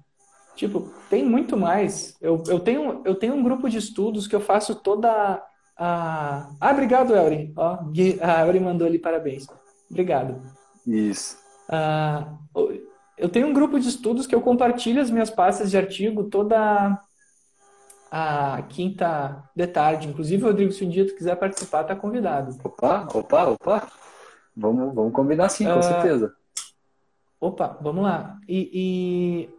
Tipo, 0.56 0.92
tem 1.10 1.24
muito 1.24 1.56
mais. 1.56 2.18
Eu, 2.20 2.44
eu, 2.48 2.60
tenho, 2.60 3.02
eu 3.06 3.16
tenho 3.16 3.34
um 3.34 3.42
grupo 3.42 3.70
de 3.70 3.78
estudos 3.78 4.28
que 4.28 4.36
eu 4.36 4.42
faço 4.42 4.76
toda 4.76 5.42
a. 5.80 6.50
Ah, 6.60 6.72
obrigado, 6.72 7.16
Elrin. 7.16 7.54
Ó, 7.56 7.80
a 8.22 8.46
Elrin 8.46 8.60
mandou 8.60 8.86
ali 8.86 9.00
parabéns. 9.00 9.48
Obrigado. 9.90 10.42
Isso. 10.86 11.38
Ah, 11.70 12.34
eu 13.18 13.30
tenho 13.30 13.48
um 13.48 13.54
grupo 13.54 13.80
de 13.80 13.88
estudos 13.88 14.28
que 14.28 14.36
eu 14.36 14.42
compartilho 14.42 15.02
as 15.02 15.10
minhas 15.10 15.30
pastas 15.30 15.72
de 15.72 15.78
artigo 15.78 16.26
toda 16.26 17.00
a 18.12 18.62
quinta 18.70 19.44
de 19.56 19.68
tarde. 19.68 20.08
Inclusive, 20.08 20.44
Rodrigo, 20.44 20.72
se 20.72 20.84
um 20.84 20.90
dia 20.90 21.08
tu 21.08 21.16
quiser 21.16 21.36
participar, 21.36 21.84
tá 21.84 21.96
convidado. 21.96 22.58
Opa, 22.64 23.08
opa, 23.14 23.48
opa. 23.48 23.88
Vamos, 24.56 24.94
vamos 24.94 25.14
combinar 25.14 25.50
sim, 25.50 25.66
com 25.66 25.80
uh, 25.80 25.84
certeza. 25.84 26.34
Opa, 27.40 27.78
vamos 27.82 28.04
lá. 28.04 28.38
E, 28.48 28.70
e, 28.74 29.50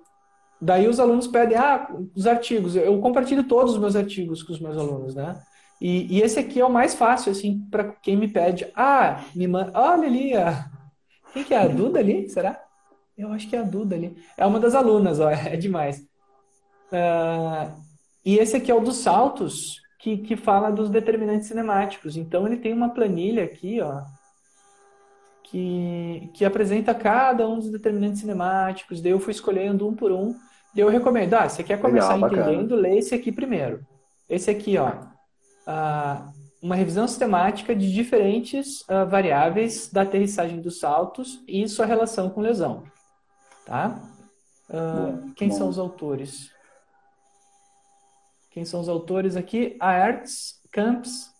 daí 0.60 0.86
os 0.88 1.00
alunos 1.00 1.26
pedem, 1.26 1.56
ah, 1.56 1.90
os 2.14 2.26
artigos. 2.26 2.76
Eu 2.76 3.00
compartilho 3.00 3.44
todos 3.44 3.74
os 3.74 3.78
meus 3.78 3.96
artigos 3.96 4.42
com 4.42 4.52
os 4.52 4.60
meus 4.60 4.76
alunos, 4.76 5.14
né? 5.14 5.40
E, 5.80 6.18
e 6.18 6.20
esse 6.20 6.38
aqui 6.38 6.60
é 6.60 6.64
o 6.64 6.72
mais 6.72 6.94
fácil, 6.94 7.32
assim, 7.32 7.66
para 7.70 7.84
quem 8.02 8.16
me 8.16 8.28
pede. 8.28 8.70
Ah, 8.74 9.24
me 9.34 9.46
manda. 9.46 9.72
Olha 9.74 10.06
ali, 10.06 10.36
a... 10.36 10.70
quem 11.32 11.42
que 11.42 11.54
é 11.54 11.58
a 11.58 11.66
Duda 11.66 12.00
ali? 12.00 12.28
Será? 12.28 12.62
Eu 13.16 13.32
acho 13.32 13.48
que 13.48 13.56
é 13.56 13.60
a 13.60 13.64
Duda 13.64 13.96
ali. 13.96 14.16
É 14.36 14.44
uma 14.44 14.60
das 14.60 14.74
alunas, 14.74 15.20
ó, 15.20 15.30
é 15.30 15.56
demais. 15.56 16.00
Uh, 16.92 17.72
e 18.24 18.38
esse 18.38 18.56
aqui 18.56 18.70
é 18.70 18.74
o 18.74 18.80
dos 18.80 18.96
saltos, 18.96 19.80
que, 19.98 20.18
que 20.18 20.36
fala 20.36 20.70
dos 20.70 20.90
determinantes 20.90 21.48
cinemáticos. 21.48 22.16
Então 22.16 22.46
ele 22.46 22.56
tem 22.56 22.72
uma 22.72 22.90
planilha 22.90 23.44
aqui, 23.44 23.80
ó, 23.80 24.02
que, 25.44 26.30
que 26.34 26.44
apresenta 26.44 26.94
cada 26.94 27.48
um 27.48 27.58
dos 27.58 27.70
determinantes 27.70 28.20
cinemáticos. 28.20 29.00
Daí 29.00 29.12
eu 29.12 29.20
fui 29.20 29.32
escolhendo 29.32 29.88
um 29.88 29.94
por 29.94 30.12
um. 30.12 30.34
Daí 30.74 30.84
eu 30.84 30.88
recomendo, 30.88 31.34
ah, 31.34 31.48
você 31.48 31.62
quer 31.62 31.80
começar 31.80 32.14
Legal, 32.14 32.28
entendendo, 32.30 32.76
lê 32.76 32.98
esse 32.98 33.14
aqui 33.14 33.32
primeiro. 33.32 33.84
Esse 34.28 34.50
aqui, 34.50 34.78
ó, 34.78 34.92
uma 36.62 36.74
revisão 36.74 37.06
sistemática 37.08 37.74
de 37.74 37.92
diferentes 37.92 38.84
variáveis 39.08 39.90
da 39.90 40.02
aterrissagem 40.02 40.60
dos 40.60 40.78
saltos 40.78 41.42
e 41.46 41.66
sua 41.68 41.86
relação 41.86 42.28
com 42.30 42.40
lesão. 42.40 42.84
Tá? 43.64 44.00
Uh, 44.68 45.32
quem 45.34 45.48
bom. 45.48 45.56
são 45.56 45.68
os 45.68 45.78
autores? 45.78 46.50
Quem 48.50 48.64
são 48.64 48.80
os 48.80 48.88
autores 48.88 49.36
aqui? 49.36 49.76
Aerts, 49.80 50.60
Camps, 50.72 51.30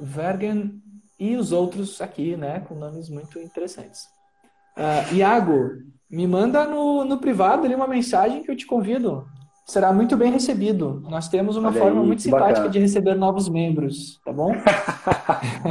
Vergen 0.00 0.82
e 1.18 1.36
os 1.36 1.52
outros 1.52 2.00
aqui, 2.00 2.36
né, 2.36 2.60
com 2.60 2.74
nomes 2.74 3.08
muito 3.08 3.38
interessantes. 3.38 4.08
Iago, 5.12 5.70
me 6.10 6.26
manda 6.26 6.66
no, 6.66 7.04
no 7.04 7.18
privado 7.18 7.64
ali 7.64 7.74
uma 7.74 7.86
mensagem 7.86 8.42
que 8.42 8.50
eu 8.50 8.56
te 8.56 8.66
convido. 8.66 9.28
Será 9.64 9.92
muito 9.92 10.16
bem 10.16 10.30
recebido. 10.30 11.02
Nós 11.08 11.28
temos 11.28 11.56
uma 11.56 11.70
Olha 11.70 11.80
forma 11.80 12.00
aí, 12.00 12.06
muito 12.06 12.22
simpática 12.22 12.50
bacana. 12.50 12.68
de 12.68 12.78
receber 12.78 13.14
novos 13.14 13.48
membros, 13.48 14.20
tá 14.24 14.32
bom? 14.32 14.52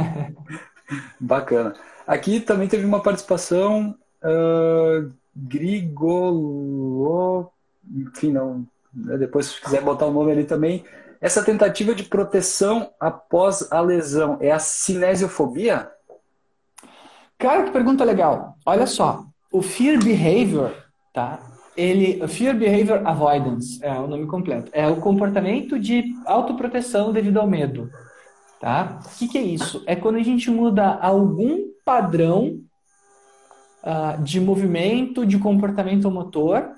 bacana. 1.20 1.74
Aqui 2.06 2.40
também 2.40 2.68
teve 2.68 2.84
uma 2.84 3.00
participação 3.00 3.94
uh, 4.22 5.10
Grigolo, 5.34 6.72
enfim, 7.88 8.32
não, 8.32 8.66
né, 8.92 9.16
depois 9.16 9.46
se 9.46 9.60
quiser 9.60 9.82
botar 9.82 10.06
o 10.06 10.12
nome 10.12 10.32
ali 10.32 10.44
também. 10.44 10.84
Essa 11.20 11.42
tentativa 11.42 11.94
de 11.94 12.02
proteção 12.02 12.90
após 13.00 13.70
a 13.72 13.80
lesão 13.80 14.36
é 14.40 14.50
a 14.50 14.58
cinesiofobia? 14.58 15.90
Cara, 17.38 17.64
que 17.64 17.70
pergunta 17.70 18.04
legal. 18.04 18.56
Olha 18.66 18.86
só, 18.86 19.24
o 19.50 19.62
fear 19.62 20.02
behavior, 20.02 20.74
tá? 21.12 21.38
Ele, 21.76 22.26
fear 22.28 22.56
behavior 22.56 23.02
avoidance 23.04 23.78
é 23.82 23.92
o 23.92 24.06
nome 24.06 24.26
completo. 24.26 24.70
É 24.72 24.86
o 24.86 24.96
comportamento 24.96 25.78
de 25.78 26.04
autoproteção 26.24 27.12
devido 27.12 27.38
ao 27.38 27.48
medo, 27.48 27.90
tá? 28.60 29.00
O 29.04 29.18
que, 29.18 29.28
que 29.28 29.38
é 29.38 29.42
isso? 29.42 29.82
É 29.86 29.96
quando 29.96 30.16
a 30.16 30.22
gente 30.22 30.50
muda 30.50 30.94
algum 30.94 31.64
padrão 31.84 32.60
uh, 33.82 34.22
de 34.22 34.40
movimento, 34.40 35.26
de 35.26 35.38
comportamento 35.38 36.10
motor 36.10 36.70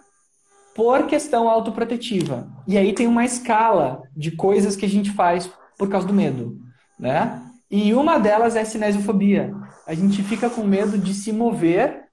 por 0.74 1.06
questão 1.06 1.48
autoprotetiva. 1.48 2.46
E 2.66 2.76
aí 2.76 2.92
tem 2.92 3.06
uma 3.06 3.24
escala 3.24 4.02
de 4.14 4.30
coisas 4.30 4.76
que 4.76 4.84
a 4.84 4.88
gente 4.88 5.10
faz 5.10 5.50
por 5.78 5.88
causa 5.88 6.06
do 6.06 6.12
medo, 6.12 6.58
né? 6.98 7.42
E 7.70 7.92
uma 7.94 8.18
delas 8.18 8.56
é 8.56 8.60
a 8.60 8.64
cinesiofobia. 8.64 9.54
A 9.86 9.94
gente 9.94 10.22
fica 10.22 10.48
com 10.48 10.62
medo 10.62 10.96
de 10.96 11.14
se 11.14 11.32
mover 11.32 12.05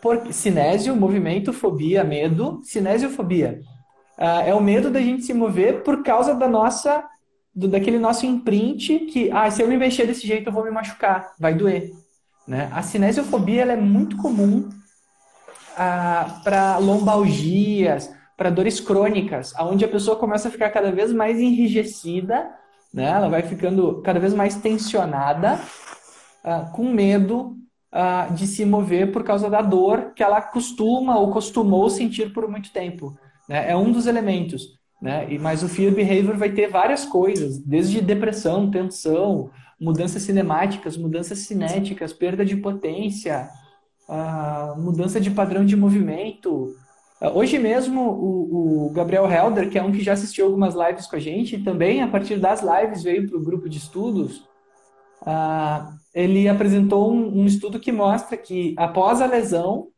por 0.00 0.32
cinésio, 0.32 0.96
movimento, 0.96 1.52
fobia, 1.52 2.02
medo, 2.02 2.60
cinesiofobia. 2.62 3.60
Uh, 4.18 4.42
é 4.46 4.54
o 4.54 4.60
medo 4.60 4.90
da 4.90 5.00
gente 5.00 5.24
se 5.24 5.32
mover 5.32 5.82
por 5.82 6.02
causa 6.02 6.34
da 6.34 6.48
nossa 6.48 7.04
do, 7.54 7.68
daquele 7.68 7.98
nosso 7.98 8.26
imprint 8.26 9.00
que, 9.06 9.30
ah, 9.30 9.50
se 9.50 9.62
eu 9.62 9.68
me 9.68 9.76
mexer 9.76 10.06
desse 10.06 10.26
jeito 10.26 10.48
eu 10.48 10.52
vou 10.52 10.64
me 10.64 10.70
machucar, 10.70 11.32
vai 11.38 11.54
doer. 11.54 11.90
Né? 12.46 12.70
A 12.72 12.82
cinesiofobia 12.82 13.62
ela 13.62 13.72
é 13.72 13.76
muito 13.76 14.16
comum 14.16 14.68
para 16.44 16.78
lombalgias, 16.78 18.12
para 18.36 18.50
dores 18.50 18.80
crônicas, 18.80 19.54
onde 19.58 19.84
a 19.84 19.88
pessoa 19.88 20.16
começa 20.16 20.48
a 20.48 20.50
ficar 20.50 20.70
cada 20.70 20.90
vez 20.90 21.12
mais 21.12 21.38
enrijecida, 21.38 22.50
né? 22.92 23.04
ela 23.04 23.28
vai 23.28 23.42
ficando 23.42 24.02
cada 24.02 24.18
vez 24.20 24.34
mais 24.34 24.56
tensionada, 24.56 25.60
uh, 26.44 26.70
com 26.72 26.90
medo 26.90 27.56
uh, 27.92 28.32
de 28.34 28.46
se 28.46 28.64
mover 28.64 29.12
por 29.12 29.24
causa 29.24 29.50
da 29.50 29.62
dor 29.62 30.12
que 30.14 30.22
ela 30.22 30.40
costuma 30.40 31.18
ou 31.18 31.30
costumou 31.30 31.90
sentir 31.90 32.32
por 32.32 32.48
muito 32.48 32.72
tempo. 32.72 33.16
Né? 33.48 33.70
É 33.70 33.76
um 33.76 33.90
dos 33.90 34.06
elementos. 34.06 34.78
Né? 35.00 35.32
E, 35.32 35.38
mas 35.38 35.62
o 35.62 35.68
fear 35.68 35.92
behavior 35.92 36.36
vai 36.36 36.50
ter 36.50 36.68
várias 36.68 37.04
coisas, 37.04 37.58
desde 37.58 38.00
depressão, 38.00 38.70
tensão, 38.70 39.50
mudanças 39.80 40.22
cinemáticas, 40.22 40.96
mudanças 40.96 41.38
cinéticas, 41.40 42.12
perda 42.12 42.44
de 42.44 42.56
potência, 42.56 43.48
a 44.06 44.74
mudança 44.76 45.20
de 45.20 45.30
padrão 45.30 45.64
de 45.64 45.76
movimento. 45.76 46.74
Hoje 47.34 47.58
mesmo, 47.58 48.00
o, 48.02 48.86
o, 48.86 48.90
Gabriel 48.90 49.30
Helder, 49.30 49.70
que 49.70 49.78
é 49.78 49.82
um 49.82 49.92
que 49.92 50.02
já 50.02 50.12
assistiu 50.12 50.46
algumas 50.46 50.74
lives 50.74 51.06
com 51.06 51.16
a 51.16 51.18
gente, 51.18 51.58
também 51.58 52.02
a 52.02 52.08
partir 52.08 52.38
das 52.38 52.60
lives 52.62 53.02
veio 53.02 53.28
para 53.28 53.38
o 53.38 53.42
grupo 53.42 53.68
de 53.68 53.78
estudos. 53.78 54.38
Uh, 55.22 55.99
ele 56.14 56.48
apresentou 56.48 57.12
um, 57.12 57.40
um, 57.40 57.46
estudo 57.46 57.78
que 57.78 57.92
mostra 57.92 58.36
que 58.36 58.74
após 58.76 59.20
a 59.20 59.26
lesão 59.26 59.88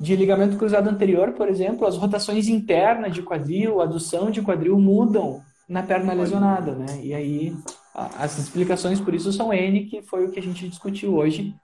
de 0.00 0.14
ligamento 0.14 0.56
cruzado 0.56 0.88
anterior, 0.88 1.32
por 1.32 1.48
exemplo, 1.48 1.86
as 1.86 1.96
rotações 1.96 2.48
internas 2.48 3.14
de 3.14 3.22
quadril, 3.22 3.80
adução 3.80 4.30
de 4.30 4.42
quadril 4.42 4.78
mudam 4.78 5.40
na 5.68 5.82
perna 5.82 6.12
lesionada, 6.12 6.72
né? 6.72 7.00
E 7.02 7.12
aí 7.12 7.56
as 7.94 8.38
explicações 8.38 9.00
por 9.00 9.14
isso 9.14 9.32
são 9.32 9.52
N, 9.52 9.86
que 9.86 10.02
foi 10.02 10.24
o 10.24 10.30
que 10.30 10.38
a 10.38 10.42
gente 10.42 10.68
discutiu 10.68 11.16
hoje 11.16 11.54